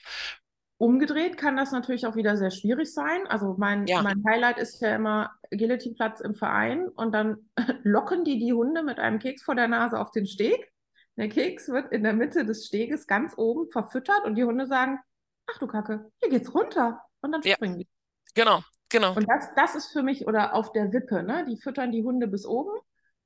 Umgedreht 0.81 1.37
kann 1.37 1.57
das 1.57 1.73
natürlich 1.73 2.07
auch 2.07 2.15
wieder 2.15 2.37
sehr 2.37 2.53
schwierig 2.53 2.95
sein. 2.95 3.27
Also 3.27 3.57
mein, 3.59 3.87
ja, 3.89 4.01
mein 4.01 4.23
Highlight 4.29 4.59
ist 4.59 4.81
ja 4.81 4.95
immer 4.95 5.33
Agility-Platz 5.53 6.21
im 6.21 6.37
Verein 6.37 6.87
und 6.87 7.13
dann 7.13 7.51
locken 7.83 8.25
die 8.25 8.39
die 8.39 8.53
Hunde 8.53 8.85
mit 8.85 9.01
einem 9.01 9.19
Keks 9.19 9.43
vor 9.43 9.57
der 9.57 9.67
Nase 9.67 9.99
auf 9.99 10.13
den 10.13 10.27
Steg. 10.27 10.73
Der 11.17 11.29
Keks 11.29 11.69
wird 11.69 11.91
in 11.91 12.05
der 12.05 12.13
Mitte 12.13 12.45
des 12.45 12.65
Steges 12.65 13.09
ganz 13.09 13.35
oben 13.37 13.69
verfüttert 13.73 14.25
und 14.25 14.37
die 14.37 14.45
Hunde 14.45 14.67
sagen, 14.69 15.01
ach 15.51 15.59
du 15.59 15.67
Kacke, 15.67 16.13
hier 16.21 16.31
geht's 16.31 16.55
runter. 16.55 17.03
Und 17.21 17.33
dann 17.33 17.43
ja, 17.43 17.55
springen 17.57 17.79
die. 17.79 17.89
genau, 18.35 18.63
genau. 18.89 19.15
Und 19.15 19.29
das, 19.29 19.51
das 19.55 19.75
ist 19.75 19.93
für 19.93 20.03
mich, 20.03 20.27
oder 20.27 20.55
auf 20.55 20.73
der 20.73 20.93
Wippe, 20.93 21.23
ne? 21.23 21.45
Die 21.49 21.57
füttern 21.57 21.93
die 21.93 22.03
Hunde 22.03 22.29
bis 22.29 22.47
oben 22.47 22.71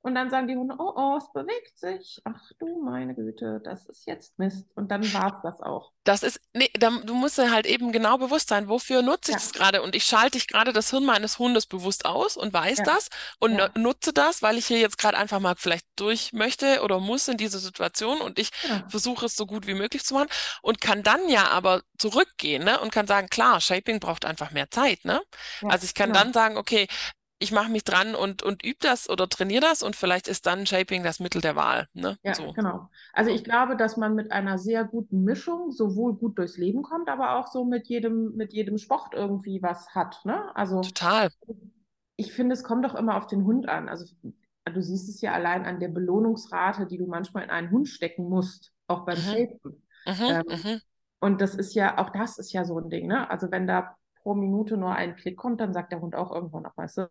und 0.03 0.15
dann 0.15 0.29
sagen 0.29 0.47
die 0.47 0.55
Hunde, 0.57 0.75
oh, 0.79 0.93
oh, 0.95 1.17
es 1.17 1.31
bewegt 1.33 1.79
sich. 1.79 2.21
Ach 2.25 2.51
du 2.59 2.81
meine 2.83 3.15
Güte, 3.15 3.61
das 3.63 3.87
ist 3.87 4.05
jetzt 4.07 4.37
Mist. 4.39 4.69
Und 4.75 4.91
dann 4.91 5.13
war 5.13 5.35
es 5.37 5.41
das 5.43 5.61
auch. 5.61 5.93
Das 6.05 6.21
ist, 6.21 6.41
nee, 6.53 6.69
da, 6.73 6.89
du 6.89 7.13
musst 7.15 7.37
dir 7.37 7.49
halt 7.51 7.65
eben 7.65 7.93
genau 7.93 8.17
bewusst 8.17 8.49
sein, 8.49 8.67
wofür 8.67 9.01
nutze 9.01 9.31
ich 9.31 9.37
Ja, 9.37 9.39
das 9.39 9.53
gerade? 9.53 9.81
Und 9.81 9.95
ich 9.95 10.03
schalte 10.03 10.37
ich 10.37 10.47
gerade 10.47 10.73
das 10.73 10.89
Hirn 10.89 11.05
meines 11.05 11.39
Hundes 11.39 11.65
bewusst 11.65 12.05
aus 12.05 12.35
und 12.35 12.51
weiß 12.51 12.79
ja, 12.79 12.83
das 12.83 13.07
und 13.39 13.53
ja, 13.53 13.69
nu- 13.75 13.81
nutze 13.83 14.11
das, 14.11 14.41
weil 14.41 14.57
ich 14.57 14.65
hier 14.67 14.79
jetzt 14.79 14.97
gerade 14.97 15.17
einfach 15.17 15.39
mal 15.39 15.55
vielleicht 15.57 15.85
durch 15.95 16.33
möchte 16.33 16.81
oder 16.81 16.99
muss 16.99 17.29
in 17.29 17.37
diese 17.37 17.57
Situation 17.59 18.19
und 18.19 18.37
ich 18.37 18.49
genau. 18.61 18.83
versuche 18.89 19.27
es 19.27 19.37
so 19.37 19.45
gut 19.45 19.65
wie 19.65 19.75
möglich 19.75 20.03
zu 20.03 20.13
machen 20.15 20.27
und 20.61 20.81
kann 20.81 21.03
dann 21.03 21.29
ja 21.29 21.47
aber 21.47 21.81
zurückgehen, 21.97 22.65
ne? 22.65 22.81
Und 22.81 22.91
kann 22.91 23.07
sagen, 23.07 23.29
klar, 23.29 23.61
Shaping 23.61 24.01
braucht 24.01 24.25
einfach 24.25 24.51
mehr 24.51 24.69
Zeit, 24.69 25.05
ne? 25.05 25.21
Also 25.69 25.85
ich 25.85 25.93
kann 25.93 26.11
genau. 26.11 26.19
dann 26.23 26.33
sagen, 26.33 26.57
okay, 26.57 26.87
ich 27.43 27.51
mache 27.51 27.69
mich 27.71 27.83
dran 27.83 28.15
und, 28.15 28.43
und 28.43 28.63
übe 28.63 28.77
das 28.81 29.09
oder 29.09 29.29
trainiere 29.29 29.61
das 29.61 29.83
und 29.83 29.95
vielleicht 29.95 30.27
ist 30.27 30.45
dann 30.45 30.65
Shaping 30.65 31.03
das 31.03 31.19
Mittel 31.19 31.41
der 31.41 31.55
Wahl, 31.55 31.87
ne? 31.93 32.17
Ja, 32.25 32.35
So. 32.35 32.55
genau. 32.55 32.89
Also 33.11 33.31
ich 33.31 33.43
glaube, 33.43 33.75
dass 33.75 33.97
man 33.97 34.15
mit 34.15 34.31
einer 34.31 34.57
sehr 34.57 34.85
guten 34.85 35.23
Mischung 35.23 35.71
sowohl 35.71 36.15
gut 36.15 36.37
durchs 36.37 36.57
Leben 36.57 36.81
kommt, 36.81 37.09
aber 37.09 37.35
auch 37.37 37.47
so 37.47 37.65
mit 37.65 37.87
jedem, 37.87 38.35
mit 38.35 38.53
jedem 38.53 38.77
Sport 38.77 39.13
irgendwie 39.13 39.61
was 39.61 39.89
hat. 39.93 40.21
Ne? 40.25 40.55
Also 40.55 40.95
Total. 40.95 41.29
ich 42.15 42.33
finde, 42.33 42.53
es 42.53 42.63
kommt 42.63 42.85
doch 42.85 42.95
immer 42.95 43.15
auf 43.17 43.27
den 43.27 43.43
Hund 43.45 43.67
an. 43.69 43.89
Also 43.89 44.05
du 44.65 44.81
siehst 44.81 45.09
es 45.09 45.21
ja 45.21 45.33
allein 45.33 45.65
an 45.65 45.79
der 45.79 45.87
Belohnungsrate, 45.89 46.85
die 46.87 46.97
du 46.97 47.07
manchmal 47.07 47.43
in 47.43 47.49
einen 47.49 47.71
Hund 47.71 47.87
stecken 47.87 48.29
musst, 48.29 48.71
auch 48.87 49.05
beim 49.05 49.15
Mhm. 49.15 49.21
Shapen. 49.23 49.83
Mhm. 50.05 50.13
Ähm, 50.27 50.43
Mhm. 50.47 50.81
und 51.19 51.41
das 51.41 51.55
ist 51.55 51.73
ja, 51.75 51.97
auch 51.99 52.09
das 52.11 52.37
ist 52.37 52.53
ja 52.53 52.65
so 52.65 52.77
ein 52.79 52.89
Ding, 52.89 53.07
ne? 53.07 53.29
Also 53.29 53.51
wenn 53.51 53.67
da 53.67 53.95
pro 54.21 54.35
Minute 54.35 54.77
nur 54.77 54.93
ein 54.95 55.15
Klick 55.15 55.37
kommt, 55.37 55.61
dann 55.61 55.73
sagt 55.73 55.91
der 55.91 56.01
Hund 56.01 56.15
auch 56.15 56.31
irgendwann 56.33 56.63
noch, 56.63 56.77
weißt 56.77 56.97
du, 56.99 57.09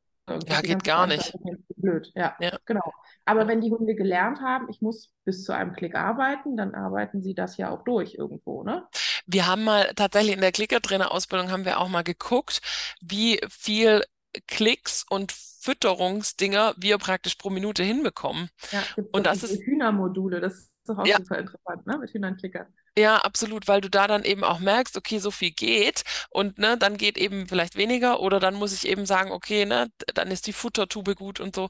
Ja, 0.49 0.61
geht 0.63 0.85
gar 0.85 1.07
nicht. 1.07 1.33
blöd. 1.77 2.11
Ja, 2.15 2.37
Ja. 2.39 2.59
genau. 2.65 2.93
Aber 3.25 3.43
Ja. 3.43 3.49
wenn 3.49 3.61
die 3.61 3.71
Hunde 3.71 3.95
gelernt 3.95 4.41
haben, 4.41 4.69
ich 4.71 4.81
muss 4.81 5.13
bis 5.25 5.45
zu 5.45 5.53
einem 5.55 5.73
Klick 5.75 5.95
arbeiten, 5.95 6.57
dann 6.57 6.75
arbeiten 6.75 7.23
sie 7.23 7.35
das 7.35 7.57
ja 7.57 7.71
auch 7.71 7.83
durch 7.85 8.15
irgendwo, 8.15 8.63
ne? 8.63 8.87
Wir 9.27 9.47
haben 9.47 9.65
mal 9.65 9.93
tatsächlich 9.95 10.35
in 10.35 10.41
der 10.41 10.53
Klickertrainer-Ausbildung 10.53 11.51
haben 11.51 11.65
wir 11.65 11.79
auch 11.81 11.89
mal 11.89 12.03
geguckt, 12.03 12.61
wie 13.01 13.41
viel 13.51 14.03
Klicks 14.47 15.05
und 15.09 15.33
Fütterungsdinger 15.33 16.75
wir 16.77 16.99
praktisch 16.99 17.37
pro 17.37 17.51
Minute 17.51 17.83
hinbekommen. 17.85 18.49
Ja, 18.73 18.83
Und 19.13 19.27
das 19.27 19.43
ist, 19.43 19.63
Hühnermodule, 19.63 20.41
das 20.41 20.72
ist 20.83 20.88
doch 20.88 20.99
auch 20.99 21.07
ja, 21.07 21.16
super 21.16 21.38
interessant, 21.38 21.87
ne? 21.87 21.99
Mit 21.99 22.12
Hühnernklickern. 22.12 22.66
ja, 22.99 23.16
absolut, 23.18 23.68
weil 23.68 23.81
du 23.81 23.88
da 23.88 24.07
dann 24.07 24.25
eben 24.25 24.45
auch 24.45 24.59
merkst, 24.59 24.97
okay, 24.97 25.18
so 25.18 25.31
viel 25.31 25.51
geht 25.53 26.03
und 26.31 26.59
ne, 26.59 26.77
dann 26.77 26.97
geht 26.99 27.16
eben 27.16 27.47
vielleicht 27.49 27.77
weniger 27.77 28.21
oder 28.21 28.40
dann 28.40 28.55
muss 28.55 28.73
ich 28.75 28.87
eben 28.88 29.07
sagen, 29.07 29.31
okay, 29.33 29.64
ne, 29.64 29.88
dann 30.14 30.31
ist 30.31 30.47
die 30.47 30.53
Futtertube 30.53 31.14
gut 31.14 31.40
und 31.40 31.55
so. 31.55 31.68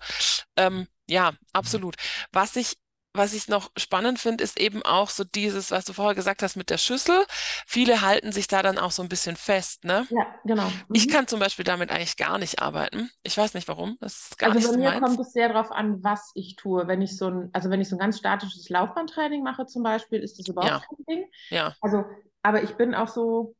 Ähm, 0.57 0.89
ja, 1.09 1.33
absolut. 1.53 1.97
Was 2.33 2.57
ich 2.57 2.77
Was 3.15 3.35
ich 3.35 3.49
noch 3.49 3.71
spannend 3.77 4.19
finde, 4.19 4.43
ist 4.45 4.59
eben 4.59 4.83
auch 4.83 5.11
so 5.11 5.25
dieses, 5.25 5.71
was 5.71 5.85
du 5.85 5.93
vorher 5.93 6.15
gesagt 6.15 6.43
hast 6.43 6.57
mit 6.57 6.71
der 6.71 6.79
Schüssel. 6.79 7.25
Viele 7.67 8.01
halten 8.01 8.33
sich 8.33 8.47
da 8.49 8.63
dann 8.63 8.79
auch 8.79 8.91
so 8.93 9.03
ein 9.03 9.09
bisschen 9.11 9.37
fest, 9.37 9.85
ne? 9.85 10.07
Ja, 10.09 10.27
genau. 10.45 10.87
Ich 10.93 11.09
Mhm. 11.09 11.09
kann 11.09 11.29
zum 11.29 11.41
Beispiel 11.41 11.65
damit 11.65 11.91
eigentlich 11.91 12.17
gar 12.17 12.39
nicht 12.39 12.61
arbeiten. 12.63 13.11
Ich 13.23 13.37
weiß 13.39 13.55
nicht 13.55 13.69
warum. 13.69 13.99
Das 14.01 14.15
ist 14.31 14.39
gar 14.39 14.55
Also 14.55 14.57
nicht 14.57 14.73
bei 14.73 14.73
so 14.73 14.79
mir 14.79 14.93
meins. 14.93 14.99
kommt 14.99 15.21
es 15.21 15.33
sehr 15.33 15.49
darauf 15.49 15.71
an, 15.71 16.03
was 16.03 16.33
ich 16.35 16.57
tue. 16.57 16.89
Wenn 16.89 17.01
ich 17.01 17.17
so 17.17 17.29
ein, 17.29 17.51
also 17.53 17.71
wenn 17.71 17.81
ich 17.81 17.89
so 17.89 17.97
ein 17.97 17.99
ganz 18.01 18.19
statisches 18.19 18.69
Laufbahntraining 18.69 19.43
mache 19.43 19.67
zum 19.67 19.83
Beispiel, 19.85 20.21
ist 20.21 20.39
das 20.39 20.49
überhaupt 20.49 20.79
Ja, 20.79 20.89
kein 20.89 21.05
Ding. 21.09 21.31
ja, 21.51 21.77
Also, 21.81 22.05
aber 22.43 22.63
ich 22.63 22.75
bin 22.77 22.95
auch 22.95 23.09
so, 23.09 23.55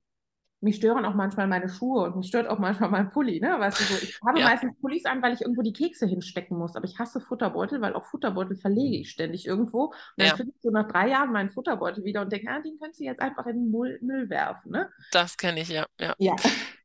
mich 0.63 0.77
stören 0.77 1.05
auch 1.05 1.15
manchmal 1.15 1.49
meine 1.49 1.69
Schuhe 1.69 2.05
und 2.05 2.17
mich 2.17 2.29
stört 2.29 2.47
auch 2.47 2.59
manchmal 2.59 2.89
mein 2.89 3.11
Pulli, 3.11 3.41
ne? 3.41 3.59
Weißt 3.59 3.81
du 3.81 3.85
so, 3.85 3.95
ich 4.01 4.19
habe 4.25 4.39
ja, 4.39 4.47
meistens 4.47 4.79
Pullis 4.81 5.05
an, 5.05 5.21
weil 5.21 5.35
ich 5.35 5.41
irgendwo 5.41 5.63
die 5.63 5.73
Kekse 5.73 6.07
hinstecken 6.07 6.57
muss. 6.57 6.77
Aber 6.77 6.85
ich 6.85 6.99
hasse 6.99 7.21
Futterbeutel, 7.21 7.81
weil 7.81 7.95
auch 7.95 8.05
Futterbeutel 8.05 8.57
verlege 8.57 8.99
ich 8.99 9.11
ständig 9.11 9.47
irgendwo. 9.47 9.87
Und 9.87 9.95
dann 10.17 10.29
ja. 10.29 10.37
finde 10.37 10.53
ich 10.55 10.63
so 10.63 10.71
nach 10.71 10.87
drei 10.87 11.09
Jahren 11.09 11.33
meinen 11.33 11.51
Futterbeutel 11.51 12.05
wieder 12.05 12.23
und 12.23 12.33
denke, 12.33 12.49
ah, 12.49 12.61
den 12.61 12.79
könntest 12.79 13.01
du 13.01 13.05
jetzt 13.05 13.21
einfach 13.21 13.47
in 13.47 13.57
den 13.57 13.71
Müll, 13.73 13.99
Müll 14.03 14.31
werfen, 14.31 14.71
ne? 14.71 14.89
Das 15.11 15.37
kenne 15.37 15.61
ich, 15.61 15.69
ja, 15.69 15.87
ja. 15.99 16.15
Ja, 16.19 16.37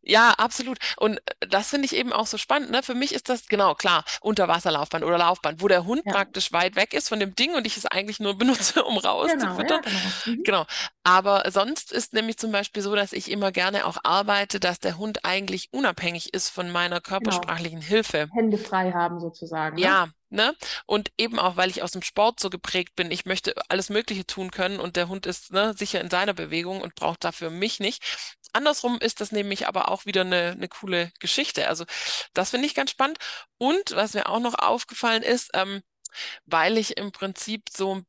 Ja, 0.08 0.32
absolut. 0.38 0.78
Und 0.96 1.18
äh, 1.18 1.48
das 1.50 1.70
finde 1.70 1.86
ich 1.86 1.96
eben 1.96 2.14
auch 2.14 2.28
so 2.28 2.38
spannend. 2.38 2.72
Ne? 2.72 2.82
Für 2.82 2.96
mich 2.96 3.14
ist 3.14 3.28
das 3.28 3.48
genau 3.48 3.76
klar, 3.76 4.06
Unterwasserlaufbahn 4.22 5.04
oder 5.04 5.18
Laufbahn, 5.18 5.60
wo 5.60 5.68
der 5.68 5.86
Hund 5.86 6.04
ja, 6.06 6.14
praktisch 6.14 6.54
weit 6.54 6.78
weg 6.78 6.94
ist 6.94 7.10
von 7.10 7.20
dem 7.20 7.36
Ding 7.36 7.54
und 7.56 7.68
ich 7.68 7.76
es 7.76 7.86
eigentlich 7.86 8.20
nur 8.22 8.38
benutze, 8.38 8.84
um 8.86 8.96
genau, 8.96 9.22
rauszufüttern. 9.22 9.82
ja, 9.84 9.90
genau. 10.24 10.38
Mhm. 10.38 10.44
Genau. 10.44 10.66
Aber 11.04 11.52
sonst 11.52 11.92
ist 11.92 12.14
nämlich 12.14 12.38
zum 12.38 12.54
Beispiel 12.54 12.82
so, 12.82 12.96
dass 12.96 13.12
ich 13.12 13.30
immer 13.30 13.52
gerne 13.52 13.67
auch 13.76 13.98
arbeite, 14.04 14.60
dass 14.60 14.80
der 14.80 14.98
Hund 14.98 15.26
eigentlich 15.26 15.70
unabhängig 15.72 16.34
ist 16.34 16.50
von 16.50 16.72
meiner 16.72 17.02
Genau. 17.02 17.08
körpersprachlichen 17.10 17.82
Hilfe. 17.82 18.32
Hände 18.32 18.58
frei 18.58 18.92
haben 18.94 19.20
sozusagen, 19.20 19.82
ne? 19.82 19.86
Ja, 19.86 20.10
ne? 20.30 20.56
Und 20.88 21.12
eben 21.18 21.40
auch, 21.40 21.56
weil 21.56 21.70
ich 21.70 21.84
aus 21.84 21.92
dem 21.92 22.02
Sport 22.02 22.40
so 22.40 22.50
geprägt 22.50 22.96
bin, 22.96 23.12
ich 23.12 23.26
möchte 23.26 23.54
alles 23.70 23.90
Mögliche 23.90 24.26
tun 24.26 24.50
können 24.52 24.80
und 24.80 24.96
der 24.96 25.08
Hund 25.08 25.26
ist, 25.28 25.52
ne, 25.52 25.74
sicher 25.78 26.02
in 26.02 26.10
seiner 26.10 26.34
Bewegung 26.34 26.82
und 26.82 26.96
braucht 26.96 27.24
dafür 27.24 27.52
mich 27.52 27.80
nicht. 27.80 28.04
Andersrum 28.54 28.98
ist 29.00 29.22
das 29.22 29.32
nämlich 29.32 29.68
aber 29.68 29.90
auch 29.92 30.06
wieder 30.06 30.22
eine, 30.22 30.52
eine 30.54 30.68
coole 30.68 31.12
Geschichte. 31.20 31.68
Also 31.68 31.86
das 32.34 32.50
finde 32.52 32.66
ich 32.66 32.74
ganz 32.76 32.90
spannend. 32.92 33.20
Und 33.60 33.96
was 33.96 34.14
mir 34.16 34.28
auch 34.30 34.40
noch 34.40 34.56
aufgefallen 34.56 35.22
ist, 35.22 35.52
ähm, 35.54 35.82
weil 36.46 36.78
ich 36.78 36.98
im 36.98 37.12
Prinzip 37.12 37.64
so 37.72 37.96
ein 37.96 38.06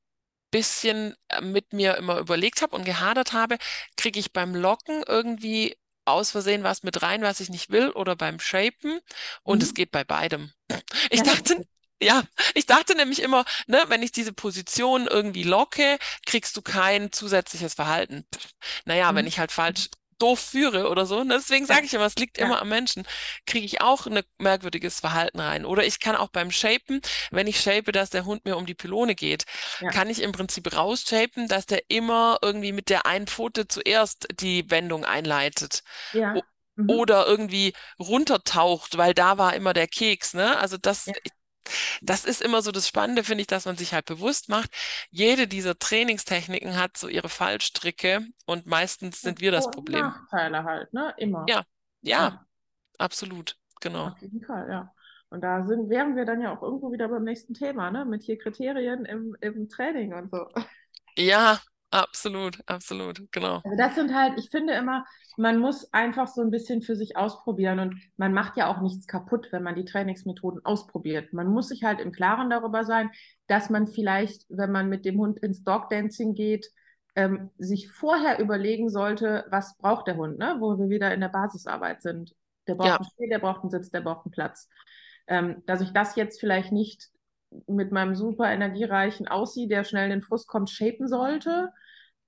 bisschen 0.50 1.14
äh, 1.28 1.40
mit 1.40 1.72
mir 1.72 1.96
immer 1.96 2.18
überlegt 2.18 2.62
habe 2.62 2.76
und 2.76 2.84
gehadert 2.84 3.32
habe, 3.32 3.58
kriege 3.96 4.18
ich 4.20 4.32
beim 4.32 4.54
Locken 4.54 5.02
irgendwie 5.06 5.76
aus 6.04 6.30
Versehen 6.30 6.62
was 6.64 6.82
mit 6.82 7.02
rein, 7.02 7.22
was 7.22 7.40
ich 7.40 7.50
nicht 7.50 7.70
will, 7.70 7.90
oder 7.90 8.16
beim 8.16 8.40
Shapen. 8.40 9.00
Und 9.42 9.62
es 9.62 9.72
Mhm. 9.72 9.74
geht 9.74 9.90
bei 9.90 10.04
beidem. 10.04 10.52
Ich 11.10 11.22
dachte, 11.22 11.56
ja, 12.02 12.22
ich 12.54 12.66
dachte 12.66 12.94
nämlich 12.96 13.20
immer, 13.22 13.44
ne, 13.66 13.82
wenn 13.88 14.02
ich 14.02 14.12
diese 14.12 14.32
Position 14.32 15.06
irgendwie 15.06 15.42
locke, 15.42 15.98
kriegst 16.26 16.56
du 16.56 16.62
kein 16.62 17.12
zusätzliches 17.12 17.74
Verhalten. 17.74 18.24
Pff, 18.34 18.50
Naja, 18.84 19.14
wenn 19.14 19.26
mhm. 19.26 19.28
ich 19.28 19.38
halt 19.38 19.52
falsch 19.52 19.88
doof 20.18 20.40
führe 20.40 20.88
oder 20.88 21.06
so. 21.06 21.18
Und 21.18 21.28
deswegen 21.30 21.66
Ja, 21.68 21.76
sage 21.76 21.86
ich 21.86 21.94
immer, 21.94 22.06
es 22.06 22.16
liegt 22.16 22.38
ja, 22.38 22.46
immer 22.46 22.60
am 22.62 22.68
Menschen. 22.68 23.04
Kriege 23.46 23.64
ich 23.66 23.80
auch 23.80 24.06
ein 24.06 24.20
merkwürdiges 24.38 25.00
Verhalten 25.00 25.40
rein. 25.40 25.64
Oder 25.64 25.84
ich 25.84 26.00
kann 26.00 26.16
auch 26.16 26.28
beim 26.28 26.50
Shapen, 26.50 27.00
wenn 27.30 27.46
ich 27.46 27.60
shape, 27.60 27.92
dass 27.92 28.10
der 28.10 28.24
Hund 28.24 28.44
mir 28.44 28.56
um 28.56 28.66
die 28.66 28.74
Pylone 28.74 29.14
geht, 29.14 29.44
ja, 29.80 29.90
kann 29.90 30.10
ich 30.10 30.22
im 30.22 30.32
Prinzip 30.32 30.74
rausshapen, 30.76 31.48
dass 31.48 31.66
der 31.66 31.82
immer 31.88 32.38
irgendwie 32.42 32.72
mit 32.72 32.88
der 32.90 33.06
einen 33.06 33.26
Pfote 33.26 33.68
zuerst 33.68 34.26
die 34.40 34.70
Wendung 34.70 35.04
einleitet. 35.04 35.82
Ja. 36.12 36.44
Mhm. 36.76 36.90
oder 36.90 37.26
irgendwie 37.26 37.74
runtertaucht, 37.98 38.96
weil 38.96 39.12
da 39.14 39.36
war 39.38 39.54
immer 39.54 39.74
der 39.74 39.88
Keks, 39.88 40.34
ne? 40.34 40.58
Also 40.58 40.78
das, 40.78 41.06
Ja. 41.06 41.14
Das 42.02 42.24
ist 42.24 42.42
immer 42.42 42.62
so 42.62 42.72
das 42.72 42.88
Spannende, 42.88 43.24
finde 43.24 43.42
ich, 43.42 43.46
dass 43.46 43.64
man 43.66 43.76
sich 43.76 43.92
halt 43.94 44.06
bewusst 44.06 44.48
macht, 44.48 44.70
jede 45.10 45.46
dieser 45.48 45.78
Trainingstechniken 45.78 46.76
hat 46.76 46.96
so 46.96 47.08
ihre 47.08 47.28
Fallstricke 47.28 48.26
und 48.46 48.66
meistens 48.66 49.22
sind 49.22 49.40
wir 49.40 49.50
das 49.52 49.66
und 49.66 49.70
Problem. 49.70 50.14
Nachteile 50.14 50.64
halt, 50.64 50.92
ne? 50.92 51.14
Immer. 51.16 51.52
Ja, 51.52 51.64
ja, 52.02 52.30
Ja, 52.30 52.46
absolut, 52.98 53.58
genau. 53.80 54.12
auf 54.12 54.20
jeden 54.20 54.42
Fall, 54.44 54.68
ja. 54.70 54.92
Und 55.30 55.42
da 55.42 55.66
sind, 55.66 55.90
wären 55.90 56.16
wir 56.16 56.24
dann 56.24 56.40
ja 56.40 56.56
auch 56.56 56.62
irgendwo 56.62 56.92
wieder 56.92 57.08
beim 57.08 57.24
nächsten 57.24 57.54
Thema, 57.54 57.90
ne? 57.90 58.04
Mit 58.04 58.22
hier 58.22 58.38
Kriterien 58.38 59.04
im, 59.04 59.36
im 59.40 59.68
Training 59.68 60.14
und 60.14 60.30
so. 60.30 60.48
Ja, 61.16 61.60
absolut, 61.90 62.60
absolut, 62.66 63.30
genau. 63.32 63.62
Also 63.64 63.76
das 63.76 63.94
sind 63.96 64.14
halt, 64.14 64.38
ich 64.38 64.50
finde 64.50 64.74
immer, 64.74 65.04
man 65.36 65.58
muss 65.58 65.92
einfach 65.92 66.26
so 66.28 66.40
ein 66.42 66.50
bisschen 66.50 66.82
für 66.82 66.96
sich 66.96 67.16
ausprobieren 67.16 67.78
und 67.80 67.96
man 68.16 68.32
macht 68.32 68.56
ja 68.56 68.68
auch 68.68 68.80
nichts 68.80 69.06
kaputt, 69.06 69.48
wenn 69.52 69.62
man 69.62 69.74
die 69.74 69.84
Trainingsmethoden 69.84 70.64
ausprobiert. 70.64 71.32
Man 71.32 71.48
muss 71.48 71.68
sich 71.68 71.84
halt 71.84 72.00
im 72.00 72.12
Klaren 72.12 72.50
darüber 72.50 72.84
sein, 72.84 73.10
dass 73.46 73.70
man 73.70 73.86
vielleicht, 73.86 74.44
wenn 74.48 74.72
man 74.72 74.88
mit 74.88 75.04
dem 75.04 75.18
Hund 75.18 75.38
ins 75.40 75.64
Dogdancing 75.64 76.34
geht, 76.34 76.70
ähm, 77.14 77.50
sich 77.58 77.90
vorher 77.90 78.38
überlegen 78.38 78.88
sollte, 78.90 79.44
was 79.50 79.76
braucht 79.78 80.06
der 80.06 80.16
Hund, 80.16 80.38
ne? 80.38 80.56
Wo 80.60 80.78
wir 80.78 80.88
wieder 80.88 81.12
in 81.12 81.20
der 81.20 81.28
Basisarbeit 81.28 82.02
sind. 82.02 82.34
Der 82.66 82.74
braucht 82.74 82.94
Ja, 82.94 83.00
einen 83.00 83.08
Steh, 83.10 83.28
der 83.28 83.38
braucht 83.40 83.62
einen 83.62 83.70
Sitz, 83.70 83.90
der 83.90 84.00
braucht 84.02 84.26
einen 84.26 84.32
Platz. 84.32 84.68
Ähm, 85.26 85.62
dass 85.66 85.80
ich 85.80 85.92
das 85.92 86.16
jetzt 86.16 86.40
vielleicht 86.40 86.72
nicht 86.72 87.10
mit 87.66 87.92
meinem 87.92 88.14
super 88.14 88.50
energiereichen 88.50 89.28
Aussie, 89.28 89.68
der 89.68 89.84
schnell 89.84 90.04
in 90.04 90.10
den 90.10 90.22
Frust 90.22 90.48
kommt, 90.48 90.70
shapen 90.70 91.08
sollte, 91.08 91.72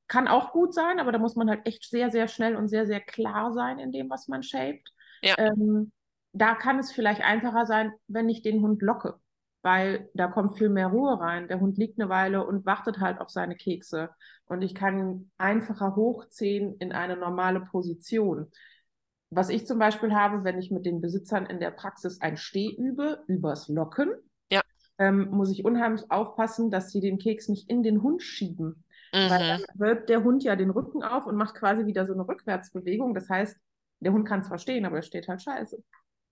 kann 0.09 0.29
auch 0.29 0.53
gut 0.53 0.75
sein, 0.75 0.99
aber 0.99 1.13
da 1.13 1.19
muss 1.19 1.37
man 1.37 1.49
halt 1.49 1.67
echt 1.67 1.89
sehr, 1.89 2.11
sehr 2.11 2.29
schnell 2.29 2.57
und 2.57 2.69
sehr, 2.69 2.87
sehr 2.87 3.01
klar 3.01 3.53
sein 3.53 3.79
in 3.79 3.93
dem, 3.93 4.11
was 4.11 4.29
man 4.29 4.43
shaped. 4.43 4.89
ja, 5.23 5.37
Ähm, 5.37 5.93
da 6.33 6.55
kann 6.55 6.79
es 6.79 6.93
vielleicht 6.93 7.23
einfacher 7.23 7.67
sein, 7.67 7.93
wenn 8.09 8.29
ich 8.29 8.43
den 8.43 8.61
Hund 8.63 8.83
locke, 8.83 9.19
weil 9.63 10.09
da 10.15 10.29
kommt 10.29 10.59
viel 10.59 10.69
mehr 10.69 10.89
Ruhe 10.89 11.21
rein. 11.21 11.49
Der 11.49 11.61
Hund 11.61 11.77
liegt 11.79 12.01
eine 12.01 12.09
Weile 12.09 12.47
und 12.47 12.67
wartet 12.67 12.99
halt 13.01 13.21
auf 13.21 13.31
seine 13.31 13.57
Kekse. 13.57 14.11
Und 14.47 14.63
ich 14.63 14.75
kann 14.75 14.99
ihn 14.99 15.31
einfacher 15.39 15.95
hochziehen 15.97 16.77
in 16.79 16.93
eine 16.93 17.17
normale 17.17 17.61
Position. 17.61 18.51
Was 19.31 19.49
ich 19.49 19.67
zum 19.67 19.79
Beispiel 19.79 20.15
habe, 20.15 20.45
wenn 20.45 20.59
ich 20.59 20.71
mit 20.71 20.87
den 20.87 21.01
Besitzern 21.01 21.47
in 21.47 21.61
der 21.61 21.71
Praxis 21.71 22.21
ein 22.21 22.37
Steh 22.37 22.75
übe, 22.75 23.23
übers 23.29 23.69
Locken, 23.69 24.13
ähm, 25.01 25.31
muss 25.31 25.51
ich 25.51 25.65
unheimlich 25.65 26.11
aufpassen, 26.11 26.71
dass 26.71 26.91
sie 26.93 27.01
den 27.01 27.19
Keks 27.19 27.49
nicht 27.49 27.69
in 27.69 27.83
den 27.83 28.03
Hund 28.03 28.23
schieben. 28.23 28.85
Weil 29.13 29.43
mhm, 29.43 29.49
dann 29.49 29.65
wölbt 29.75 30.09
der 30.09 30.23
Hund 30.23 30.45
ja 30.45 30.55
den 30.55 30.71
Rücken 30.71 31.03
auf 31.03 31.27
und 31.27 31.37
macht 31.37 31.57
quasi 31.57 31.87
wieder 31.87 32.07
so 32.07 32.13
eine 32.13 32.29
Rückwärtsbewegung. 32.29 33.15
Das 33.15 33.29
heißt, 33.29 33.57
der 34.01 34.13
Hund 34.13 34.29
kann 34.29 34.45
zwar 34.45 34.59
stehen, 34.59 34.85
aber 34.85 34.97
er 34.97 35.03
steht 35.03 35.27
halt 35.27 35.43
scheiße. 35.43 35.83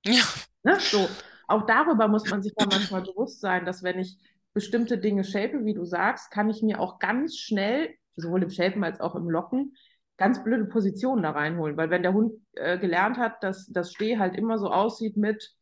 ja, 0.05 0.23
Ne? 0.63 0.77
So, 0.81 1.09
auch 1.49 1.67
darüber 1.67 2.09
muss 2.09 2.29
man 2.31 2.43
sich 2.43 2.53
ja 2.59 2.67
manchmal 2.71 3.03
bewusst 3.03 3.41
sein, 3.41 3.65
dass 3.65 3.83
wenn 3.83 3.99
ich 3.99 4.19
bestimmte 4.53 4.99
Dinge 4.99 5.25
shape, 5.25 5.65
wie 5.65 5.75
du 5.75 5.85
sagst, 5.85 6.31
kann 6.31 6.51
ich 6.51 6.63
mir 6.63 6.79
auch 6.79 6.99
ganz 6.99 7.37
schnell, 7.37 7.95
sowohl 8.17 8.43
im 8.43 8.51
Shapen 8.51 8.85
als 8.85 9.01
auch 9.01 9.15
im 9.15 9.31
Locken, 9.31 9.75
ganz 10.19 10.43
blöde 10.45 10.67
Positionen 10.67 11.23
da 11.23 11.31
reinholen. 11.31 11.77
Weil 11.77 11.91
wenn 11.91 12.03
der 12.03 12.13
Hund 12.13 12.35
äh, 12.53 12.79
gelernt 12.79 13.17
hat, 13.17 13.43
dass 13.43 13.67
das 13.69 13.93
Steh 13.93 14.19
halt 14.19 14.37
immer 14.37 14.59
so 14.59 14.71
aussieht 14.71 15.17
mit 15.17 15.55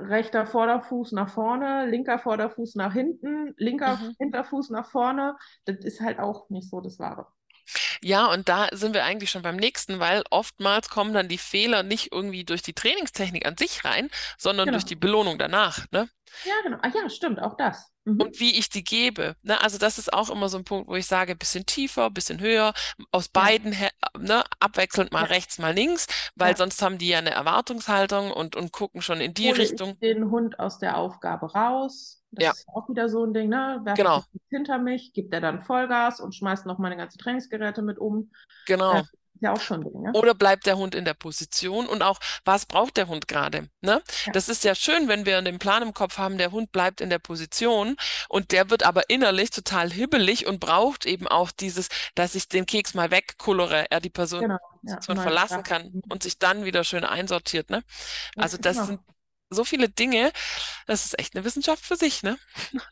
rechter 0.00 0.46
Vorderfuß 0.46 1.12
nach 1.12 1.28
vorne, 1.30 1.86
linker 1.86 2.18
Vorderfuß 2.18 2.74
nach 2.76 2.92
hinten, 2.92 3.54
linker 3.56 3.96
mhm. 3.96 4.16
Hinterfuß 4.18 4.70
nach 4.70 4.90
vorne, 4.90 5.36
das 5.64 5.78
ist 5.84 6.00
halt 6.00 6.18
auch 6.18 6.48
nicht 6.50 6.68
so 6.70 6.80
das 6.80 6.98
Wahre. 6.98 7.26
Ja, 8.02 8.26
und 8.32 8.48
da 8.48 8.68
sind 8.72 8.94
wir 8.94 9.04
eigentlich 9.04 9.30
schon 9.30 9.42
beim 9.42 9.56
nächsten, 9.56 9.98
weil 9.98 10.22
oftmals 10.30 10.88
kommen 10.88 11.12
dann 11.14 11.28
die 11.28 11.38
Fehler 11.38 11.82
nicht 11.82 12.12
irgendwie 12.12 12.44
durch 12.44 12.62
die 12.62 12.72
Trainingstechnik 12.74 13.46
an 13.46 13.56
sich 13.56 13.84
rein, 13.84 14.10
sondern 14.38 14.72
durch 14.72 14.84
Genau. 14.84 14.86
die 14.86 14.96
Belohnung 14.96 15.38
danach, 15.38 15.86
ne? 15.90 16.08
Ja, 16.44 16.54
genau. 16.62 16.78
Ah 16.82 16.88
ja, 16.94 17.08
stimmt, 17.10 17.40
auch 17.42 17.56
das. 17.58 17.92
Mhm. 18.06 18.22
Und 18.22 18.40
wie 18.40 18.58
ich 18.58 18.70
die 18.70 18.82
gebe, 18.84 19.36
ne? 19.42 19.60
Also 19.60 19.76
das 19.78 19.98
ist 19.98 20.12
auch 20.12 20.30
immer 20.30 20.48
so 20.48 20.56
ein 20.56 20.64
Punkt, 20.64 20.88
wo 20.88 20.94
ich 20.96 21.06
sage, 21.06 21.36
bisschen 21.36 21.66
tiefer, 21.66 22.08
bisschen 22.10 22.40
höher, 22.40 22.72
aus 23.12 23.28
Ja, 23.34 23.50
beiden, 23.50 23.72
Hä- 23.72 23.90
ne? 24.18 24.42
Abwechselnd 24.58 25.12
mal 25.12 25.24
ja, 25.24 25.26
rechts, 25.26 25.58
mal 25.58 25.74
links, 25.74 26.06
weil 26.34 26.56
ja. 26.56 26.58
sonst 26.58 26.80
haben 26.82 26.96
die 26.98 27.08
ja 27.08 27.18
eine 27.18 27.30
Erwartungshaltung 27.32 28.30
und, 28.32 28.56
und 28.56 28.72
gucken 28.72 29.02
schon 29.02 29.20
in 29.20 29.34
die 29.34 29.50
Hole 29.50 29.62
ich 29.72 29.80
Richtung. 29.80 29.98
den 30.02 30.30
Hund 30.30 30.58
aus 30.58 30.78
der 30.78 30.96
Aufgabe 30.96 31.52
raus? 31.52 32.22
Das 32.32 32.44
Ja, 32.44 32.52
ist 32.52 32.68
auch 32.68 32.88
wieder 32.88 33.08
so 33.08 33.24
ein 33.24 33.32
Ding, 33.34 33.48
ne? 33.48 33.80
Werfe 33.84 34.06
ich 34.08 34.12
genau, 34.12 34.26
hinter 34.50 34.78
mich, 34.78 35.12
gibt 35.12 35.32
er 35.34 35.40
dann 35.40 35.62
Vollgas 35.62 36.20
und 36.20 36.34
schmeißt 36.34 36.66
noch 36.66 36.78
meine 36.78 36.96
ganzen 36.96 37.18
Trainingsgeräte 37.18 37.82
mit 37.82 37.98
um. 37.98 38.30
Äh, 38.88 39.00
genau. 39.04 39.06
ist 39.12 39.12
ja 39.40 39.52
auch 39.52 39.60
schon 39.60 39.82
Ding, 39.84 40.02
ne? 40.02 40.14
Oder 40.14 40.34
bleibt 40.34 40.66
der 40.66 40.78
Hund 40.78 40.94
in 40.94 41.04
der 41.04 41.14
Position 41.14 41.86
und 41.86 42.02
auch, 42.02 42.18
was 42.44 42.64
braucht 42.66 42.96
der 42.96 43.08
Hund 43.08 43.28
gerade? 43.28 43.68
Ne? 43.82 44.02
Ja, 44.26 44.32
Das 44.32 44.48
ist 44.48 44.64
ja 44.64 44.74
schön, 44.74 45.08
wenn 45.08 45.26
wir 45.26 45.42
den 45.42 45.58
Plan 45.58 45.82
im 45.82 45.92
Kopf 45.92 46.16
haben, 46.18 46.38
der 46.38 46.52
Hund 46.52 46.72
bleibt 46.72 47.00
in 47.00 47.10
der 47.10 47.18
Position 47.18 47.96
und 48.28 48.52
der 48.52 48.70
wird 48.70 48.82
aber 48.84 49.10
innerlich 49.10 49.50
total 49.50 49.90
hibbelig 49.92 50.46
und 50.46 50.58
braucht 50.60 51.04
eben 51.06 51.28
auch 51.28 51.50
dieses, 51.50 51.88
dass 52.14 52.34
ich 52.34 52.48
den 52.48 52.66
Keks 52.66 52.94
mal 52.94 53.10
wegkullere, 53.10 53.90
er 53.90 54.00
die 54.00 54.10
Person 54.10 54.40
genau. 54.40 54.58
Ja, 54.82 55.00
verlassen 55.00 55.62
kann 55.62 55.92
Mhm. 55.92 56.02
und 56.08 56.22
sich 56.22 56.38
dann 56.38 56.64
wieder 56.64 56.84
schön 56.84 57.04
einsortiert. 57.04 57.70
Ne? 57.70 57.82
Also 58.36 58.58
das 58.58 58.76
genau. 58.76 58.86
sind 58.86 59.00
so 59.50 59.64
viele 59.64 59.88
Dinge, 59.88 60.32
das 60.86 61.06
ist 61.06 61.18
echt 61.18 61.36
eine 61.36 61.44
Wissenschaft 61.44 61.84
für 61.84 61.96
sich, 61.96 62.22
ne? 62.22 62.38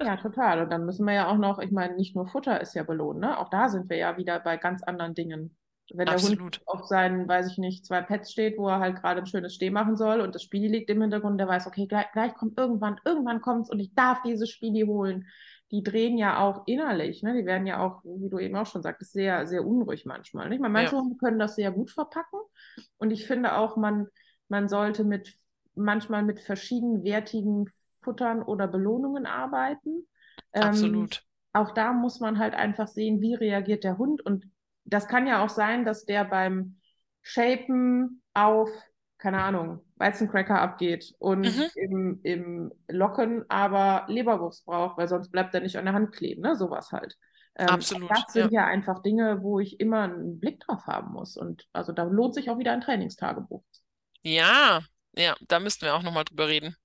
Ja, 0.00 0.16
total. 0.16 0.62
Und 0.62 0.70
dann 0.70 0.84
müssen 0.86 1.06
wir 1.06 1.14
ja 1.14 1.28
auch 1.28 1.36
noch, 1.36 1.58
ich 1.58 1.70
meine, 1.72 1.94
nicht 1.96 2.14
nur 2.16 2.26
Futter 2.28 2.60
ist 2.60 2.74
ja 2.74 2.82
belohnt, 2.84 3.20
ne? 3.20 3.38
Auch 3.38 3.48
da 3.50 3.68
sind 3.68 3.88
wir 3.88 3.96
ja 3.96 4.16
wieder 4.16 4.38
bei 4.40 4.56
ganz 4.56 4.82
anderen 4.82 5.14
Dingen. 5.14 5.56
Wenn 5.92 6.08
der 6.08 6.22
Hund 6.22 6.40
Absolut. 6.40 6.60
auf 6.66 6.86
seinen, 6.86 7.28
weiß 7.28 7.52
ich 7.52 7.58
nicht, 7.58 7.84
zwei 7.84 8.00
Pads 8.02 8.32
steht, 8.32 8.58
wo 8.58 8.68
er 8.68 8.80
halt 8.80 8.96
gerade 8.96 9.20
ein 9.20 9.26
schönes 9.26 9.54
Steh 9.54 9.70
machen 9.70 9.96
soll 9.96 10.20
und 10.20 10.34
das 10.34 10.42
Spieli 10.42 10.68
liegt 10.68 10.90
im 10.90 11.02
Hintergrund, 11.02 11.38
der 11.38 11.48
weiß, 11.48 11.66
okay, 11.66 11.86
gleich, 11.86 12.10
gleich 12.12 12.34
kommt 12.34 12.58
irgendwann, 12.58 13.00
irgendwann 13.04 13.40
kommt's 13.42 13.70
und 13.70 13.80
ich 13.80 13.94
darf 13.94 14.22
dieses 14.22 14.50
Spieli 14.50 14.82
holen. 14.86 15.26
Die 15.70 15.82
drehen 15.82 16.16
ja 16.18 16.38
auch 16.40 16.62
innerlich, 16.66 17.22
ne? 17.22 17.34
Die 17.34 17.46
werden 17.46 17.66
ja 17.66 17.80
auch, 17.80 18.02
wie 18.04 18.30
du 18.30 18.38
eben 18.38 18.56
auch 18.56 18.66
schon 18.66 18.82
sagtest, 18.82 19.12
sehr, 19.12 19.46
sehr 19.46 19.64
unruhig 19.66 20.04
manchmal. 20.06 20.48
Nicht? 20.48 20.60
Manche 20.60 20.96
Ja, 20.96 20.96
Hunde 20.96 21.16
können 21.16 21.38
das 21.38 21.56
sehr 21.56 21.72
gut 21.72 21.90
verpacken. 21.90 22.38
Und 22.98 23.10
ich 23.10 23.26
finde 23.26 23.56
auch, 23.56 23.76
man, 23.76 24.06
man 24.48 24.68
sollte 24.68 25.04
mit 25.04 25.34
manchmal 25.74 26.22
mit 26.22 26.40
verschieden 26.40 27.02
wertigen 27.04 27.66
Futtern 28.02 28.42
oder 28.42 28.68
Belohnungen 28.68 29.26
arbeiten. 29.26 30.06
Ähm, 30.52 30.64
absolut. 30.68 31.24
auch 31.52 31.72
da 31.72 31.92
muss 31.92 32.20
man 32.20 32.38
halt 32.38 32.54
einfach 32.54 32.88
sehen, 32.88 33.20
wie 33.20 33.34
reagiert 33.34 33.84
der 33.84 33.98
Hund. 33.98 34.24
Und 34.24 34.46
das 34.84 35.08
kann 35.08 35.26
ja 35.26 35.44
auch 35.44 35.48
sein, 35.50 35.84
dass 35.84 36.04
der 36.04 36.24
beim 36.24 36.76
Shapen 37.22 38.22
auf, 38.34 38.68
keine 39.18 39.40
Ahnung, 39.42 39.80
Weizencracker 39.96 40.60
abgeht 40.60 41.14
und 41.18 41.44
Mhm, 41.44 41.68
im, 41.74 42.20
im 42.22 42.72
Locken 42.88 43.44
aber 43.50 44.04
Leberwurst 44.08 44.66
braucht, 44.66 44.98
weil 44.98 45.08
sonst 45.08 45.30
bleibt 45.30 45.54
er 45.54 45.60
nicht 45.60 45.76
an 45.78 45.84
der 45.86 45.94
Hand 45.94 46.12
kleben, 46.14 46.42
ne? 46.42 46.56
Sowas 46.56 46.92
halt. 46.92 47.16
Ähm, 47.56 47.84
absolut. 47.84 48.08
das 48.08 48.32
Ja. 48.34 48.48
sind 48.48 48.52
ja 48.52 48.66
einfach 48.66 49.00
Dinge, 49.02 49.42
wo 49.42 49.60
ich 49.60 49.80
immer 49.80 50.02
einen 50.02 50.40
Blick 50.40 50.60
drauf 50.60 50.86
haben 50.86 51.12
muss. 51.12 51.36
Und 51.36 51.68
also 51.72 51.92
da 51.92 52.02
lohnt 52.04 52.34
sich 52.34 52.50
auch 52.50 52.58
wieder 52.58 52.72
ein 52.72 52.80
Trainingstagebuch. 52.80 53.62
Ja, 54.22 54.82
ja, 55.16 55.36
da 55.48 55.60
müssten 55.60 55.82
wir 55.86 55.94
auch 55.94 56.02
nochmal 56.02 56.24
drüber 56.24 56.48
reden. 56.48 56.76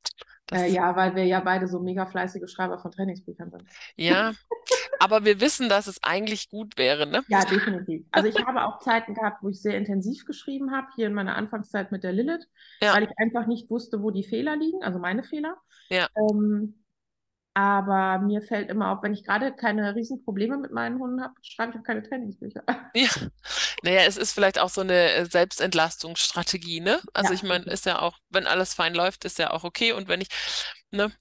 Äh, 0.52 0.72
ja, 0.72 0.95
weil 0.95 1.16
wir 1.16 1.26
ja 1.26 1.39
beide 1.41 1.68
so 1.68 1.80
mega 1.80 2.06
fleißige 2.06 2.50
Schreiber 2.50 2.80
von 2.80 2.91
Trainingsbüchern 2.91 3.52
sind. 3.52 3.64
ja, 3.95 4.34
aber 5.00 5.24
wir 5.26 5.39
wissen, 5.41 5.70
dass 5.70 5.88
es 5.88 6.02
eigentlich 6.04 6.50
gut 6.50 6.78
wäre, 6.78 7.06
ne? 7.06 7.24
Ja, 7.28 7.45
definitiv. 7.45 8.06
Also 8.12 8.30
ich 8.30 8.45
habe 8.45 8.66
auch 8.66 8.80
Zeiten 8.80 9.14
gehabt, 9.14 9.43
wo 9.43 9.50
ich 9.50 9.62
sehr 9.62 9.78
intensiv 9.78 10.26
geschrieben 10.26 10.72
habe, 10.72 10.88
hier 10.95 11.08
in 11.08 11.14
meiner 11.14 11.36
Anfangszeit 11.36 11.91
mit 11.91 12.04
der 12.04 12.14
Lilith, 12.14 12.47
Ja, 12.82 12.95
weil 12.95 13.04
ich 13.04 13.12
einfach 13.18 13.47
nicht 13.47 13.70
wusste, 13.70 14.02
wo 14.02 14.12
die 14.12 14.24
Fehler 14.24 14.56
liegen, 14.56 14.84
also 14.84 15.00
meine 15.00 15.24
Fehler. 15.24 15.56
ja, 15.89 16.08
Ähm, 16.16 16.76
aber 17.60 18.20
mir 18.26 18.41
fällt 18.41 18.70
immer 18.70 18.91
auf, 18.91 19.03
wenn 19.03 19.14
ich 19.14 19.24
gerade 19.24 19.53
keine 19.53 19.95
Riesenprobleme 19.95 20.57
mit 20.57 20.72
meinen 20.72 20.99
Hunden 20.99 21.22
habe, 21.24 21.34
schreibe 21.41 21.74
ich 21.74 21.80
auch 21.80 21.84
keine 21.84 22.03
Trainingsbücher. 22.03 22.64
ja. 22.93 23.10
Naja, 23.84 24.01
es 24.07 24.18
ist 24.18 24.34
vielleicht 24.34 24.60
auch 24.60 24.70
so 24.70 24.82
eine 24.82 25.14
äh, 25.14 25.26
Selbstentlastungsstrategie, 25.26 26.82
ne? 26.82 27.01
Also 27.14 27.34
Ja, 27.34 27.34
ich 27.34 27.43
meine, 27.43 27.66
ist 27.66 27.86
ja 27.86 27.99
auch, 28.01 28.18
wenn 28.30 28.47
alles 28.47 28.74
fein 28.74 28.95
läuft, 28.95 29.26
ist 29.26 29.39
ja 29.39 29.51
auch 29.51 29.64
okay. 29.64 29.93
Und 29.93 30.07
wenn 30.10 30.22
ich, 30.22 30.30
ne, 30.91 31.12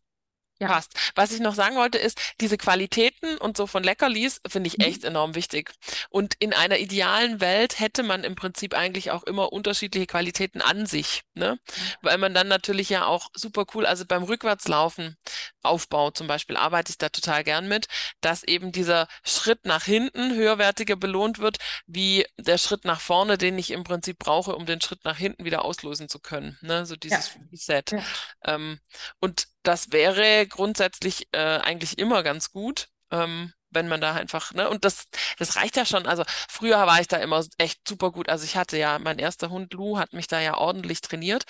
ja. 0.61 0.69
passt. 0.69 0.95
Was 1.17 1.33
ich 1.33 1.41
noch 1.41 1.55
sagen 1.55 1.77
wollte, 1.77 1.99
ist, 1.99 2.21
diese 2.41 2.59
Qualitäten 2.59 3.39
und 3.39 3.57
so 3.57 3.67
von 3.67 3.85
Leckerlis 3.85 4.41
finde 4.49 4.69
ich 4.69 4.81
echt 4.83 5.05
Mhm. 5.05 5.07
enorm 5.07 5.35
wichtig. 5.37 5.73
Und 6.11 6.35
in 6.41 6.55
einer 6.55 6.79
idealen 6.79 7.41
Welt 7.41 7.81
hätte 7.81 8.03
man 8.05 8.25
im 8.25 8.37
Prinzip 8.37 8.75
eigentlich 8.75 9.11
auch 9.13 9.25
immer 9.25 9.53
unterschiedliche 9.53 10.07
Qualitäten 10.09 10.63
an 10.63 10.87
sich, 10.87 11.23
ne? 11.35 11.59
Weil 12.03 12.19
man 12.19 12.35
dann 12.35 12.49
natürlich 12.49 12.91
ja 12.91 13.07
auch 13.07 13.29
super 13.35 13.67
cool, 13.75 13.87
also 13.87 14.07
beim 14.07 14.25
Rückwärtslaufen, 14.25 15.17
Aufbau 15.63 16.11
zum 16.11 16.27
Beispiel 16.27 16.57
arbeite 16.57 16.91
ich 16.91 16.99
da 16.99 17.09
total 17.09 17.45
gern 17.45 17.69
mit, 17.69 17.87
dass 18.21 18.45
eben 18.45 18.73
dieser 18.73 19.09
Schritt 19.25 19.65
nach 19.65 19.85
hinten 19.85 20.35
höherwertiger 20.35 20.97
belohnt 20.97 21.39
wird, 21.39 21.59
wie 21.87 22.27
der 22.39 22.59
Schritt 22.59 22.85
nach 22.85 23.01
vorne, 23.01 23.39
den 23.39 23.59
ich 23.59 23.71
im 23.71 23.85
Prinzip 23.85 24.19
brauche, 24.19 24.55
um 24.55 24.67
den 24.67 24.81
Schritt 24.81 25.05
nach 25.05 25.17
hinten 25.17 25.45
wieder 25.45 25.65
auslösen 25.65 26.09
zu 26.09 26.21
können. 26.21 26.59
Ne? 26.63 26.87
So 26.87 26.97
dieses 26.97 27.35
Ja. 27.35 27.41
Reset. 27.53 27.83
Ja. 27.93 28.03
Ähm, 28.45 28.79
und 29.21 29.47
das 29.63 29.93
wäre 29.93 30.47
grundsätzlich 30.47 31.29
äh, 31.33 31.39
eigentlich 31.39 31.99
immer 31.99 32.23
ganz 32.23 32.51
gut. 32.51 32.89
Ähm, 33.11 33.53
wenn 33.71 33.89
man 33.89 34.01
da 34.01 34.15
einfach, 34.15 34.53
ne, 34.55 34.69
und 34.71 34.85
das, 34.85 35.05
das 35.39 35.57
reicht 35.57 35.77
ja 35.77 35.85
schon. 35.85 36.07
Also 36.07 36.25
früher 36.49 36.87
war 36.87 37.01
ich 37.01 37.09
da 37.09 37.19
immer 37.19 37.45
echt 37.59 37.87
super 37.87 38.11
gut. 38.13 38.29
Also 38.29 38.45
ich 38.45 38.57
hatte 38.57 38.79
ja, 38.79 38.99
mein 38.99 39.19
erster 39.19 39.51
Hund 39.51 39.75
Lou 39.75 39.99
hat 39.99 40.13
mich 40.13 40.27
da 40.27 40.41
ja 40.41 40.57
ordentlich 40.57 41.01
trainiert. 41.03 41.45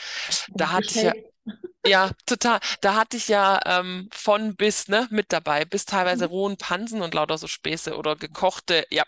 Da 0.49 0.73
hatte 0.73 0.87
ich 0.87 1.03
ja. 1.03 1.13
Ja, 1.87 2.11
total. 2.27 2.61
Da 2.81 2.95
hatte 2.97 3.17
ich 3.17 3.29
ja 3.29 3.61
ähm, 3.67 4.09
von 4.13 4.57
bis, 4.57 4.89
ne, 4.89 5.07
mit 5.11 5.33
dabei, 5.33 5.65
bis 5.65 5.85
teilweise 5.87 6.27
Mhm. 6.27 6.29
rohen 6.29 6.57
Pansen 6.57 7.03
und 7.03 7.15
lauter 7.15 7.39
so 7.39 7.47
Späße 7.47 7.97
oder 7.97 8.17
gekochte, 8.17 8.85
ja, 8.91 9.05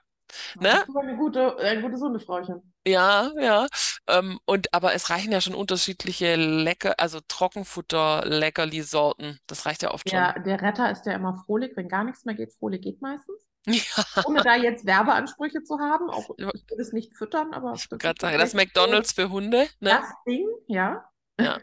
ne? 0.60 0.84
eine 0.96 1.16
gute, 1.16 1.56
ein 1.58 1.82
gutes 1.82 2.00
Hundefrauchen. 2.02 2.62
Ja, 2.86 3.30
ja. 3.38 3.66
Ähm, 4.06 4.38
und 4.46 4.72
aber 4.72 4.94
es 4.94 5.10
reichen 5.10 5.32
ja 5.32 5.40
schon 5.40 5.54
unterschiedliche 5.54 6.36
Lecker, 6.36 6.94
also 6.98 7.20
Trockenfutter, 7.28 8.22
Leckerli-Sorten. 8.26 9.38
Das 9.46 9.66
reicht 9.66 9.82
ja 9.82 9.90
oft 9.92 10.10
schon. 10.10 10.26
Ja, 10.26 10.38
der 10.38 10.60
Retter 10.62 10.90
ist 10.90 11.06
ja 11.06 11.12
immer 11.14 11.34
frohlich, 11.44 11.76
wenn 11.76 11.88
gar 11.88 12.04
nichts 12.04 12.24
mehr 12.24 12.34
geht. 12.34 12.52
Frohlich 12.54 12.80
geht 12.82 13.00
meistens. 13.02 13.46
Ja, 13.66 14.04
Ohne 14.22 14.42
da 14.42 14.56
jetzt 14.56 14.86
Werbeansprüche 14.86 15.62
zu 15.64 15.78
haben. 15.80 16.10
Auch 16.10 16.30
ich 16.52 16.68
würde 16.70 16.82
es 16.82 16.92
nicht 16.92 17.16
füttern, 17.16 17.54
aber 17.54 17.82
ich 17.82 17.90
das 17.90 18.00
wollte 18.02 18.04
gerade 18.04 18.20
ist 18.20 18.20
sagen, 18.20 18.38
das 18.38 18.54
McDonald's 18.54 19.12
für 19.12 19.30
Hunde, 19.30 19.68
ne? 19.80 19.98
das 19.98 20.06
Ding, 20.26 20.48
ja. 20.68 21.04
Ja. 21.38 21.60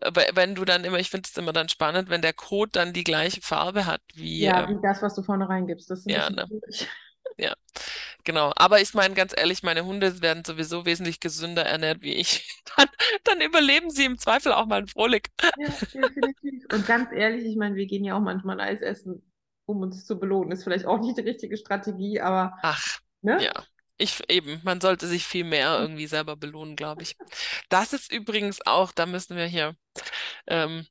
Aber 0.00 0.22
wenn 0.34 0.54
du 0.54 0.64
dann 0.64 0.84
immer, 0.84 0.98
ich 0.98 1.10
finde 1.10 1.28
es 1.30 1.36
immer 1.36 1.52
dann 1.52 1.68
spannend, 1.68 2.08
wenn 2.08 2.22
der 2.22 2.32
Kot 2.32 2.76
dann 2.76 2.92
die 2.92 3.04
gleiche 3.04 3.40
Farbe 3.40 3.86
hat 3.86 4.00
wie, 4.14 4.44
Ja, 4.44 4.64
ähm, 4.64 4.78
wie 4.78 4.82
das, 4.82 5.02
was 5.02 5.14
du 5.14 5.22
vorne 5.22 5.48
reingibst. 5.48 5.90
Das 5.90 6.00
ist 6.00 6.10
ja, 6.10 6.30
ne? 6.30 6.46
schwierig. 6.46 6.88
Genau. 8.24 8.52
Aber 8.56 8.80
ich 8.80 8.92
meine 8.92 9.14
ganz 9.14 9.32
ehrlich, 9.36 9.62
meine 9.62 9.84
Hunde 9.84 10.20
werden 10.20 10.44
sowieso 10.44 10.84
wesentlich 10.84 11.20
gesünder 11.20 11.64
ernährt 11.64 12.02
wie 12.02 12.14
ich. 12.14 12.44
Dann, 12.76 12.88
dann 13.24 13.40
überleben 13.40 13.90
sie 13.90 14.04
im 14.04 14.18
Zweifel 14.18 14.52
auch 14.52 14.66
mal 14.66 14.78
einen 14.78 14.88
Frohlich. 14.88 15.30
Ja, 15.54 15.68
definitiv. 15.94 16.66
Und 16.72 16.86
ganz 16.86 17.10
ehrlich, 17.12 17.44
ich 17.44 17.56
meine, 17.56 17.76
wir 17.76 17.86
gehen 17.86 18.04
ja 18.04 18.16
auch 18.16 18.20
manchmal 18.20 18.60
Eis 18.60 18.80
essen, 18.80 19.22
um 19.64 19.80
uns 19.80 20.04
zu 20.04 20.18
belohnen. 20.18 20.50
Ist 20.52 20.64
vielleicht 20.64 20.84
auch 20.84 21.00
nicht 21.00 21.16
die 21.16 21.22
richtige 21.22 21.56
Strategie, 21.56 22.20
aber 22.20 22.58
Ach, 22.62 22.98
ne? 23.22 23.42
ja. 23.42 23.52
Ich 23.98 24.22
eben, 24.28 24.60
man 24.64 24.80
sollte 24.80 25.06
sich 25.06 25.26
viel 25.26 25.44
mehr 25.44 25.78
irgendwie 25.80 26.06
selber 26.06 26.36
belohnen, 26.36 26.76
glaube 26.76 27.02
ich. 27.02 27.16
Das 27.70 27.92
ist 27.92 28.12
übrigens 28.12 28.66
auch, 28.66 28.92
da 28.92 29.06
müssen 29.06 29.36
wir 29.36 29.46
hier, 29.46 29.74
ähm, 30.46 30.86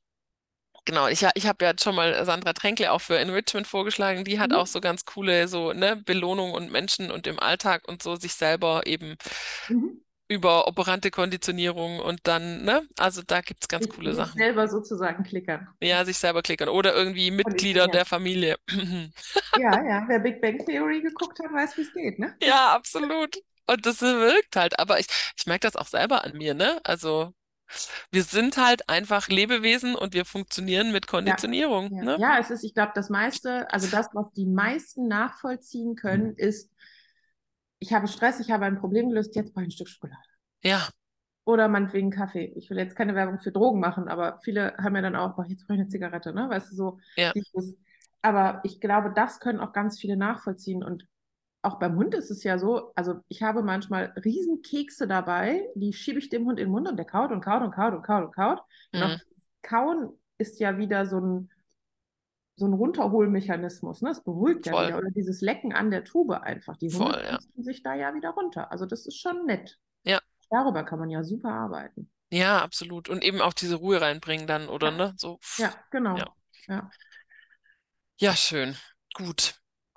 genau, 0.86 1.08
ich, 1.08 1.24
ich 1.34 1.46
habe 1.46 1.64
ja 1.64 1.74
schon 1.80 1.94
mal 1.96 2.24
Sandra 2.26 2.52
Tränkle 2.54 2.92
auch 2.92 3.00
für 3.00 3.18
Enrichment 3.18 3.66
vorgeschlagen. 3.66 4.24
Die 4.24 4.40
hat 4.40 4.52
Mhm. 4.52 4.56
auch 4.56 4.66
so 4.68 4.80
ganz 4.80 5.04
coole 5.06 5.48
so, 5.48 5.72
ne, 5.72 5.96
Belohnung 5.96 6.52
und 6.52 6.72
Menschen 6.72 7.10
und 7.12 7.26
im 7.26 7.40
Alltag 7.40 7.88
und 7.88 8.02
so 8.02 8.16
sich 8.16 8.34
selber 8.34 8.86
eben 8.86 9.16
Mhm. 9.68 10.00
Über 10.28 10.66
operante 10.68 11.10
Konditionierung 11.10 12.00
und 12.00 12.20
dann, 12.24 12.64
ne, 12.64 12.88
also 12.98 13.22
da 13.26 13.40
gibt 13.40 13.64
es 13.64 13.68
ganz 13.68 13.88
Sich, 13.88 13.88
coole 13.88 14.14
sich 14.14 14.14
Sachen. 14.14 14.34
selber 14.34 14.68
sozusagen 14.68 15.22
klickern. 15.24 15.68
Ja, 15.82 16.04
sich 16.04 16.16
selber 16.18 16.42
klickern 16.42 16.68
oder 16.70 16.94
irgendwie 16.94 17.30
Mitglieder 17.30 17.86
der 17.88 18.04
Familie. 18.06 18.56
Ja, 19.54 19.82
ja. 19.84 20.04
Wer 20.08 20.20
Big 20.20 20.40
Bang 20.40 20.64
Theory 20.64 21.02
geguckt 21.02 21.38
hat, 21.40 21.52
weiß, 21.52 21.76
wie 21.76 21.82
es 21.82 21.92
geht, 21.92 22.18
ne? 22.20 22.36
Ja, 22.42 22.74
absolut. 22.74 23.36
Und 23.66 23.86
das 23.86 24.00
wirkt 24.02 24.56
halt. 24.56 24.78
Aber 24.78 25.00
ich, 25.00 25.06
ich 25.36 25.46
merke 25.46 25.66
das 25.66 25.76
auch 25.76 25.86
selber 25.88 26.24
an 26.24 26.36
mir, 26.36 26.54
ne? 26.54 26.80
Also 26.84 27.34
wir 28.12 28.24
sind 28.24 28.56
halt 28.58 28.88
einfach 28.88 29.28
Lebewesen 29.28 29.96
und 29.96 30.14
wir 30.14 30.24
funktionieren 30.26 30.92
mit 30.92 31.06
Konditionierung, 31.08 31.92
Ja, 31.92 32.00
ne? 32.00 32.22
ja 32.32 32.38
es 32.40 32.50
ist, 32.50 32.64
ich 32.64 32.74
glaube, 32.74 32.92
das 32.94 33.10
meiste, 33.10 33.70
also 33.72 33.86
das, 33.88 34.08
was 34.12 34.32
die 34.32 34.46
meisten 34.46 35.06
nachvollziehen 35.08 35.94
können, 35.94 36.34
ist, 36.36 36.70
ich 37.78 37.92
habe 37.92 38.08
Stress, 38.08 38.40
ich 38.40 38.50
habe 38.50 38.66
ein 38.66 38.78
Problem 38.78 39.08
gelöst, 39.10 39.34
jetzt 39.36 39.52
brauche 39.52 39.64
ich 39.64 39.68
ein 39.68 39.72
Stück 39.72 39.88
Schokolade. 39.88 40.20
Ja, 40.62 40.88
Oder 41.44 41.68
meinetwegen 41.68 42.10
Kaffee. 42.10 42.52
Ich 42.56 42.70
will 42.70 42.78
jetzt 42.78 42.96
keine 42.96 43.14
Werbung 43.14 43.38
für 43.38 43.52
Drogen 43.52 43.78
machen, 43.78 44.08
aber 44.08 44.38
viele 44.42 44.76
haben 44.78 44.96
ja 44.96 45.02
dann 45.02 45.14
auch, 45.14 45.36
boah, 45.36 45.46
jetzt 45.46 45.66
brauche 45.66 45.74
ich 45.74 45.80
eine 45.80 45.88
Zigarette, 45.88 46.32
ne? 46.32 46.48
Weißt 46.48 46.72
du, 46.72 46.74
so 46.76 46.98
ja, 47.16 47.34
dieses, 47.34 47.76
aber 48.20 48.60
ich 48.64 48.80
glaube, 48.80 49.12
das 49.14 49.38
können 49.38 49.60
auch 49.60 49.72
ganz 49.72 50.00
viele 50.00 50.16
nachvollziehen. 50.16 50.82
Und 50.82 51.06
auch 51.62 51.78
beim 51.78 51.96
Hund 51.96 52.14
ist 52.14 52.30
es 52.30 52.42
ja 52.42 52.58
so, 52.58 52.92
also 52.96 53.20
ich 53.28 53.42
habe 53.42 53.62
manchmal 53.62 54.12
Riesenkekse 54.24 55.06
dabei, 55.06 55.68
die 55.76 55.92
schiebe 55.92 56.18
ich 56.18 56.28
dem 56.30 56.46
Hund 56.46 56.58
in 56.58 56.66
den 56.66 56.72
Mund 56.72 56.88
und 56.88 56.96
der 56.96 57.06
kaut 57.06 57.30
und 57.30 57.40
kaut 57.42 57.62
und 57.62 57.72
kaut 57.72 57.94
und 57.94 58.02
kaut 58.02 58.24
und 58.24 58.32
kaut. 58.34 58.60
Und 58.98 59.00
mhm, 59.10 59.20
Kauen 59.62 60.10
ist 60.38 60.58
ja 60.60 60.78
wieder 60.78 61.06
so 61.06 61.20
ein, 61.20 61.50
so 62.56 62.66
ein 62.66 62.72
Runterholmechanismus, 62.74 64.02
ne? 64.02 64.10
Es 64.10 64.22
beruhigt 64.24 64.66
ja 64.66 64.72
voll, 64.72 64.82
wieder. 64.82 64.98
Oder 64.98 65.10
dieses 65.10 65.40
Lecken 65.42 65.72
an 65.74 65.90
der 65.90 66.04
Tube 66.04 66.32
einfach. 66.42 66.76
Die 66.76 66.92
Hunde 66.92 67.12
voll, 67.12 67.22
ja. 67.24 67.38
sich 67.56 67.82
da 67.82 67.94
ja 67.94 68.14
wieder 68.14 68.30
runter. 68.30 68.70
Also 68.72 68.86
das 68.86 69.06
ist 69.06 69.18
schon 69.20 69.46
nett. 69.46 69.78
Ja, 70.04 70.20
Darüber 70.50 70.84
kann 70.84 70.98
man 71.00 71.10
ja 71.10 71.22
super 71.24 71.50
arbeiten. 71.50 72.10
ja, 72.30 72.60
absolut. 72.62 73.08
Und 73.08 73.22
eben 73.24 73.40
auch 73.40 73.52
diese 73.52 73.76
Ruhe 73.76 74.00
reinbringen 74.00 74.46
dann, 74.46 74.68
oder 74.68 74.90
Ja, 74.90 74.90
ne? 74.90 75.14
So, 75.16 75.40
ja, 75.56 75.74
genau. 75.90 76.16
ja. 76.16 76.34
Ja. 76.68 76.92
Ja, 78.18 78.34
schön. 78.36 78.76
Gut. 79.14 79.54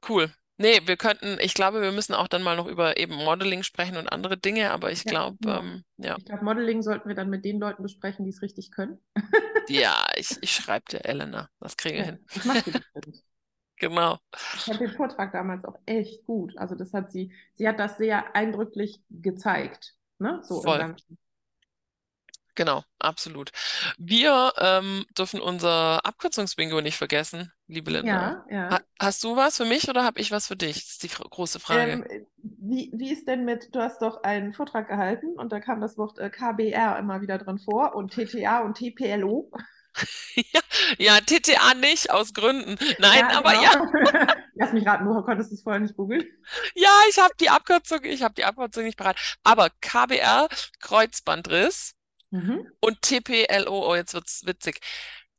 Cool. 0.07 0.34
Nee, 0.57 0.82
wir 0.86 0.97
könnten, 0.97 1.38
ich 1.41 1.53
glaube, 1.53 1.82
wir 1.82 1.91
müssen 1.91 2.14
auch 2.14 2.28
dann 2.28 2.43
mal 2.43 2.55
noch 2.57 2.68
über 2.68 2.97
eben 2.97 3.16
Modeling 3.16 3.64
sprechen 3.64 3.97
und 3.97 4.07
andere 4.12 4.38
Dinge, 4.38 4.72
aber 4.72 4.91
ich 4.91 5.05
Ja, 5.05 5.12
glaube, 5.12 5.38
genau. 5.41 5.60
ähm, 5.60 5.84
ja. 5.97 6.18
Ich 6.18 6.26
glaube, 6.26 6.43
Modeling 6.45 6.82
sollten 6.84 7.07
wir 7.10 7.16
dann 7.16 7.30
mit 7.30 7.45
den 7.45 7.60
Leuten 7.60 7.84
besprechen, 7.84 8.26
die 8.26 8.32
es 8.32 8.41
richtig 8.41 8.72
können. 8.72 8.99
Ja, 9.70 10.07
ich, 10.15 10.38
ich 10.41 10.51
schreibe 10.51 10.86
dir, 10.89 11.05
Elena. 11.05 11.49
Das 11.59 11.78
kriegen 11.78 11.97
wir 11.97 12.03
Ja, 12.03 12.05
hin. 12.05 12.20
macht 12.43 12.65
sie 12.65 12.72
bestimmt. 12.72 13.24
Genau. 13.78 14.20
Ich 14.51 14.63
fand 14.65 14.82
den 14.82 14.95
Vortrag 14.95 15.32
damals 15.32 15.63
auch 15.65 15.80
echt 15.86 16.26
gut. 16.26 16.57
Also 16.57 16.76
das 16.76 16.93
hat 16.93 17.11
sie, 17.11 17.32
sie 17.55 17.67
hat 17.67 17.80
das 17.80 17.97
sehr 17.97 18.36
eindrücklich 18.36 19.01
gezeigt, 19.09 19.95
ne? 20.20 20.39
So 20.43 20.63
im 20.65 20.76
Voll. 20.76 20.86
Genau, 22.60 22.84
absolut. 22.99 23.51
Wir 23.97 24.51
ähm, 24.57 25.05
dürfen 25.18 25.39
unser 25.39 26.05
Abkürzungsbingo 26.05 26.82
nicht 26.82 26.97
vergessen, 26.97 27.53
liebe 27.68 27.89
Linda. 27.89 28.43
Ja, 28.51 28.70
Ha 28.70 28.76
ja. 28.76 28.80
hast 28.99 29.24
du 29.24 29.38
was 29.38 29.55
für 29.55 29.64
mich 29.64 29.88
oder 29.88 30.03
habe 30.03 30.20
ich 30.20 30.30
was 30.32 30.47
für 30.47 30.57
dich? 30.57 30.76
Das 30.82 30.89
ist 30.91 31.03
die 31.03 31.07
große 31.07 31.62
Frage. 31.62 31.91
Ähm, 31.93 32.05
wie, 32.36 32.91
wie 32.93 33.14
ist 33.14 33.30
denn 33.30 33.45
mit, 33.45 33.74
du 33.74 33.80
hast 33.80 34.01
doch 34.01 34.24
einen 34.24 34.53
Vortrag 34.53 34.89
gehalten 34.89 35.39
und 35.39 35.53
da 35.53 35.62
kam 35.62 35.80
das 35.80 35.97
Wort 35.97 36.20
äh, 36.20 36.30
KBR 36.30 36.99
immer 36.99 37.22
wieder 37.22 37.38
drin 37.38 37.60
vor 37.60 37.95
und 37.95 38.12
TTA 38.12 38.60
und 38.60 38.76
TPLO. 38.78 39.49
Ja, 40.36 40.62
ja, 40.97 41.20
TTA 41.22 41.74
nicht, 41.74 42.12
aus 42.12 42.34
Gründen. 42.34 42.78
Nein, 42.99 43.20
Ja, 43.20 43.30
aber 43.32 43.51
genau. 43.51 43.64
ja, 43.64 43.88
Lass 44.55 44.74
mich 44.74 44.86
raten, 44.86 45.05
du 45.05 45.22
konntest 45.24 45.51
es 45.51 45.62
vorher 45.64 45.80
nicht 45.80 45.95
googeln. 45.95 46.26
ja, 46.76 46.89
ich 47.10 47.18
habe 47.20 47.34
die 47.39 47.49
Abkürzung, 47.49 48.03
ich 48.03 48.24
habe 48.24 48.34
die 48.36 48.45
Abkürzung 48.45 48.84
nicht 48.84 48.97
parat. 48.97 49.18
Aber 49.43 49.70
KBR, 49.82 50.47
Kreuzbandriss 50.80 51.95
Mhm. 52.32 52.72
und 52.82 53.02
TPLO, 53.02 53.90
oh, 53.92 53.96
jetzt 53.96 54.14
wird's 54.14 54.46
witzig. 54.46 54.80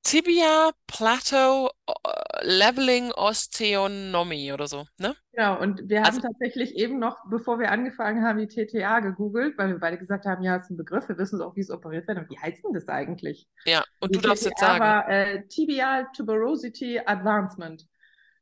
Tibia 0.03 0.73
Plateau 0.87 1.71
äh, 1.87 2.47
Leveling 2.47 3.13
Osteonomie 3.13 4.53
oder 4.53 4.67
so, 4.69 4.87
ne? 4.99 5.17
Genau, 5.33 5.61
und 5.61 5.89
wir 5.89 6.03
Also, 6.03 6.19
haben 6.19 6.21
tatsächlich 6.21 6.75
eben 6.75 6.99
noch, 6.99 7.25
bevor 7.31 7.61
wir 7.61 7.71
angefangen 7.71 8.25
haben, 8.25 8.39
die 8.39 8.49
TTA 8.49 8.99
gegoogelt, 9.01 9.57
weil 9.59 9.69
wir 9.69 9.79
beide 9.79 9.97
gesagt 9.97 10.27
haben, 10.27 10.43
ja, 10.43 10.57
es 10.57 10.65
ist 10.65 10.71
ein 10.71 10.77
Begriff, 10.77 11.09
wir 11.09 11.19
wissen 11.19 11.41
auch, 11.41 11.55
wie 11.57 11.61
es 11.61 11.71
operiert 11.71 12.09
wird. 12.09 12.19
Und 12.19 12.29
wie 12.31 12.39
heißt 12.39 12.65
denn 12.65 12.73
das 12.73 12.89
eigentlich? 12.89 13.49
ja, 13.65 13.85
und 14.01 14.15
Die 14.15 14.17
du 14.17 14.21
darfst 14.21 14.45
jetzt 14.45 14.61
TTA 14.61 14.61
sagen. 14.61 14.97
war 15.05 15.09
äh, 15.09 15.47
Tibial 15.49 16.09
Tuberosity 16.17 17.01
Advancement. 17.07 17.87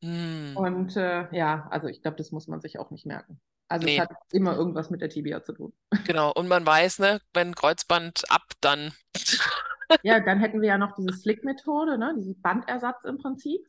Hm, 0.02 0.58
Und 0.58 0.94
äh, 0.96 1.34
ja, 1.34 1.66
also 1.70 1.86
ich 1.88 2.02
glaube, 2.02 2.16
das 2.18 2.32
muss 2.32 2.48
man 2.48 2.60
sich 2.60 2.78
auch 2.78 2.90
nicht 2.90 3.06
merken. 3.06 3.40
Also 3.68 3.86
es 3.86 3.92
nee. 3.92 4.00
hat 4.00 4.10
immer 4.32 4.56
irgendwas 4.56 4.90
mit 4.90 5.00
der 5.00 5.08
Tibia 5.10 5.42
zu 5.42 5.52
tun. 5.52 5.72
Genau, 6.06 6.32
und 6.32 6.48
man 6.48 6.64
weiß, 6.66 7.00
ne, 7.00 7.20
wenn 7.34 7.54
Kreuzband 7.54 8.24
ab, 8.30 8.52
dann. 8.60 8.92
Ja, 10.02 10.20
dann 10.20 10.40
hätten 10.40 10.60
wir 10.60 10.68
ja 10.68 10.78
noch 10.78 10.94
diese 10.96 11.12
Slick-Methode, 11.12 11.98
ne, 11.98 12.14
dieses 12.16 12.40
Bandersatz 12.40 13.04
im 13.04 13.18
Prinzip. 13.18 13.66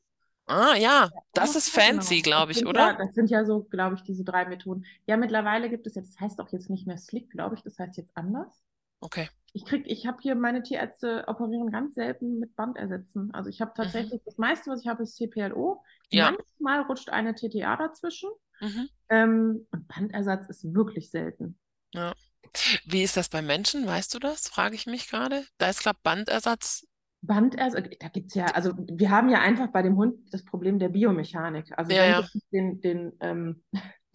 Ah, 0.47 0.75
ja, 0.75 1.09
das 1.33 1.55
ist 1.55 1.75
ja, 1.75 1.83
fancy, 1.83 2.21
genau. 2.21 2.37
glaube 2.37 2.51
ich, 2.53 2.65
oder? 2.65 2.91
ja, 2.91 2.93
das 2.93 3.13
sind 3.13 3.29
ja 3.29 3.45
so, 3.45 3.63
glaube 3.63 3.95
ich, 3.95 4.03
diese 4.03 4.23
drei 4.23 4.45
Methoden. 4.45 4.85
Ja, 5.05 5.15
mittlerweile 5.17 5.69
gibt 5.69 5.85
es 5.87 5.95
jetzt, 5.95 6.15
das 6.15 6.19
heißt 6.21 6.41
auch 6.41 6.51
jetzt 6.51 6.69
nicht 6.69 6.87
mehr 6.87 6.97
Slick, 6.97 7.29
glaube 7.29 7.55
ich, 7.55 7.61
das 7.61 7.77
heißt 7.77 7.97
jetzt 7.97 8.15
anders. 8.17 8.63
Okay. 9.01 9.29
Ich 9.53 9.65
krieg, 9.65 9.83
ich 9.87 10.05
habe 10.07 10.17
hier 10.21 10.35
meine 10.35 10.61
Tierärzte 10.63 11.25
operieren 11.27 11.71
ganz 11.71 11.95
selten 11.95 12.39
mit 12.39 12.55
Bandersätzen. 12.55 13.33
Also 13.33 13.49
ich 13.49 13.61
habe 13.61 13.73
Mhm. 13.83 13.83
tatsächlich, 13.83 14.21
das 14.25 14.37
meiste, 14.37 14.69
was 14.71 14.81
ich 14.81 14.87
habe, 14.87 15.03
ist 15.03 15.15
TPLO. 15.15 15.83
Ja. 16.09 16.31
Manchmal 16.31 16.81
rutscht 16.83 17.09
eine 17.09 17.35
TTA 17.35 17.75
dazwischen. 17.77 18.29
Mhm. 18.61 18.89
Ähm, 19.09 19.67
und 19.71 19.87
Bandersatz 19.87 20.47
ist 20.49 20.73
wirklich 20.73 21.09
selten. 21.09 21.57
Ja. 21.93 22.13
Wie 22.85 23.03
ist 23.03 23.17
das 23.17 23.29
bei 23.29 23.41
Menschen? 23.41 23.85
Weißt 23.85 24.13
du 24.13 24.19
das? 24.19 24.47
Frage 24.47 24.75
ich 24.75 24.87
mich 24.87 25.07
gerade. 25.09 25.45
Da 25.57 25.69
ist, 25.69 25.81
glaube 25.81 25.99
Bandersatz. 26.03 26.85
Bandersatz, 27.21 27.89
da 27.99 28.07
gibt 28.07 28.27
es 28.29 28.35
ja, 28.35 28.45
also 28.47 28.73
wir 28.77 29.09
haben 29.09 29.29
ja 29.29 29.39
einfach 29.41 29.67
bei 29.71 29.81
dem 29.81 29.97
Hund 29.97 30.33
das 30.33 30.45
Problem 30.45 30.79
der 30.79 30.89
Biomechanik. 30.89 31.77
Also 31.77 31.91
Ja, 31.91 32.01
wenn 32.03 32.11
ja. 32.11 32.19
uns 32.19 32.31
den, 32.51 32.81
den, 32.81 33.11
ähm, 33.19 33.63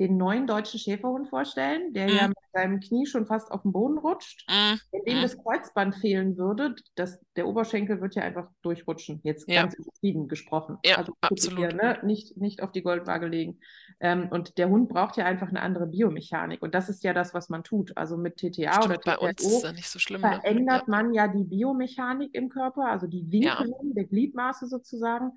den 0.01 0.16
neuen 0.16 0.49
deutschen 0.49 0.80
Schäferhund 0.80 1.28
vorstellen, 1.28 1.92
der 1.92 2.09
Mhm. 2.09 2.16
ja 2.16 2.28
mit 2.28 2.36
seinem 2.53 2.80
Knie 2.80 3.07
schon 3.07 3.26
fast 3.26 3.53
auf 3.53 3.62
den 3.62 3.72
Boden 3.72 3.97
rutscht. 3.99 4.45
Mm, 4.49 4.74
Wenn 4.90 5.05
dem 5.05 5.18
mm. 5.18 5.22
das 5.22 5.38
Kreuzband 5.38 5.95
fehlen 5.97 6.36
würde, 6.36 6.74
das, 6.97 7.20
der 7.36 7.47
Oberschenkel 7.47 8.01
wird 8.01 8.16
ja 8.16 8.22
einfach 8.22 8.49
durchrutschen. 8.62 9.20
Jetzt 9.22 9.49
Ja. 9.49 9.62
ganz 9.62 9.74
übertrieben 9.74 10.26
gesprochen. 10.26 10.78
Ja, 10.84 10.97
also 10.97 11.14
absolut. 11.20 11.59
Hier, 11.59 11.72
ne? 11.72 11.99
nicht, 12.03 12.36
nicht 12.36 12.61
auf 12.62 12.72
die 12.72 12.82
Goldwaage 12.82 13.26
legen. 13.26 13.61
Ähm, 14.01 14.28
und 14.30 14.59
der 14.59 14.68
Hund 14.68 14.88
braucht 14.88 15.16
ja 15.16 15.26
einfach 15.26 15.49
eine 15.49 15.62
andere 15.62 15.86
Biomechanik. 15.86 16.61
Und 16.61 16.74
das 16.74 16.88
ist 16.88 17.05
ja 17.05 17.12
das, 17.12 17.32
was 17.32 17.49
man 17.49 17.62
tut. 17.62 17.97
Also 17.97 18.16
mit 18.16 18.36
TTA 18.36 18.78
oder 18.78 18.95
Stimmt, 18.95 19.05
bei 19.05 19.18
uns 19.18 19.42
ist 19.42 19.62
ja 19.62 19.72
nicht 19.72 19.88
so 19.88 20.01
schlimm, 20.01 20.22
ne? 20.22 20.40
verändert 20.40 20.88
man 20.88 21.14
ja 21.14 21.28
die 21.28 21.45
Biomechanik 21.45 22.34
im 22.34 22.49
Körper, 22.49 22.86
also 22.90 23.07
die 23.07 23.30
Winkelung 23.30 23.95
der 23.95 24.05
Gliedmaße 24.05 24.66
sozusagen, 24.66 25.32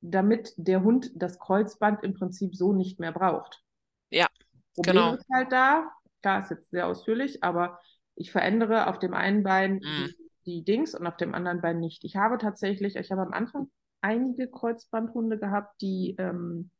damit 0.00 0.52
der 0.56 0.82
Hund 0.82 1.10
das 1.14 1.38
Kreuzband 1.38 2.02
im 2.02 2.14
Prinzip 2.14 2.54
so 2.54 2.72
nicht 2.72 3.00
mehr 3.00 3.12
braucht. 3.12 3.63
Ja, 4.10 4.26
Problem 4.74 4.94
genau. 4.94 5.14
ist 5.14 5.26
halt 5.32 5.52
da, 5.52 5.90
klar 6.22 6.40
ist 6.40 6.50
jetzt 6.50 6.70
sehr 6.70 6.86
ausführlich, 6.86 7.42
aber 7.42 7.78
ich 8.16 8.30
verändere 8.32 8.86
auf 8.88 8.98
dem 8.98 9.14
einen 9.14 9.42
Bein 9.42 9.80
die, 9.80 10.16
die 10.46 10.64
Dings 10.64 10.94
und 10.94 11.06
auf 11.06 11.16
dem 11.16 11.34
anderen 11.34 11.60
Bein 11.60 11.80
nicht. 11.80 12.04
Ich 12.04 12.16
habe 12.16 12.38
tatsächlich, 12.38 12.96
ich 12.96 13.10
habe 13.10 13.22
am 13.22 13.32
Anfang 13.32 13.70
einige 14.00 14.48
Kreuzbandhunde 14.50 15.38
gehabt, 15.38 15.80
die, 15.80 16.14
ähm, 16.18 16.70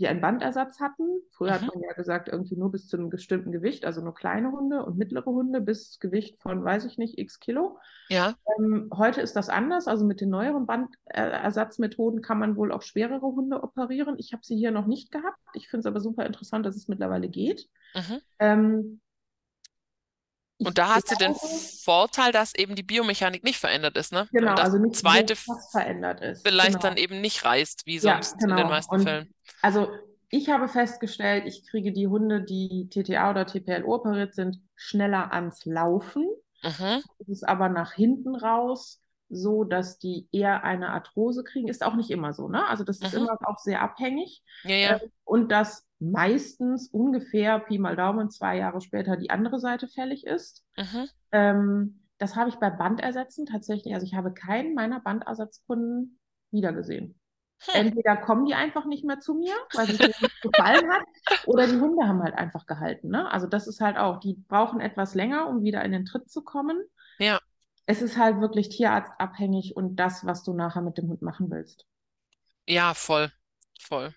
die 0.00 0.08
einen 0.08 0.20
Bandersatz 0.20 0.80
hatten. 0.80 1.04
Früher 1.30 1.52
hat 1.52 1.62
Mhm. 1.62 1.68
man 1.68 1.82
ja 1.82 1.92
gesagt, 1.92 2.28
irgendwie 2.28 2.56
nur 2.56 2.72
bis 2.72 2.88
zu 2.88 2.96
einem 2.96 3.10
bestimmten 3.10 3.52
Gewicht, 3.52 3.84
also 3.84 4.00
nur 4.02 4.14
kleine 4.14 4.50
Hunde 4.50 4.84
und 4.84 4.98
mittlere 4.98 5.26
Hunde 5.26 5.60
bis 5.60 5.98
Gewicht 6.00 6.40
von, 6.40 6.64
weiß 6.64 6.84
ich 6.86 6.98
nicht, 6.98 7.18
x 7.18 7.38
Kilo. 7.38 7.78
Ja, 8.08 8.34
Ähm, 8.58 8.90
heute 8.96 9.20
ist 9.20 9.36
das 9.36 9.48
anders. 9.48 9.86
Also 9.86 10.04
mit 10.04 10.20
den 10.20 10.30
neueren 10.30 10.66
Bandersatzmethoden 10.66 12.22
kann 12.22 12.38
man 12.38 12.56
wohl 12.56 12.72
auch 12.72 12.82
schwerere 12.82 13.20
Hunde 13.22 13.62
operieren. 13.62 14.16
Ich 14.18 14.32
habe 14.32 14.44
sie 14.44 14.56
hier 14.56 14.70
noch 14.72 14.86
nicht 14.86 15.12
gehabt. 15.12 15.38
Ich 15.54 15.68
finde 15.68 15.80
es 15.80 15.86
aber 15.86 16.00
super 16.00 16.26
interessant, 16.26 16.66
dass 16.66 16.76
es 16.76 16.88
mittlerweile 16.88 17.28
geht. 17.28 17.68
mhm. 17.94 18.20
Ähm, 18.38 19.00
Und 20.58 20.76
da 20.76 20.94
hast 20.94 21.10
du 21.10 21.16
den 21.16 21.34
Vorteil, 21.34 22.32
dass 22.32 22.54
eben 22.54 22.74
die 22.74 22.82
Biomechanik 22.82 23.44
nicht 23.44 23.58
verändert 23.58 23.96
ist, 23.96 24.12
ne? 24.12 24.28
Genau, 24.32 24.54
also 24.54 24.78
nicht 24.78 24.96
zweite 24.96 25.34
verändert 25.70 26.20
ist. 26.20 26.42
vielleicht 26.42 26.72
Genau. 26.72 26.82
dann 26.82 26.96
eben 26.98 27.20
nicht 27.20 27.44
reißt, 27.44 27.86
wie 27.86 27.98
Ja, 27.98 28.22
sonst 28.22 28.34
in 28.42 28.54
den 28.56 28.56
genau. 28.56 28.68
meisten 28.68 28.94
Und 28.94 29.02
Fällen. 29.02 29.34
Also 29.62 29.88
ich 30.28 30.48
habe 30.48 30.68
festgestellt, 30.68 31.44
ich 31.46 31.66
kriege 31.66 31.92
die 31.92 32.06
Hunde, 32.06 32.42
die 32.42 32.88
TTA 32.88 33.30
oder 33.30 33.46
TPLO 33.46 33.94
operiert 33.94 34.34
sind, 34.34 34.60
schneller 34.76 35.32
ans 35.32 35.64
Laufen. 35.64 36.24
Mhm. 36.62 37.02
Es 37.18 37.28
ist 37.28 37.48
aber 37.48 37.68
nach 37.68 37.92
hinten 37.92 38.36
raus 38.36 39.00
so, 39.28 39.64
dass 39.64 39.98
die 39.98 40.28
eher 40.32 40.64
eine 40.64 40.90
Arthrose 40.90 41.44
kriegen. 41.44 41.68
Ist 41.68 41.84
auch 41.84 41.94
nicht 41.94 42.10
immer 42.10 42.32
so, 42.32 42.48
ne? 42.48 42.66
Also 42.66 42.84
das 42.84 43.00
ist 43.00 43.14
immer 43.14 43.38
auch 43.44 43.58
sehr 43.58 43.80
abhängig. 43.80 44.42
Ja, 44.64 44.74
ja. 44.74 45.00
Ähm, 45.00 45.10
und 45.24 45.52
dass 45.52 45.86
meistens 46.00 46.88
ungefähr 46.88 47.60
Pi 47.60 47.78
mal 47.78 47.96
Daumen 47.96 48.30
zwei 48.30 48.56
Jahre 48.58 48.80
später 48.80 49.16
die 49.16 49.30
andere 49.30 49.60
Seite 49.60 49.86
fällig 49.86 50.26
ist. 50.26 50.64
Ähm, 51.30 52.02
das 52.18 52.36
habe 52.36 52.50
ich 52.50 52.56
bei 52.56 52.70
Bandersätzen 52.70 53.46
tatsächlich, 53.46 53.94
also 53.94 54.04
ich 54.04 54.14
habe 54.14 54.32
keinen 54.32 54.74
meiner 54.74 55.00
Bandersatzkunden 55.00 56.18
wiedergesehen. 56.50 57.19
Entweder 57.72 58.16
kommen 58.16 58.46
die 58.46 58.54
einfach 58.54 58.84
nicht 58.86 59.04
mehr 59.04 59.20
zu 59.20 59.34
mir, 59.34 59.54
weil 59.74 59.90
es 59.90 59.98
mir 59.98 60.14
nicht 60.20 60.40
gefallen 60.42 60.90
hat, 60.90 61.02
oder 61.46 61.66
die 61.66 61.78
Hunde 61.78 62.06
haben 62.06 62.22
halt 62.22 62.34
einfach 62.34 62.66
gehalten. 62.66 63.08
Ne? 63.10 63.30
Also 63.30 63.46
das 63.46 63.66
ist 63.66 63.80
halt 63.80 63.96
auch, 63.98 64.20
die 64.20 64.34
brauchen 64.48 64.80
etwas 64.80 65.14
länger, 65.14 65.48
um 65.48 65.62
wieder 65.62 65.84
in 65.84 65.92
den 65.92 66.04
Tritt 66.06 66.30
zu 66.30 66.42
kommen. 66.42 66.80
Ja. 67.18 67.40
Es 67.84 68.00
ist 68.00 68.16
halt 68.16 68.40
wirklich 68.40 68.70
tierarztabhängig 68.70 69.76
und 69.76 69.96
das, 69.96 70.24
was 70.24 70.42
du 70.44 70.54
nachher 70.54 70.80
mit 70.80 70.96
dem 70.96 71.08
Hund 71.08 71.20
machen 71.20 71.50
willst. 71.50 71.86
Ja, 72.66 72.94
voll. 72.94 73.32
Voll. 73.80 74.14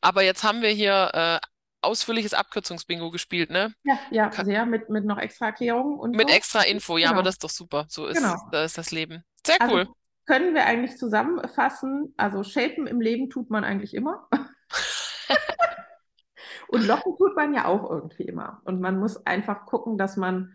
Aber 0.00 0.22
jetzt 0.22 0.44
haben 0.44 0.62
wir 0.62 0.70
hier 0.70 1.10
äh, 1.14 1.40
ausführliches 1.82 2.34
Abkürzungsbingo 2.34 3.10
gespielt, 3.10 3.50
ne? 3.50 3.74
Ja, 3.84 3.98
ja, 4.10 4.30
sehr, 4.32 4.66
mit, 4.66 4.90
mit 4.90 5.04
noch 5.04 5.18
extra 5.18 5.46
Erklärungen 5.46 5.98
und 5.98 6.16
Mit 6.16 6.28
so. 6.28 6.34
extra 6.34 6.62
Info. 6.62 6.98
Ja, 6.98 7.10
aber 7.10 7.18
Genau. 7.18 7.24
das 7.24 7.34
ist 7.36 7.44
doch 7.44 7.50
super. 7.50 7.86
So 7.88 8.06
ist, 8.06 8.16
Genau. 8.18 8.36
da 8.52 8.64
ist 8.64 8.78
das 8.78 8.90
Leben. 8.90 9.24
Sehr 9.46 9.58
Also 9.58 9.74
cool. 9.74 9.88
Können 10.30 10.54
wir 10.54 10.64
eigentlich 10.64 10.96
zusammenfassen, 10.96 12.14
also 12.16 12.44
shapen 12.44 12.86
im 12.86 13.00
Leben 13.00 13.30
tut 13.30 13.50
man 13.50 13.64
eigentlich 13.64 13.94
immer. 13.94 14.28
Und 16.68 16.86
locken 16.86 17.16
tut 17.18 17.34
man 17.34 17.52
ja 17.52 17.64
auch 17.64 17.90
irgendwie 17.90 18.22
immer. 18.22 18.62
Und 18.64 18.80
man 18.80 19.00
muss 19.00 19.26
einfach 19.26 19.66
gucken, 19.66 19.98
dass 19.98 20.16
man 20.16 20.52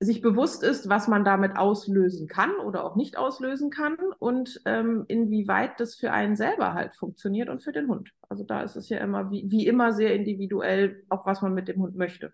sich 0.00 0.22
bewusst 0.22 0.64
ist, 0.64 0.88
was 0.88 1.06
man 1.06 1.24
damit 1.24 1.56
auslösen 1.56 2.26
kann 2.26 2.56
oder 2.56 2.82
auch 2.82 2.96
nicht 2.96 3.16
auslösen 3.16 3.70
kann 3.70 3.96
und 4.18 4.60
ähm, 4.64 5.04
inwieweit 5.06 5.78
das 5.78 5.94
für 5.94 6.10
einen 6.10 6.34
selber 6.34 6.74
halt 6.74 6.96
funktioniert 6.96 7.48
und 7.48 7.62
für 7.62 7.70
den 7.70 7.86
Hund. 7.86 8.10
Also 8.28 8.42
da 8.42 8.62
ist 8.62 8.74
es 8.74 8.88
ja 8.88 8.98
immer 8.98 9.30
wie, 9.30 9.48
wie 9.52 9.68
immer 9.68 9.92
sehr 9.92 10.16
individuell, 10.16 11.04
auch 11.10 11.26
was 11.26 11.42
man 11.42 11.54
mit 11.54 11.68
dem 11.68 11.80
Hund 11.80 11.94
möchte. 11.94 12.32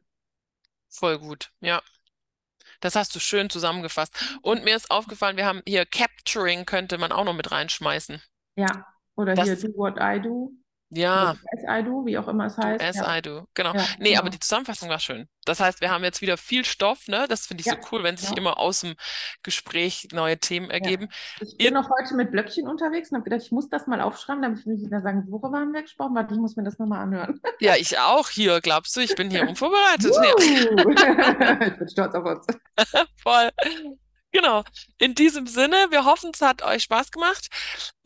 Voll 0.88 1.18
gut. 1.18 1.52
Ja. 1.60 1.82
Das 2.82 2.96
hast 2.96 3.14
du 3.14 3.20
schön 3.20 3.48
zusammengefasst. 3.48 4.12
Und 4.42 4.64
mir 4.64 4.76
ist 4.76 4.90
aufgefallen, 4.90 5.36
wir 5.38 5.46
haben 5.46 5.62
hier 5.66 5.86
Capturing 5.86 6.66
könnte 6.66 6.98
man 6.98 7.12
auch 7.12 7.24
noch 7.24 7.32
mit 7.32 7.50
reinschmeißen. 7.50 8.20
Ja, 8.56 8.86
oder 9.16 9.34
Das- 9.34 9.46
hier 9.46 9.56
Do 9.56 9.68
What 9.76 9.96
I 9.98 10.20
Do, 10.20 10.50
Ja, 10.94 11.34
I 11.68 11.82
Do, 11.82 12.04
wie 12.04 12.18
auch 12.18 12.28
immer 12.28 12.46
es 12.46 12.58
heißt. 12.58 12.82
as 12.84 12.96
ja. 12.96 13.16
I 13.16 13.22
do. 13.22 13.46
Genau. 13.54 13.74
Ja, 13.74 13.84
Nee, 13.98 14.14
aber 14.16 14.24
genau. 14.24 14.32
die 14.32 14.40
Zusammenfassung 14.40 14.88
war 14.90 14.98
schön. 14.98 15.26
Das 15.46 15.58
heißt, 15.58 15.80
wir 15.80 15.90
haben 15.90 16.04
jetzt 16.04 16.20
wieder 16.20 16.36
viel 16.36 16.64
Stoff, 16.64 17.08
ne? 17.08 17.26
Das 17.28 17.46
finde 17.46 17.62
ich 17.62 17.66
so 17.66 17.74
Ja, 17.74 17.80
cool, 17.90 18.02
wenn 18.04 18.16
sich 18.16 18.30
ja. 18.30 18.36
immer 18.36 18.58
aus 18.58 18.80
dem 18.80 18.94
Gespräch 19.42 20.08
neue 20.12 20.38
Themen 20.38 20.70
ergeben. 20.70 21.08
Ich 21.40 21.54
Ihr- 21.58 21.70
bin 21.70 21.74
noch 21.74 21.88
heute 21.90 22.14
mit 22.14 22.30
Blöckchen 22.30 22.68
unterwegs 22.68 23.10
und 23.10 23.16
habe 23.16 23.24
gedacht, 23.28 23.42
ich 23.46 23.52
muss 23.52 23.68
das 23.68 23.86
mal 23.86 24.00
aufschreiben, 24.00 24.42
damit 24.42 24.60
ich 24.60 24.66
nicht 24.66 24.84
wieder 24.84 25.00
sagen, 25.00 25.24
worüber 25.28 25.58
haben 25.58 25.72
wir 25.72 25.82
gesprochen? 25.82 26.14
Warte, 26.14 26.34
ich 26.34 26.40
muss 26.40 26.56
mir 26.56 26.62
das 26.64 26.78
nochmal 26.78 27.00
anhören. 27.00 27.40
Ja, 27.58 27.74
ich 27.76 27.98
auch 27.98 28.28
hier, 28.28 28.60
glaubst 28.60 28.94
du? 28.96 29.00
Ich 29.00 29.14
bin 29.16 29.30
hier 29.30 29.42
unvorbereitet. 29.48 30.12
Ich 31.72 31.78
bin 31.78 31.88
stolz 31.88 32.14
auf 32.14 32.24
uns. 32.24 32.46
voll. 33.22 33.50
Genau. 34.32 34.64
In 34.98 35.14
diesem 35.14 35.46
Sinne, 35.46 35.76
wir 35.90 36.04
hoffen, 36.06 36.30
es 36.34 36.40
hat 36.40 36.62
euch 36.62 36.84
Spaß 36.84 37.10
gemacht. 37.10 37.48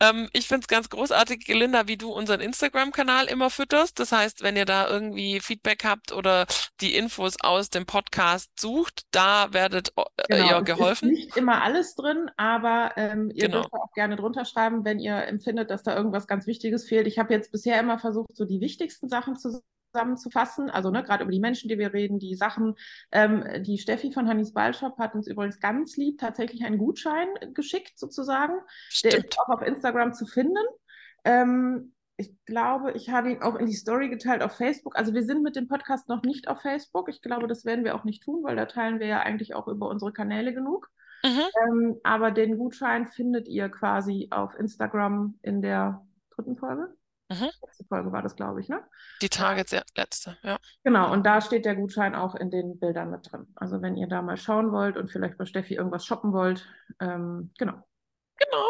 Ähm, 0.01 0.29
ich 0.33 0.47
finde 0.47 0.61
es 0.61 0.67
ganz 0.67 0.89
großartig, 0.89 1.47
Linda, 1.47 1.87
wie 1.87 1.97
du 1.97 2.11
unseren 2.11 2.41
Instagram-Kanal 2.41 3.27
immer 3.27 3.49
fütterst. 3.49 3.97
Das 3.99 4.11
heißt, 4.11 4.43
wenn 4.43 4.57
ihr 4.57 4.65
da 4.65 4.87
irgendwie 4.89 5.39
Feedback 5.39 5.85
habt 5.85 6.11
oder 6.11 6.45
die 6.81 6.95
Infos 6.95 7.35
aus 7.41 7.69
dem 7.69 7.85
Podcast 7.85 8.59
sucht, 8.59 9.03
da 9.11 9.53
werdet 9.53 9.93
äh, 9.95 10.03
Genau, 10.27 10.49
ihr 10.49 10.57
es 10.59 10.65
geholfen. 10.65 11.09
ist 11.11 11.17
nicht 11.17 11.37
immer 11.37 11.61
alles 11.63 11.95
drin, 11.95 12.29
aber 12.37 12.91
ähm, 12.97 13.31
ihr 13.33 13.47
Genau. 13.47 13.61
dürft 13.61 13.73
auch 13.73 13.93
gerne 13.93 14.17
drunter 14.17 14.45
schreiben, 14.45 14.83
wenn 14.85 14.99
ihr 14.99 15.15
empfindet, 15.27 15.69
dass 15.71 15.83
da 15.83 15.95
irgendwas 15.95 16.27
ganz 16.27 16.45
Wichtiges 16.47 16.87
fehlt. 16.87 17.07
Ich 17.07 17.19
habe 17.19 17.33
jetzt 17.33 17.51
bisher 17.51 17.79
immer 17.79 17.99
versucht, 17.99 18.35
so 18.35 18.45
die 18.45 18.59
wichtigsten 18.61 19.07
Sachen 19.09 19.35
zusammenzufassen, 19.91 20.69
also 20.69 20.91
ne, 20.91 21.03
gerade 21.03 21.23
über 21.23 21.31
die 21.31 21.39
Menschen, 21.39 21.69
die 21.69 21.77
wir 21.77 21.93
reden, 21.93 22.19
die 22.19 22.35
Sachen. 22.35 22.75
Ähm, 23.11 23.43
die 23.63 23.77
Steffi 23.77 24.11
von 24.11 24.27
Hannis 24.27 24.53
Ballshop 24.53 24.97
hat 24.97 25.15
uns 25.15 25.27
übrigens 25.27 25.59
ganz 25.59 25.97
lieb 25.97 26.19
tatsächlich 26.19 26.63
einen 26.63 26.77
Gutschein 26.77 27.27
geschickt, 27.53 27.97
sozusagen. 27.97 28.53
Der 29.03 29.11
Stimmt. 29.11 29.25
ist 29.25 29.39
auch 29.39 29.49
auf 29.49 29.61
Instagram 29.61 30.13
zu 30.13 30.25
finden. 30.25 30.63
Ähm, 31.23 31.93
ich 32.17 32.33
glaube, 32.45 32.93
ich 32.93 33.09
habe 33.09 33.31
ihn 33.31 33.41
auch 33.43 33.55
in 33.55 33.67
die 33.67 33.75
Story 33.75 34.09
geteilt 34.09 34.41
auf 34.41 34.53
Facebook. 34.53 34.97
Also 34.97 35.13
wir 35.13 35.23
sind 35.23 35.43
mit 35.43 35.55
dem 35.55 35.67
Podcast 35.67 36.09
noch 36.09 36.23
nicht 36.23 36.47
auf 36.47 36.61
Facebook. 36.61 37.09
Ich 37.09 37.21
glaube, 37.21 37.47
das 37.47 37.63
werden 37.63 37.85
wir 37.85 37.95
auch 37.95 38.03
nicht 38.03 38.23
tun, 38.23 38.43
weil 38.43 38.55
da 38.55 38.65
teilen 38.65 38.99
wir 38.99 39.07
ja 39.07 39.19
eigentlich 39.19 39.53
auch 39.53 39.67
über 39.67 39.87
unsere 39.87 40.11
Kanäle 40.11 40.53
genug. 40.53 40.89
Mhm. 41.23 41.41
Ähm, 41.63 41.97
aber 42.03 42.31
den 42.31 42.57
Gutschein 42.57 43.07
findet 43.07 43.47
ihr 43.47 43.69
quasi 43.69 44.27
auf 44.31 44.55
Instagram 44.55 45.37
in 45.43 45.61
der 45.61 46.05
dritten 46.35 46.57
Folge. 46.57 46.95
Mhm. 47.29 47.49
Letzte 47.65 47.85
Folge 47.89 48.11
war 48.11 48.21
das, 48.21 48.35
glaube 48.35 48.61
ich, 48.61 48.69
ne? 48.69 48.81
Die 49.21 49.29
Tage, 49.29 49.65
der 49.65 49.83
letzte, 49.95 50.37
ja. 50.43 50.57
Genau, 50.83 51.11
und 51.11 51.25
da 51.25 51.41
steht 51.41 51.65
der 51.65 51.75
Gutschein 51.75 52.15
auch 52.15 52.35
in 52.35 52.51
den 52.51 52.79
Bildern 52.79 53.11
mit 53.11 53.31
drin. 53.31 53.47
Also 53.55 53.81
wenn 53.81 53.97
ihr 53.97 54.07
da 54.07 54.21
mal 54.21 54.37
schauen 54.37 54.71
wollt 54.71 54.97
und 54.97 55.11
vielleicht 55.11 55.37
bei 55.37 55.45
Steffi 55.45 55.75
irgendwas 55.75 56.05
shoppen 56.05 56.31
wollt, 56.31 56.65
ähm, 57.01 57.51
genau. 57.57 57.73
Genau. 58.37 58.65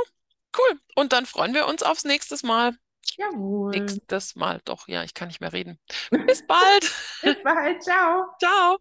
Cool. 0.57 0.79
Und 0.95 1.13
dann 1.13 1.25
freuen 1.25 1.53
wir 1.53 1.67
uns 1.67 1.83
aufs 1.83 2.03
nächste 2.05 2.45
Mal. 2.45 2.73
Jawohl. 3.15 3.71
Nächstes 3.71 4.35
Mal. 4.35 4.61
Doch, 4.65 4.87
ja, 4.87 5.03
ich 5.03 5.13
kann 5.13 5.27
nicht 5.27 5.41
mehr 5.41 5.53
reden. 5.53 5.79
Bis 6.25 6.45
bald. 6.45 6.91
Bis 7.21 7.41
bald, 7.43 7.83
ciao. 7.83 8.25
Ciao. 8.39 8.77